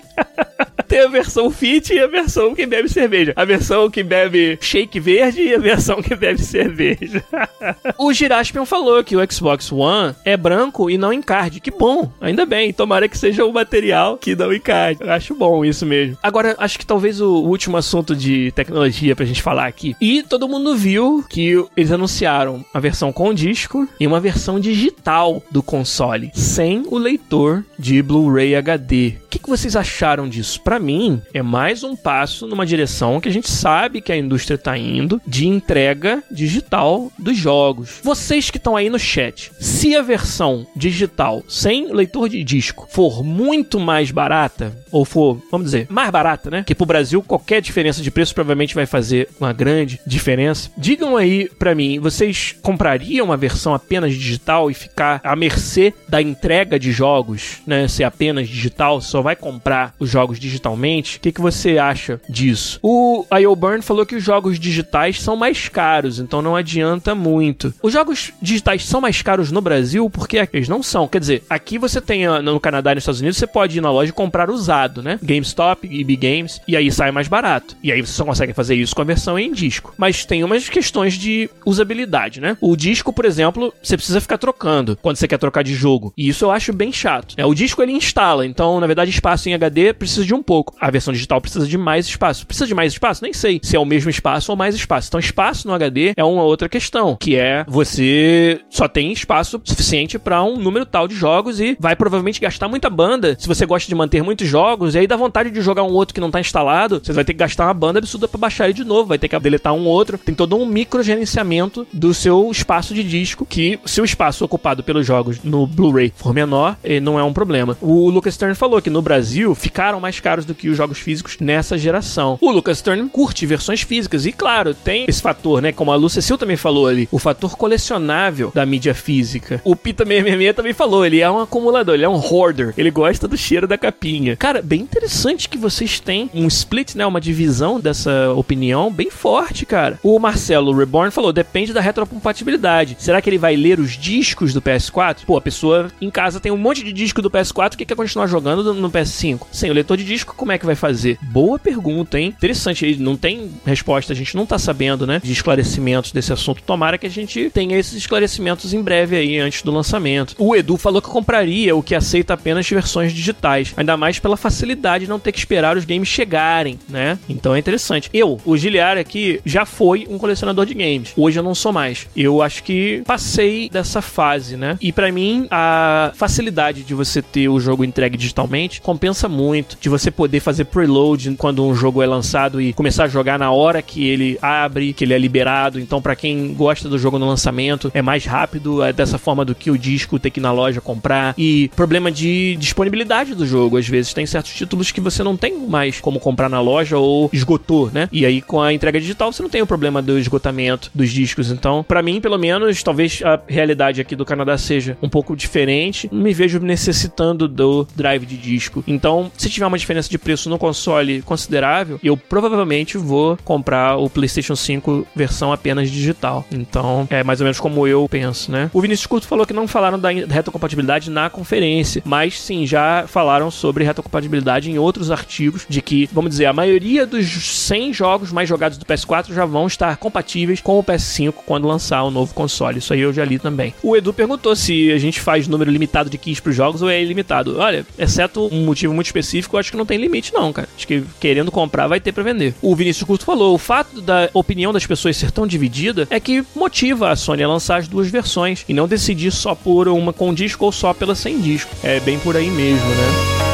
tem 0.88 1.00
a 1.00 1.08
versão 1.08 1.50
fit 1.50 1.94
e 1.94 2.00
a 2.00 2.08
versão 2.08 2.54
que 2.54 2.66
bebe 2.66 2.90
cerveja. 2.90 3.34
A 3.36 3.46
versão 3.46 3.90
que 3.90 4.04
bebe 4.04 4.58
shake 4.70 5.00
verde 5.00 5.42
e 5.42 5.56
a 5.56 5.58
versão 5.58 6.02
que 6.02 6.16
bebe 6.16 6.42
cerveja. 6.42 7.24
o 7.98 8.14
Giraspion 8.14 8.66
falou 8.66 9.04
que 9.04 9.16
o 9.16 9.32
Xbox 9.32 9.72
One 9.72 10.14
é 10.24 10.38
branco 10.38 10.90
e 10.90 10.98
não 10.98 11.12
encarde. 11.12 11.60
Que 11.60 11.72
bom, 11.72 12.12
ainda 12.22 12.46
bem. 12.46 12.72
Tomara 12.72 13.10
que 13.10 13.18
seja 13.18 13.46
um 13.46 13.52
material 13.52 14.18
que 14.18 14.36
não 14.36 14.54
encarde. 14.54 15.02
Eu 15.02 15.12
acho 15.12 15.34
bom 15.34 15.66
isso 15.66 15.86
mesmo. 15.86 16.18
Agora, 16.22 16.56
acho 16.60 16.78
que 16.78 16.86
talvez 16.86 17.20
o 17.20 17.42
último 17.42 17.78
assunto 17.78 18.16
de 18.16 18.52
tecnologia 18.52 19.16
pra 19.16 19.26
gente 19.26 19.42
falar 19.42 19.66
aqui. 19.66 19.96
E 20.00 20.22
todo 20.22 20.48
mundo 20.48 20.76
viu 20.76 21.26
que 21.28 21.54
eles 21.76 21.92
anunciaram 21.92 22.64
a 22.74 22.80
versão 22.80 23.12
com 23.12 23.34
disco 23.34 23.88
e 24.00 24.06
uma 24.06 24.20
versão 24.20 24.60
digital 24.60 25.42
do 25.50 25.64
console, 25.64 26.32
sem 26.34 26.84
o 26.88 26.98
leitor 26.98 27.66
de 27.78 28.02
Blu-ray 28.04 28.56
HD. 28.56 29.16
O 29.26 29.28
que, 29.30 29.40
que 29.40 29.50
vocês 29.50 29.76
acharam 29.76 30.30
disso? 30.30 30.62
Para 30.62 30.80
mim, 30.80 31.22
é 31.34 31.42
mais 31.42 31.84
um 31.84 31.96
passo 31.96 32.46
numa 32.46 32.66
direção 32.66 33.20
que 33.20 33.30
a 33.30 33.32
gente 33.32 33.50
sabe 33.50 34.02
que 34.02 34.12
a 34.12 34.18
indústria 34.18 34.49
está 34.56 34.78
indo 34.78 35.22
de 35.26 35.48
entrega 35.48 36.24
digital 36.32 37.12
dos 37.18 37.38
jogos. 37.38 38.00
Vocês 38.04 38.50
que 38.50 38.58
estão 38.58 38.76
aí 38.76 38.90
no 38.90 39.00
chat, 39.00 39.52
se 39.60 39.96
a 39.96 40.02
versão 40.02 40.66
digital 40.76 41.44
sem 41.48 41.92
leitor 41.94 42.30
de 42.30 42.44
disco 42.44 42.88
for 42.90 43.24
muito 43.24 43.80
mais 43.80 44.12
barata, 44.12 44.76
ou 44.92 45.06
for, 45.06 45.42
vamos 45.52 45.66
dizer, 45.66 45.88
mais 45.90 46.10
barata, 46.10 46.50
né? 46.50 46.64
Que 46.66 46.76
pro 46.76 46.86
Brasil 46.86 47.22
qualquer 47.22 47.62
diferença 47.62 48.02
de 48.02 48.12
preço 48.12 48.34
provavelmente 48.34 48.76
vai 48.76 48.86
fazer 48.86 49.28
uma 49.40 49.54
grande 49.54 50.00
diferença. 50.06 50.70
Digam 50.78 51.16
aí 51.16 51.50
para 51.60 51.76
mim, 51.76 52.00
vocês 52.00 52.56
comprariam 52.62 53.26
uma 53.26 53.38
versão 53.38 53.74
apenas 53.74 54.14
digital 54.14 54.70
e 54.70 54.74
ficar 54.74 55.22
à 55.24 55.36
mercê 55.36 55.94
da 56.08 56.22
entrega 56.22 56.80
de 56.80 56.92
jogos, 56.92 57.58
né? 57.66 57.88
Ser 57.88 58.04
apenas 58.04 58.48
digital, 58.48 59.02
só 59.02 59.22
vai 59.22 59.36
comprar 59.36 59.94
os 60.00 60.10
jogos 60.10 60.40
digitalmente. 60.40 61.18
O 61.18 61.20
que, 61.20 61.32
que 61.32 61.42
você 61.42 61.78
acha 61.78 62.20
disso? 62.30 62.80
O 62.82 63.26
IO 63.40 63.56
Burn 63.56 63.82
falou 63.82 64.06
que 64.06 64.16
os 64.16 64.24
jogos 64.24 64.39
digitais 64.48 65.22
são 65.22 65.36
mais 65.36 65.68
caros, 65.68 66.20
então 66.20 66.42
não 66.42 66.56
adianta 66.56 67.14
muito. 67.14 67.74
Os 67.82 67.94
jogos 67.94 68.32
digitais 68.42 68.86
são 68.86 69.02
mais 69.02 69.22
caros 69.22 69.52
no 69.52 69.62
Brasil 69.62 70.10
porque 70.10 70.48
eles 70.54 70.70
não 70.70 70.82
são. 70.82 71.08
Quer 71.08 71.20
dizer, 71.20 71.44
aqui 71.50 71.78
você 71.78 72.00
tem 72.00 72.28
no 72.42 72.60
Canadá 72.60 72.92
e 72.92 72.96
nos 72.96 73.04
Estados 73.04 73.20
Unidos, 73.20 73.38
você 73.38 73.48
pode 73.48 73.78
ir 73.78 73.82
na 73.82 73.92
loja 73.92 74.10
e 74.10 74.14
comprar 74.14 74.50
usado, 74.50 75.02
né? 75.02 75.20
GameStop, 75.22 75.88
EB 75.88 76.16
Games, 76.16 76.62
e 76.68 76.76
aí 76.76 76.92
sai 76.92 77.12
mais 77.12 77.28
barato. 77.28 77.76
E 77.84 77.92
aí 77.92 78.02
você 78.02 78.14
só 78.14 78.26
consegue 78.26 78.54
fazer 78.54 78.76
isso 78.76 78.96
com 78.96 79.02
a 79.02 79.06
versão 79.06 79.38
em 79.38 79.52
disco. 79.52 79.94
Mas 79.98 80.26
tem 80.26 80.44
umas 80.44 80.70
questões 80.70 81.14
de 81.16 81.50
usabilidade, 81.66 82.40
né? 82.40 82.58
O 82.62 82.76
disco, 82.76 83.12
por 83.12 83.26
exemplo, 83.26 83.74
você 83.82 83.98
precisa 83.98 84.22
ficar 84.22 84.38
trocando 84.38 84.98
quando 85.02 85.18
você 85.18 85.28
quer 85.28 85.38
trocar 85.38 85.64
de 85.64 85.74
jogo. 85.74 86.14
E 86.18 86.28
isso 86.28 86.46
eu 86.46 86.52
acho 86.52 86.74
bem 86.74 86.92
chato. 86.92 87.36
É, 87.38 87.46
o 87.46 87.54
disco 87.54 87.82
ele 87.82 87.92
instala, 87.92 88.46
então 88.46 88.80
na 88.80 88.88
verdade 88.88 89.12
espaço 89.12 89.50
em 89.50 89.54
HD 89.54 89.94
precisa 89.94 90.26
de 90.26 90.34
um 90.34 90.44
pouco. 90.44 90.76
A 90.80 90.90
versão 90.90 91.14
digital 91.14 91.42
precisa 91.42 91.68
de 91.68 91.78
mais 91.78 92.06
espaço. 92.06 92.46
Precisa 92.46 92.68
de 92.68 92.76
mais 92.76 92.94
espaço? 92.94 93.24
Nem 93.24 93.34
sei 93.34 93.60
se 93.64 93.76
é 93.76 93.80
o 93.80 93.86
mesmo 93.86 94.10
espaço 94.10 94.29
ou 94.50 94.56
mais 94.56 94.76
espaço. 94.76 95.08
Então 95.08 95.20
espaço 95.20 95.68
no 95.68 95.74
HD 95.74 96.14
é 96.16 96.24
uma 96.24 96.44
outra 96.44 96.70
questão, 96.70 97.16
que 97.20 97.36
é 97.36 97.66
você 97.68 98.62
só 98.70 98.88
tem 98.88 99.12
espaço 99.12 99.62
suficiente 99.64 100.20
para 100.20 100.44
um 100.44 100.58
número 100.58 100.86
tal 100.86 101.08
de 101.08 101.16
jogos 101.16 101.60
e 101.60 101.78
vai 101.80 101.96
provavelmente 101.96 102.40
gastar 102.40 102.68
muita 102.68 102.90
banda. 102.90 103.36
Se 103.40 103.48
você 103.48 103.66
gosta 103.66 103.88
de 103.88 103.96
manter 103.96 104.24
muitos 104.24 104.48
jogos, 104.48 104.96
e 104.96 105.00
aí 105.00 105.08
dá 105.08 105.16
vontade 105.16 105.52
de 105.52 105.62
jogar 105.62 105.84
um 105.84 105.92
outro 105.94 106.14
que 106.14 106.22
não 106.22 106.32
tá 106.32 106.40
instalado, 106.40 107.02
você 107.04 107.14
vai 107.14 107.24
ter 107.24 107.34
que 107.34 107.40
gastar 107.40 107.66
uma 107.66 107.74
banda 107.74 108.00
absurda 108.00 108.28
para 108.28 108.40
baixar 108.40 108.66
ele 108.66 108.74
de 108.74 108.84
novo, 108.84 109.10
vai 109.10 109.18
ter 109.18 109.28
que 109.28 109.40
deletar 109.40 109.74
um 109.74 109.86
outro. 109.86 110.18
Tem 110.18 110.36
todo 110.36 110.56
um 110.56 110.66
micro 110.66 111.02
gerenciamento 111.02 111.88
do 111.94 112.14
seu 112.14 112.50
espaço 112.52 112.94
de 112.94 113.04
disco, 113.04 113.46
que 113.46 113.80
se 113.86 114.02
o 114.02 114.06
espaço 114.06 114.44
ocupado 114.44 114.84
pelos 114.84 115.06
jogos 115.06 115.42
no 115.44 115.66
Blu-ray 115.66 116.14
for 116.16 116.34
menor, 116.34 116.78
eh, 116.84 117.00
não 117.00 117.18
é 117.20 117.24
um 117.24 117.34
problema. 117.34 117.78
O 117.82 118.10
Lucas 118.10 118.36
Stern 118.36 118.56
falou 118.56 118.82
que 118.82 118.90
no 118.90 119.02
Brasil 119.02 119.56
ficaram 119.56 120.00
mais 120.00 120.20
caros 120.20 120.46
do 120.46 120.56
que 120.56 120.70
os 120.70 120.78
jogos 120.78 121.00
físicos 121.00 121.38
nessa 121.40 121.78
geração. 121.78 122.38
O 122.42 122.52
Lucas 122.52 122.80
Stern 122.80 123.08
curte 123.10 123.46
versões 123.46 123.82
físicas 123.82 124.19
e 124.26 124.32
claro, 124.32 124.74
tem 124.74 125.06
esse 125.08 125.22
fator, 125.22 125.62
né, 125.62 125.72
como 125.72 125.92
a 125.92 125.96
Lu 125.96 126.10
Cecil 126.10 126.38
também 126.38 126.58
falou 126.58 126.88
ali, 126.88 127.08
o 127.12 127.20
fator 127.20 127.56
colecionável 127.56 128.52
da 128.54 128.66
mídia 128.66 128.94
física. 128.94 129.62
O 129.64 129.76
Pita 129.76 130.06
666 130.06 130.56
também 130.56 130.74
falou, 130.74 131.06
ele 131.06 131.22
é 131.22 131.30
um 131.30 131.40
acumulador, 131.40 131.96
ele 131.96 132.06
é 132.06 132.10
um 132.10 132.20
hoarder, 132.20 132.74
ele 132.78 132.92
gosta 132.92 133.28
do 133.28 133.38
cheiro 133.38 133.68
da 133.68 133.78
capinha. 133.78 134.36
Cara, 134.36 134.62
bem 134.62 134.82
interessante 134.82 135.48
que 135.48 135.58
vocês 135.58 136.00
têm 136.00 136.30
um 136.34 136.48
split, 136.48 136.96
né, 136.96 137.06
uma 137.06 137.22
divisão 137.22 137.80
dessa 137.80 138.34
opinião 138.34 138.92
bem 138.92 139.10
forte, 139.10 139.66
cara. 139.66 140.00
O 140.04 140.20
Marcelo 140.20 140.76
Reborn 140.76 141.12
falou, 141.12 141.32
depende 141.32 141.74
da 141.74 141.82
retrocompatibilidade. 141.82 142.98
Será 143.00 143.22
que 143.22 143.30
ele 143.30 143.38
vai 143.38 143.56
ler 143.56 143.80
os 143.80 143.98
discos 143.98 144.54
do 144.54 144.62
PS4? 144.62 145.20
Pô, 145.26 145.38
a 145.38 145.42
pessoa 145.42 145.90
em 146.02 146.10
casa 146.10 146.40
tem 146.40 146.52
um 146.52 146.58
monte 146.58 146.84
de 146.84 146.92
disco 146.92 147.22
do 147.22 147.32
PS4 147.32 147.76
que 147.76 147.86
quer 147.86 147.96
continuar 147.96 148.28
jogando 148.28 148.74
no 148.74 148.90
no 148.90 148.92
PS5? 148.92 149.42
Sem 149.52 149.70
o 149.70 149.74
leitor 149.74 149.96
de 149.96 150.04
disco, 150.04 150.34
como 150.36 150.52
é 150.52 150.58
que 150.58 150.66
vai 150.66 150.76
fazer? 150.76 151.18
Boa 151.22 151.60
pergunta, 151.60 152.20
hein? 152.20 152.34
Interessante, 152.36 152.98
não 152.98 153.16
tem 153.16 153.52
resposta, 153.66 154.09
a 154.12 154.16
gente 154.16 154.36
não 154.36 154.46
tá 154.46 154.58
sabendo, 154.58 155.06
né, 155.06 155.22
de 155.24 155.32
esclarecimentos 155.32 156.12
desse 156.12 156.34
assunto. 156.34 156.62
Tomara 156.64 156.98
que 156.98 157.08
a 157.08 157.10
gente 157.10 157.50
tenha 157.50 157.78
esses 157.78 157.94
esclarecimentos 157.94 158.74
em 158.74 158.82
breve 158.82 159.16
aí, 159.16 159.38
antes 159.40 159.62
do 159.62 159.72
lançamento. 159.72 160.36
O 160.38 160.56
Edu 160.56 160.78
falou 160.78 161.02
que 161.02 161.10
compraria 161.10 161.76
o 161.76 161.84
que 161.84 161.96
aceita 161.96 162.34
apenas 162.34 162.70
versões 162.70 163.14
digitais, 163.14 163.74
ainda 163.76 163.98
mais 163.98 164.20
pela 164.20 164.38
facilidade 164.38 165.06
de 165.06 165.10
não 165.10 165.20
ter 165.20 165.32
que 165.32 165.40
esperar 165.40 165.78
os 165.78 165.86
games 165.86 166.08
chegarem, 166.08 166.80
né? 166.88 167.18
Então 167.28 167.56
é 167.56 167.60
interessante. 167.60 168.10
Eu, 168.14 168.40
o 168.46 168.58
Giliar 168.58 168.98
aqui, 168.98 169.40
já 169.46 169.66
foi 169.66 170.08
um 170.10 170.18
colecionador 170.18 170.66
de 170.66 170.74
games. 170.74 171.14
Hoje 171.16 171.40
eu 171.40 171.44
não 171.44 171.56
sou 171.56 171.72
mais. 171.72 172.08
Eu 172.16 172.42
acho 172.42 172.64
que 172.64 173.02
passei 173.06 173.70
dessa 173.70 174.02
fase, 174.02 174.56
né? 174.56 174.78
E 174.82 174.92
para 174.92 175.12
mim, 175.12 175.48
a 175.50 176.12
facilidade 176.16 176.84
de 176.84 176.94
você 176.94 177.22
ter 177.22 177.50
o 177.50 177.60
jogo 177.60 177.84
entregue 177.84 178.18
digitalmente 178.18 178.82
compensa 178.82 179.28
muito. 179.28 179.78
De 179.80 179.90
você 179.90 180.12
poder 180.12 180.40
fazer 180.40 180.66
preload 180.66 181.36
quando 181.38 181.66
um 181.66 181.74
jogo 181.74 182.02
é 182.02 182.08
lançado 182.08 182.62
e 182.62 182.74
começar 182.74 183.06
a 183.06 183.08
jogar 183.08 183.40
na 183.40 183.52
hora 183.52 183.82
que 183.82 183.99
ele 184.08 184.38
abre, 184.42 184.94
que 184.94 185.04
ele 185.04 185.14
é 185.14 185.18
liberado. 185.18 185.80
Então, 185.80 186.02
para 186.02 186.16
quem 186.16 186.54
gosta 186.54 186.88
do 186.88 186.98
jogo 186.98 187.20
no 187.20 187.28
lançamento, 187.28 187.92
é 187.94 188.02
mais 188.02 188.26
rápido 188.26 188.84
é 188.84 188.94
dessa 188.94 189.18
forma 189.18 189.44
do 189.44 189.56
que 189.56 189.72
o 189.72 189.78
disco 189.78 190.20
ter 190.20 190.30
que 190.30 190.40
ir 190.40 190.44
na 190.44 190.52
loja 190.52 190.82
comprar. 190.82 191.34
E 191.38 191.70
problema 191.76 192.12
de 192.12 192.56
disponibilidade 192.58 193.36
do 193.36 193.46
jogo. 193.46 193.78
Às 193.78 193.88
vezes 193.88 194.14
tem 194.14 194.26
certos 194.26 194.54
títulos 194.54 194.92
que 194.92 195.02
você 195.02 195.24
não 195.24 195.36
tem 195.36 195.58
mais 195.68 196.00
como 196.00 196.20
comprar 196.20 196.50
na 196.50 196.62
loja 196.62 196.98
ou 196.98 197.30
esgotou, 197.32 197.90
né? 197.92 198.08
E 198.12 198.26
aí 198.26 198.42
com 198.42 198.62
a 198.62 198.74
entrega 198.74 199.00
digital 199.00 199.32
você 199.32 199.42
não 199.42 199.50
tem 199.50 199.62
o 199.62 199.68
problema 199.68 200.02
do 200.02 200.18
esgotamento 200.18 200.92
dos 200.94 201.12
discos. 201.12 201.52
Então, 201.52 201.84
para 201.88 202.02
mim, 202.02 202.22
pelo 202.22 202.38
menos, 202.38 202.84
talvez 202.84 203.22
a 203.24 203.40
realidade 203.48 204.02
aqui 204.02 204.16
do 204.16 204.26
Canadá 204.26 204.58
seja 204.58 204.98
um 205.02 205.10
pouco 205.10 205.36
diferente. 205.36 206.10
Não 206.12 206.22
me 206.22 206.34
vejo 206.34 206.60
necessitando 206.60 207.48
do 207.48 207.88
drive 207.96 208.26
de 208.26 208.38
disco. 208.38 208.84
Então, 208.88 209.32
se 209.38 209.50
tiver 209.50 209.66
uma 209.66 209.78
diferença 209.78 210.10
de 210.10 210.18
preço 210.18 210.50
no 210.50 210.58
console 210.58 211.22
considerável, 211.22 212.00
eu 212.04 212.16
provavelmente 212.16 212.98
vou 212.98 213.38
comprar 213.44 213.89
o 213.96 214.10
PlayStation 214.10 214.56
5 214.56 215.08
versão 215.16 215.52
apenas 215.52 215.90
digital. 215.90 216.46
Então, 216.52 217.08
é 217.10 217.24
mais 217.24 217.40
ou 217.40 217.46
menos 217.46 217.60
como 217.60 217.88
eu 217.88 218.08
penso, 218.10 218.52
né? 218.52 218.70
O 218.74 218.82
Vinícius 218.82 219.08
Curto 219.08 219.28
falou 219.28 219.46
que 219.46 219.54
não 219.54 219.68
falaram 219.68 220.00
da 220.00 220.10
retrocompatibilidade 220.10 221.10
na 221.10 221.30
conferência, 221.30 222.02
mas 222.06 222.40
sim, 222.40 222.66
já 222.66 223.06
falaram 223.08 223.52
sobre 223.52 223.84
retrocompatibilidade 223.84 224.72
em 224.72 224.78
outros 224.78 225.12
artigos 225.12 225.66
de 225.68 225.82
que, 225.82 226.10
vamos 226.12 226.32
dizer, 226.32 226.46
a 226.46 226.54
maioria 226.54 227.06
dos 227.06 227.28
100 227.28 227.94
jogos 227.94 228.32
mais 228.32 228.48
jogados 228.48 228.78
do 228.78 228.86
PS4 228.86 229.34
já 229.34 229.46
vão 229.46 229.68
estar 229.68 229.98
compatíveis 229.98 230.62
com 230.62 230.80
o 230.80 230.84
PS5 230.84 231.34
quando 231.46 231.68
lançar 231.68 232.04
o 232.04 232.12
novo 232.12 232.34
console. 232.34 232.80
Isso 232.80 232.94
aí 232.94 233.02
eu 233.02 233.14
já 233.14 233.26
li 233.26 233.40
também. 233.40 233.74
O 233.84 233.96
Edu 233.96 234.14
perguntou 234.14 234.56
se 234.56 234.92
a 234.92 234.98
gente 234.98 235.20
faz 235.20 235.48
número 235.48 235.72
limitado 235.72 236.10
de 236.10 236.18
keys 236.18 236.40
para 236.40 236.50
os 236.50 236.56
jogos 236.56 236.82
ou 236.82 236.90
é 236.90 237.02
ilimitado. 237.02 237.58
Olha, 237.58 237.86
exceto 237.98 238.50
um 238.52 238.66
motivo 238.66 238.94
muito 238.94 239.08
específico, 239.08 239.56
eu 239.56 239.60
acho 239.60 239.72
que 239.72 239.78
não 239.78 239.86
tem 239.86 239.98
limite 239.98 240.34
não, 240.34 240.52
cara. 240.52 240.68
Acho 240.76 240.88
que 240.88 241.04
querendo 241.20 241.52
comprar 241.52 241.88
vai 241.88 242.00
ter 242.00 242.12
para 242.12 242.24
vender. 242.24 242.54
O 242.62 242.76
Vinícius 242.76 243.06
Curto 243.06 243.26
falou, 243.26 243.54
o 243.54 243.58
fato 243.58 243.79
da 243.84 244.30
opinião 244.34 244.72
das 244.74 244.86
pessoas 244.86 245.18
ser 245.18 245.32
tão 245.32 245.48
dividida 245.48 246.08
é 246.10 246.20
que 246.20 246.44
motiva 246.56 247.10
a 247.10 247.16
Sony 247.16 247.44
a 247.44 247.48
lançar 247.48 247.78
as 247.78 247.88
duas 247.88 248.10
versões 248.10 248.64
e 248.68 248.74
não 248.74 248.88
decidir 248.88 249.32
só 249.32 249.56
por 249.56 249.88
uma 249.88 250.14
com 250.14 250.34
disco 250.34 250.66
ou 250.66 250.72
só 250.72 250.94
pela 250.94 251.16
sem 251.16 251.40
disco. 251.40 251.72
É 251.84 252.00
bem 252.00 252.20
por 252.20 252.36
aí 252.36 252.50
mesmo, 252.50 252.88
né? 252.90 253.50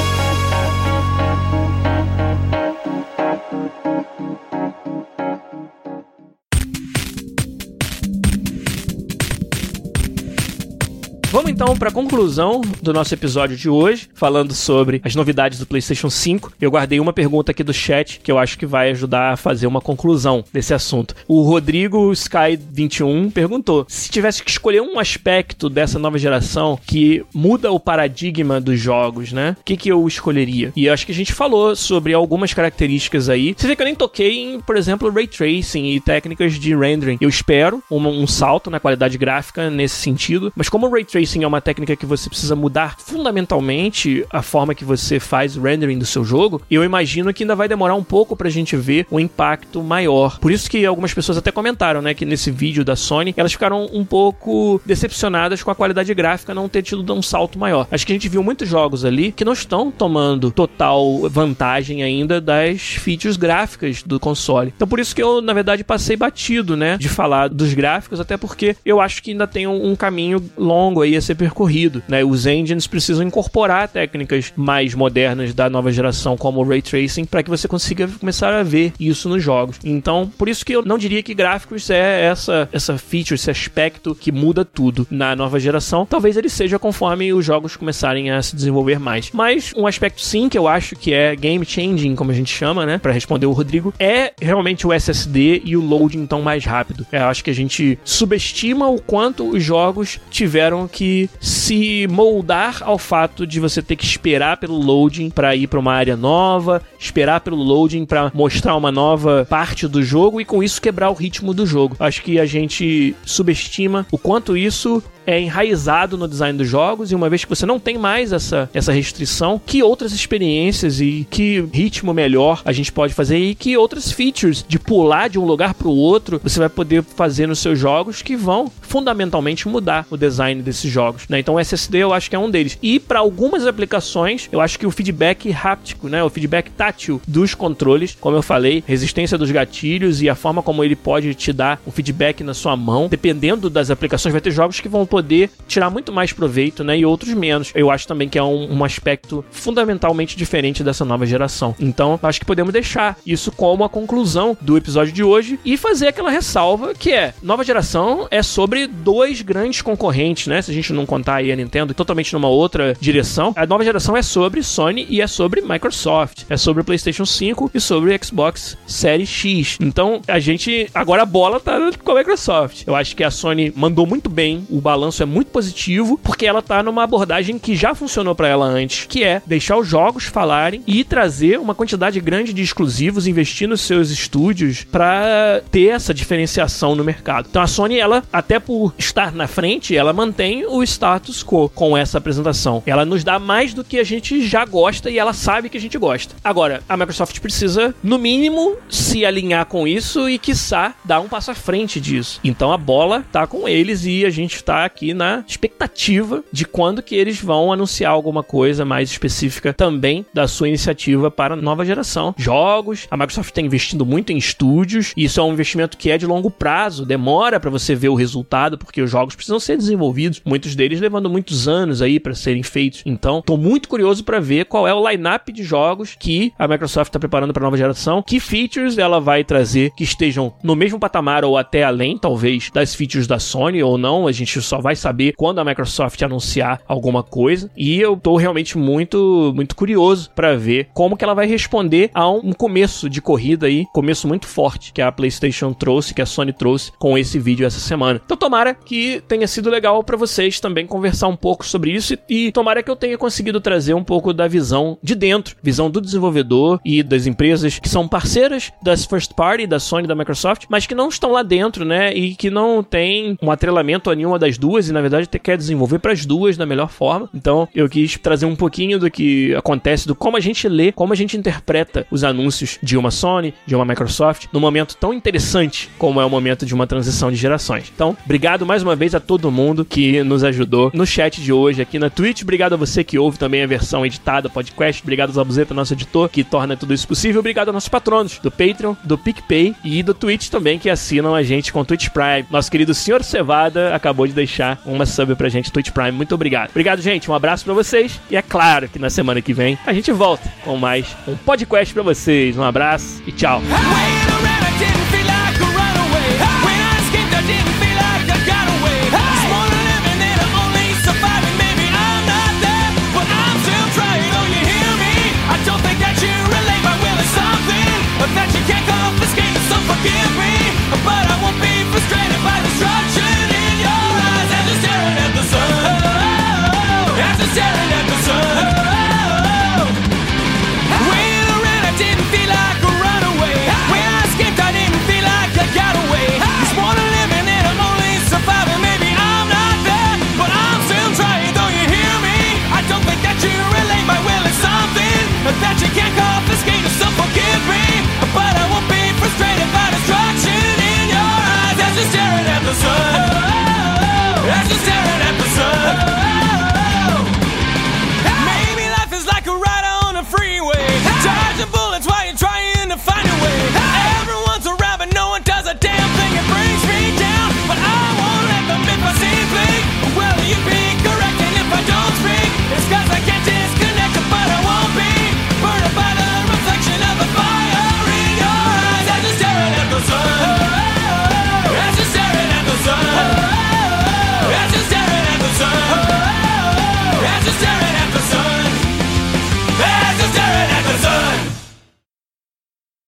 Então 11.55 11.73
para 11.73 11.89
conclusão 11.89 12.59
do 12.81 12.91
nosso 12.91 13.13
episódio 13.13 13.55
de 13.55 13.69
hoje, 13.69 14.09
falando 14.13 14.53
sobre 14.53 14.99
as 15.05 15.15
novidades 15.15 15.57
do 15.57 15.65
PlayStation 15.65 16.09
5. 16.09 16.51
Eu 16.59 16.69
guardei 16.69 16.99
uma 16.99 17.13
pergunta 17.13 17.53
aqui 17.53 17.63
do 17.63 17.73
chat 17.73 18.19
que 18.21 18.29
eu 18.29 18.37
acho 18.37 18.59
que 18.59 18.65
vai 18.65 18.91
ajudar 18.91 19.31
a 19.31 19.37
fazer 19.37 19.65
uma 19.65 19.79
conclusão 19.79 20.43
desse 20.51 20.73
assunto. 20.73 21.15
O 21.29 21.43
Rodrigo 21.43 22.11
Sky21 22.11 23.31
perguntou: 23.31 23.85
se 23.87 24.11
tivesse 24.11 24.43
que 24.43 24.51
escolher 24.51 24.81
um 24.81 24.99
aspecto 24.99 25.69
dessa 25.69 25.97
nova 25.97 26.17
geração 26.17 26.77
que 26.85 27.23
muda 27.33 27.71
o 27.71 27.79
paradigma 27.79 28.59
dos 28.59 28.77
jogos, 28.77 29.31
né? 29.31 29.55
O 29.57 29.63
que, 29.63 29.77
que 29.77 29.87
eu 29.87 30.05
escolheria? 30.05 30.73
E 30.75 30.87
eu 30.87 30.93
acho 30.93 31.05
que 31.05 31.13
a 31.13 31.15
gente 31.15 31.31
falou 31.31 31.73
sobre 31.73 32.13
algumas 32.13 32.53
características 32.53 33.29
aí. 33.29 33.55
Você 33.55 33.65
vê 33.65 33.77
que 33.77 33.81
eu 33.81 33.85
nem 33.85 33.95
toquei 33.95 34.39
em, 34.39 34.59
por 34.59 34.75
exemplo, 34.75 35.09
ray 35.09 35.25
tracing 35.25 35.85
e 35.85 36.01
técnicas 36.01 36.55
de 36.55 36.75
rendering. 36.75 37.17
Eu 37.21 37.29
espero 37.29 37.81
um, 37.89 38.05
um 38.05 38.27
salto 38.27 38.69
na 38.69 38.81
qualidade 38.81 39.17
gráfica 39.17 39.69
nesse 39.69 39.95
sentido, 39.95 40.51
mas 40.53 40.67
como 40.67 40.87
o 40.87 40.91
ray 40.91 41.05
tracing 41.05 41.44
é 41.45 41.47
uma 41.47 41.61
técnica 41.61 41.95
que 41.95 42.05
você 42.05 42.29
precisa 42.29 42.55
mudar 42.55 42.97
fundamentalmente 42.99 44.25
a 44.29 44.41
forma 44.41 44.75
que 44.75 44.83
você 44.83 45.19
faz 45.19 45.55
o 45.57 45.61
rendering 45.61 45.97
do 45.97 46.05
seu 46.05 46.23
jogo, 46.23 46.61
eu 46.69 46.83
imagino 46.83 47.33
que 47.33 47.43
ainda 47.43 47.55
vai 47.55 47.67
demorar 47.67 47.95
um 47.95 48.03
pouco 48.03 48.35
pra 48.35 48.49
gente 48.49 48.75
ver 48.75 49.05
o 49.09 49.19
impacto 49.19 49.83
maior. 49.83 50.39
Por 50.39 50.51
isso 50.51 50.69
que 50.69 50.85
algumas 50.85 51.13
pessoas 51.13 51.37
até 51.37 51.51
comentaram, 51.51 52.01
né, 52.01 52.13
que 52.13 52.25
nesse 52.25 52.51
vídeo 52.51 52.83
da 52.83 52.95
Sony, 52.95 53.33
elas 53.37 53.51
ficaram 53.51 53.89
um 53.93 54.03
pouco 54.03 54.81
decepcionadas 54.85 55.63
com 55.63 55.71
a 55.71 55.75
qualidade 55.75 56.13
gráfica 56.13 56.53
não 56.53 56.67
ter 56.67 56.81
tido 56.81 57.13
um 57.13 57.21
salto 57.21 57.59
maior. 57.59 57.87
Acho 57.91 58.05
que 58.05 58.11
a 58.11 58.15
gente 58.15 58.29
viu 58.29 58.43
muitos 58.43 58.67
jogos 58.67 59.05
ali 59.05 59.31
que 59.31 59.45
não 59.45 59.53
estão 59.53 59.91
tomando 59.91 60.51
total 60.51 61.29
vantagem 61.29 62.03
ainda 62.03 62.41
das 62.41 62.81
features 62.81 63.37
gráficas 63.37 64.03
do 64.03 64.19
console. 64.19 64.73
Então 64.75 64.87
por 64.87 64.99
isso 64.99 65.15
que 65.15 65.21
eu, 65.21 65.41
na 65.41 65.53
verdade, 65.53 65.83
passei 65.83 66.15
batido, 66.15 66.75
né, 66.75 66.97
de 66.97 67.09
falar 67.09 67.49
dos 67.49 67.73
gráficos, 67.73 68.19
até 68.19 68.37
porque 68.37 68.75
eu 68.85 68.99
acho 68.99 69.21
que 69.21 69.31
ainda 69.31 69.47
tem 69.47 69.67
um, 69.67 69.91
um 69.91 69.95
caminho 69.95 70.43
longo 70.57 71.01
aí 71.01 71.15
a 71.15 71.21
ser 71.21 71.34
percorrido. 71.35 72.03
Né? 72.07 72.23
Os 72.23 72.45
engines 72.45 72.87
precisam 72.87 73.25
incorporar 73.25 73.87
técnicas 73.87 74.53
mais 74.55 74.93
modernas 74.93 75.53
da 75.53 75.69
nova 75.69 75.91
geração, 75.91 76.37
como 76.37 76.61
o 76.61 76.67
Ray 76.67 76.81
Tracing, 76.81 77.25
para 77.25 77.43
que 77.43 77.49
você 77.49 77.67
consiga 77.67 78.07
começar 78.07 78.53
a 78.53 78.63
ver 78.63 78.93
isso 78.99 79.29
nos 79.29 79.43
jogos. 79.43 79.79
Então, 79.83 80.31
por 80.37 80.49
isso 80.49 80.65
que 80.65 80.73
eu 80.73 80.83
não 80.83 80.97
diria 80.97 81.23
que 81.23 81.33
gráficos 81.33 81.89
é 81.89 82.25
essa, 82.25 82.69
essa 82.71 82.97
feature, 82.97 83.35
esse 83.35 83.51
aspecto 83.51 84.15
que 84.15 84.31
muda 84.31 84.65
tudo 84.65 85.07
na 85.09 85.35
nova 85.35 85.59
geração. 85.59 86.05
Talvez 86.05 86.37
ele 86.37 86.49
seja 86.49 86.79
conforme 86.79 87.33
os 87.33 87.45
jogos 87.45 87.75
começarem 87.75 88.31
a 88.31 88.41
se 88.41 88.55
desenvolver 88.55 88.99
mais. 88.99 89.31
Mas 89.31 89.73
um 89.75 89.87
aspecto 89.87 90.21
sim 90.21 90.49
que 90.49 90.57
eu 90.57 90.67
acho 90.67 90.95
que 90.95 91.13
é 91.13 91.35
game 91.35 91.65
changing, 91.65 92.15
como 92.15 92.31
a 92.31 92.33
gente 92.33 92.53
chama, 92.53 92.85
né? 92.85 92.97
Para 92.97 93.11
responder 93.11 93.45
o 93.45 93.51
Rodrigo, 93.51 93.93
é 93.99 94.33
realmente 94.41 94.85
o 94.87 94.93
SSD 94.93 95.61
e 95.63 95.75
o 95.75 95.81
loading 95.81 96.19
então 96.19 96.41
mais 96.41 96.65
rápido. 96.65 97.05
Eu 97.11 97.25
acho 97.25 97.43
que 97.43 97.49
a 97.49 97.55
gente 97.55 97.97
subestima 98.03 98.89
o 98.89 99.01
quanto 99.01 99.49
os 99.49 99.63
jogos 99.63 100.19
tiveram 100.29 100.87
que 100.87 101.24
se 101.39 102.07
moldar 102.09 102.81
ao 102.81 102.97
fato 102.97 103.45
de 103.45 103.59
você 103.59 103.81
ter 103.81 103.95
que 103.95 104.05
esperar 104.05 104.57
pelo 104.57 104.77
loading 104.77 105.29
para 105.29 105.55
ir 105.55 105.67
para 105.67 105.79
uma 105.79 105.93
área 105.93 106.15
nova, 106.15 106.81
esperar 106.99 107.41
pelo 107.41 107.57
loading 107.57 108.05
para 108.05 108.31
mostrar 108.33 108.75
uma 108.75 108.91
nova 108.91 109.45
parte 109.49 109.87
do 109.87 110.03
jogo 110.03 110.39
e 110.39 110.45
com 110.45 110.63
isso 110.63 110.81
quebrar 110.81 111.09
o 111.09 111.13
ritmo 111.13 111.53
do 111.53 111.65
jogo. 111.65 111.95
Acho 111.99 112.21
que 112.21 112.39
a 112.39 112.45
gente 112.45 113.15
subestima 113.25 114.05
o 114.11 114.17
quanto 114.17 114.55
isso 114.57 115.03
é 115.25 115.39
enraizado 115.39 116.17
no 116.17 116.27
design 116.27 116.57
dos 116.57 116.67
jogos 116.67 117.11
e 117.11 117.15
uma 117.15 117.29
vez 117.29 117.43
que 117.43 117.49
você 117.49 117.65
não 117.65 117.79
tem 117.79 117.97
mais 117.97 118.31
essa, 118.31 118.69
essa 118.73 118.91
restrição, 118.91 119.61
que 119.65 119.83
outras 119.83 120.11
experiências 120.11 120.99
e 121.01 121.27
que 121.29 121.65
ritmo 121.73 122.13
melhor 122.13 122.61
a 122.65 122.71
gente 122.71 122.91
pode 122.91 123.13
fazer 123.13 123.37
e 123.37 123.55
que 123.55 123.77
outras 123.77 124.11
features 124.11 124.65
de 124.67 124.79
pular 124.79 125.29
de 125.29 125.39
um 125.39 125.45
lugar 125.45 125.73
para 125.73 125.87
o 125.87 125.95
outro 125.95 126.39
você 126.43 126.59
vai 126.59 126.69
poder 126.69 127.03
fazer 127.03 127.47
nos 127.47 127.59
seus 127.59 127.77
jogos 127.77 128.21
que 128.21 128.35
vão 128.35 128.71
fundamentalmente 128.81 129.67
mudar 129.67 130.05
o 130.09 130.17
design 130.17 130.61
desses 130.61 130.91
jogos, 130.91 131.23
né? 131.27 131.39
Então 131.39 131.55
o 131.55 131.59
SSD 131.59 131.99
eu 131.99 132.13
acho 132.13 132.29
que 132.29 132.35
é 132.35 132.39
um 132.39 132.49
deles. 132.49 132.77
E 132.81 132.99
para 132.99 133.19
algumas 133.19 133.65
aplicações, 133.65 134.47
eu 134.51 134.61
acho 134.61 134.77
que 134.79 134.85
o 134.85 134.91
feedback 134.91 135.51
háptico, 135.53 136.07
né, 136.07 136.23
o 136.23 136.29
feedback 136.29 136.69
tátil 136.71 137.21
dos 137.27 137.53
controles, 137.53 138.15
como 138.19 138.37
eu 138.37 138.41
falei, 138.41 138.83
resistência 138.85 139.37
dos 139.37 139.51
gatilhos 139.51 140.21
e 140.21 140.29
a 140.29 140.35
forma 140.35 140.61
como 140.61 140.83
ele 140.83 140.95
pode 140.95 141.33
te 141.33 141.51
dar 141.51 141.81
um 141.85 141.91
feedback 141.91 142.43
na 142.43 142.53
sua 142.53 142.75
mão, 142.75 143.07
dependendo 143.07 143.69
das 143.69 143.89
aplicações, 143.89 144.31
vai 144.31 144.41
ter 144.41 144.51
jogos 144.51 144.79
que 144.79 144.89
vão 144.89 145.05
poder 145.15 145.49
tirar 145.65 145.89
muito 145.89 146.11
mais 146.11 146.33
proveito, 146.33 146.83
né? 146.83 146.97
E 146.97 147.05
outros 147.05 147.33
menos. 147.33 147.71
Eu 147.73 147.89
acho 147.89 148.05
também 148.05 148.27
que 148.27 148.37
é 148.37 148.43
um, 148.43 148.73
um 148.73 148.83
aspecto 148.83 149.45
fundamentalmente 149.49 150.35
diferente 150.35 150.83
dessa 150.83 151.05
nova 151.05 151.25
geração. 151.25 151.73
Então, 151.79 152.19
acho 152.21 152.41
que 152.41 152.45
podemos 152.45 152.73
deixar 152.73 153.17
isso 153.25 153.49
como 153.49 153.85
a 153.85 153.89
conclusão 153.89 154.57
do 154.59 154.75
episódio 154.75 155.13
de 155.13 155.23
hoje 155.23 155.57
e 155.63 155.77
fazer 155.77 156.09
aquela 156.09 156.29
ressalva 156.29 156.93
que 156.93 157.13
é: 157.13 157.33
nova 157.41 157.63
geração 157.63 158.27
é 158.29 158.43
sobre 158.43 158.87
dois 158.87 159.41
grandes 159.41 159.81
concorrentes, 159.81 160.47
né? 160.47 160.61
Se 160.61 160.69
a 160.69 160.73
gente 160.73 160.91
não 160.91 161.05
contar 161.05 161.35
aí 161.35 161.49
a 161.49 161.55
Nintendo 161.55 161.93
totalmente 161.93 162.33
numa 162.33 162.49
outra 162.49 162.93
direção, 162.99 163.53
a 163.55 163.65
nova 163.65 163.85
geração 163.85 164.17
é 164.17 164.21
sobre 164.21 164.61
Sony 164.63 165.07
e 165.09 165.21
é 165.21 165.27
sobre 165.27 165.61
Microsoft, 165.61 166.43
é 166.49 166.57
sobre 166.57 166.83
PlayStation 166.83 167.25
5 167.25 167.71
e 167.73 167.79
sobre 167.79 168.19
Xbox 168.21 168.77
Series 168.85 169.29
X. 169.29 169.77
Então, 169.79 170.21
a 170.27 170.39
gente 170.39 170.89
agora 170.93 171.23
a 171.23 171.25
bola 171.25 171.57
tá 171.57 171.79
com 172.03 172.11
a 172.11 172.15
Microsoft. 172.15 172.83
Eu 172.85 172.95
acho 172.95 173.15
que 173.15 173.23
a 173.23 173.31
Sony 173.31 173.71
mandou 173.73 174.05
muito 174.05 174.29
bem 174.29 174.67
o 174.69 174.81
balanço 174.81 175.04
balanço 175.05 175.21
é 175.21 175.25
muito 175.25 175.51
positivo, 175.51 176.19
porque 176.23 176.45
ela 176.45 176.61
tá 176.61 176.81
numa 176.81 177.03
abordagem 177.03 177.59
que 177.59 177.75
já 177.75 177.93
funcionou 177.93 178.33
para 178.33 178.47
ela 178.47 178.65
antes, 178.65 179.05
que 179.07 179.23
é 179.23 179.41
deixar 179.45 179.77
os 179.77 179.87
jogos 179.87 180.25
falarem 180.25 180.81
e 180.87 181.03
trazer 181.03 181.59
uma 181.59 181.75
quantidade 181.75 182.19
grande 182.19 182.53
de 182.53 182.63
exclusivos, 182.63 183.27
investir 183.27 183.67
nos 183.67 183.81
seus 183.81 184.09
estúdios 184.09 184.83
para 184.83 185.61
ter 185.71 185.89
essa 185.89 186.13
diferenciação 186.13 186.95
no 186.95 187.03
mercado. 187.03 187.47
Então 187.49 187.61
a 187.61 187.67
Sony, 187.67 187.97
ela, 187.97 188.23
até 188.33 188.59
por 188.59 188.93
estar 188.97 189.31
na 189.31 189.47
frente, 189.47 189.95
ela 189.95 190.13
mantém 190.13 190.65
o 190.65 190.81
status 190.83 191.43
quo 191.43 191.69
com 191.69 191.95
essa 191.95 192.17
apresentação. 192.17 192.81
Ela 192.85 193.05
nos 193.05 193.23
dá 193.23 193.37
mais 193.37 193.73
do 193.73 193.83
que 193.83 193.99
a 193.99 194.03
gente 194.03 194.45
já 194.47 194.65
gosta 194.65 195.09
e 195.09 195.19
ela 195.19 195.33
sabe 195.33 195.69
que 195.69 195.77
a 195.77 195.81
gente 195.81 195.97
gosta. 195.97 196.35
Agora, 196.43 196.81
a 196.89 196.97
Microsoft 196.97 197.39
precisa, 197.39 197.93
no 198.01 198.17
mínimo, 198.17 198.75
se 198.89 199.25
alinhar 199.25 199.65
com 199.65 199.87
isso 199.87 200.27
e, 200.29 200.39
quiçá, 200.39 200.95
dar 201.03 201.19
um 201.19 201.27
passo 201.27 201.51
à 201.51 201.55
frente 201.55 202.01
disso. 202.01 202.39
Então 202.43 202.71
a 202.71 202.77
bola 202.77 203.23
tá 203.31 203.45
com 203.45 203.67
eles 203.67 204.05
e 204.05 204.25
a 204.25 204.29
gente 204.29 204.63
tá 204.63 204.85
aqui 204.95 205.13
na 205.13 205.43
expectativa 205.45 206.41
de 206.53 206.63
quando 206.63 207.03
que 207.03 207.15
eles 207.15 207.41
vão 207.41 207.73
anunciar 207.73 208.11
alguma 208.11 208.41
coisa 208.41 208.85
mais 208.85 209.11
específica 209.11 209.73
também 209.73 210.25
da 210.33 210.47
sua 210.47 210.69
iniciativa 210.69 211.29
para 211.29 211.55
nova 211.55 211.83
geração. 211.83 212.33
Jogos, 212.37 213.05
a 213.11 213.17
Microsoft 213.17 213.49
está 213.49 213.61
investindo 213.61 214.05
muito 214.05 214.31
em 214.31 214.37
estúdios, 214.37 215.11
e 215.17 215.25
isso 215.25 215.39
é 215.39 215.43
um 215.43 215.51
investimento 215.51 215.97
que 215.97 216.09
é 216.09 216.17
de 216.17 216.25
longo 216.25 216.49
prazo, 216.49 217.05
demora 217.05 217.59
para 217.59 217.69
você 217.69 217.93
ver 217.93 218.07
o 218.07 218.15
resultado, 218.15 218.77
porque 218.77 219.01
os 219.01 219.11
jogos 219.11 219.35
precisam 219.35 219.59
ser 219.59 219.75
desenvolvidos, 219.75 220.41
muitos 220.45 220.75
deles 220.75 221.01
levando 221.01 221.29
muitos 221.29 221.67
anos 221.67 222.01
aí 222.01 222.17
para 222.17 222.33
serem 222.33 222.63
feitos. 222.63 223.03
Então, 223.05 223.41
tô 223.41 223.57
muito 223.57 223.89
curioso 223.89 224.23
para 224.23 224.39
ver 224.39 224.65
qual 224.65 224.87
é 224.87 224.93
o 224.93 225.09
line-up 225.09 225.51
de 225.51 225.63
jogos 225.63 226.15
que 226.17 226.53
a 226.57 226.67
Microsoft 226.67 227.09
está 227.09 227.19
preparando 227.19 227.51
para 227.51 227.63
nova 227.63 227.77
geração, 227.77 228.23
que 228.25 228.39
features 228.39 228.97
ela 228.97 229.19
vai 229.19 229.43
trazer 229.43 229.91
que 229.97 230.05
estejam 230.05 230.53
no 230.63 230.75
mesmo 230.75 230.99
patamar 230.99 231.43
ou 231.43 231.57
até 231.57 231.83
além, 231.83 232.17
talvez, 232.17 232.69
das 232.73 232.95
features 232.95 233.27
da 233.27 233.39
Sony 233.39 233.83
ou 233.83 233.97
não, 233.97 234.25
a 234.25 234.31
gente 234.31 234.61
só 234.61 234.84
vai 234.85 234.95
saber 234.95 235.33
quando 235.35 235.57
a 235.57 235.65
Microsoft 235.65 236.21
anunciar 236.21 236.79
alguma 236.87 237.23
coisa. 237.23 237.71
E 237.75 237.99
eu 237.99 238.15
tô 238.15 238.35
realmente 238.35 238.77
muito 238.77 239.51
muito 239.55 239.75
curioso 239.75 240.29
para 240.35 240.55
ver 240.55 240.89
como 240.93 241.17
que 241.17 241.23
ela 241.23 241.33
vai 241.33 241.47
responder 241.47 242.11
a 242.13 242.29
um 242.29 242.53
começo 242.53 243.09
de 243.09 243.19
corrida 243.19 243.65
aí, 243.65 243.87
começo 243.91 244.27
muito 244.27 244.45
forte 244.45 244.93
que 244.93 245.01
a 245.01 245.11
PlayStation 245.11 245.73
trouxe, 245.73 246.13
que 246.13 246.21
a 246.21 246.25
Sony 246.25 246.53
trouxe 246.53 246.91
com 246.99 247.17
esse 247.17 247.39
vídeo 247.39 247.65
essa 247.65 247.79
semana. 247.79 248.21
Então 248.23 248.37
tomara 248.37 248.75
que 248.75 249.23
tenha 249.27 249.47
sido 249.47 249.71
legal 249.71 250.03
para 250.03 250.15
vocês 250.15 250.59
também 250.59 250.85
conversar 250.85 251.29
um 251.29 251.35
pouco 251.35 251.65
sobre 251.65 251.89
isso 251.89 252.13
e, 252.29 252.45
e 252.47 252.51
tomara 252.51 252.83
que 252.83 252.91
eu 252.91 252.95
tenha 252.95 253.17
conseguido 253.17 253.59
trazer 253.59 253.95
um 253.95 254.03
pouco 254.03 254.33
da 254.33 254.47
visão 254.47 254.99
de 255.01 255.15
dentro, 255.15 255.55
visão 255.63 255.89
do 255.89 255.99
desenvolvedor 255.99 256.79
e 256.85 257.01
das 257.01 257.25
empresas 257.25 257.79
que 257.79 257.89
são 257.89 258.07
parceiras 258.07 258.71
das 258.83 259.03
first 259.03 259.33
party 259.33 259.65
da 259.65 259.79
Sony 259.79 260.03
e 260.03 260.07
da 260.07 260.13
Microsoft, 260.13 260.65
mas 260.69 260.85
que 260.85 260.93
não 260.93 261.09
estão 261.09 261.31
lá 261.31 261.41
dentro, 261.41 261.83
né, 261.83 262.13
e 262.13 262.35
que 262.35 262.51
não 262.51 262.83
tem 262.83 263.35
um 263.41 263.49
atrelamento 263.49 264.11
a 264.11 264.15
nenhuma 264.15 264.37
das 264.37 264.57
duas 264.57 264.74
e 264.79 264.91
na 264.91 265.01
verdade 265.01 265.27
quer 265.27 265.57
desenvolver 265.57 265.99
para 265.99 266.11
as 266.11 266.25
duas 266.25 266.57
da 266.57 266.65
melhor 266.65 266.89
forma. 266.89 267.29
Então 267.33 267.67
eu 267.73 267.87
quis 267.89 268.17
trazer 268.17 268.45
um 268.45 268.55
pouquinho 268.55 268.99
do 268.99 269.09
que 269.09 269.53
acontece, 269.55 270.07
do 270.07 270.15
como 270.15 270.37
a 270.37 270.39
gente 270.39 270.67
lê, 270.67 270.91
como 270.91 271.13
a 271.13 271.15
gente 271.15 271.37
interpreta 271.37 272.05
os 272.09 272.23
anúncios 272.23 272.77
de 272.81 272.97
uma 272.97 273.11
Sony, 273.11 273.53
de 273.65 273.75
uma 273.75 273.85
Microsoft, 273.85 274.47
num 274.51 274.59
momento 274.59 274.95
tão 274.95 275.13
interessante 275.13 275.89
como 275.97 276.19
é 276.19 276.25
o 276.25 276.29
momento 276.29 276.65
de 276.65 276.73
uma 276.73 276.87
transição 276.87 277.31
de 277.31 277.37
gerações. 277.37 277.91
Então, 277.93 278.17
obrigado 278.25 278.65
mais 278.65 278.83
uma 278.83 278.95
vez 278.95 279.13
a 279.15 279.19
todo 279.19 279.51
mundo 279.51 279.85
que 279.85 280.23
nos 280.23 280.43
ajudou 280.43 280.91
no 280.93 281.05
chat 281.05 281.41
de 281.41 281.51
hoje 281.51 281.81
aqui 281.81 281.99
na 281.99 282.09
Twitch. 282.09 282.41
Obrigado 282.41 282.73
a 282.73 282.77
você 282.77 283.03
que 283.03 283.17
ouve 283.17 283.37
também 283.37 283.63
a 283.63 283.67
versão 283.67 284.05
editada 284.05 284.49
podcast. 284.49 285.01
Obrigado 285.03 285.29
ao 285.29 285.35
Zabuzeta, 285.35 285.73
nosso 285.73 285.93
editor, 285.93 286.29
que 286.29 286.43
torna 286.43 286.75
tudo 286.77 286.93
isso 286.93 287.07
possível. 287.07 287.39
Obrigado 287.39 287.67
aos 287.69 287.73
nossos 287.73 287.89
patronos 287.89 288.39
do 288.39 288.51
Patreon, 288.51 288.95
do 289.03 289.17
PicPay 289.17 289.75
e 289.83 290.01
do 290.01 290.13
Twitch 290.13 290.49
também, 290.49 290.79
que 290.79 290.89
assinam 290.89 291.35
a 291.35 291.43
gente 291.43 291.71
com 291.71 291.83
Twitch 291.83 292.09
Prime. 292.09 292.45
Nosso 292.49 292.71
querido 292.71 292.93
Senhor 292.93 293.23
Cevada 293.23 293.93
acabou 293.93 294.25
de 294.25 294.33
deixar 294.55 294.81
uma 294.85 295.05
sub 295.05 295.35
pra 295.35 295.49
gente, 295.49 295.71
Twitch 295.71 295.91
Prime. 295.91 296.11
Muito 296.11 296.33
obrigado. 296.33 296.69
Obrigado, 296.69 297.01
gente. 297.01 297.29
Um 297.29 297.33
abraço 297.33 297.65
para 297.65 297.73
vocês. 297.73 298.19
E 298.29 298.37
é 298.37 298.41
claro 298.41 298.87
que 298.87 298.97
na 298.97 299.09
semana 299.09 299.41
que 299.41 299.53
vem 299.53 299.77
a 299.85 299.93
gente 299.93 300.11
volta 300.11 300.49
com 300.63 300.77
mais 300.77 301.15
um 301.27 301.35
podcast 301.35 301.93
para 301.93 302.03
vocês. 302.03 302.57
Um 302.57 302.63
abraço 302.63 303.21
e 303.27 303.31
tchau. 303.31 303.61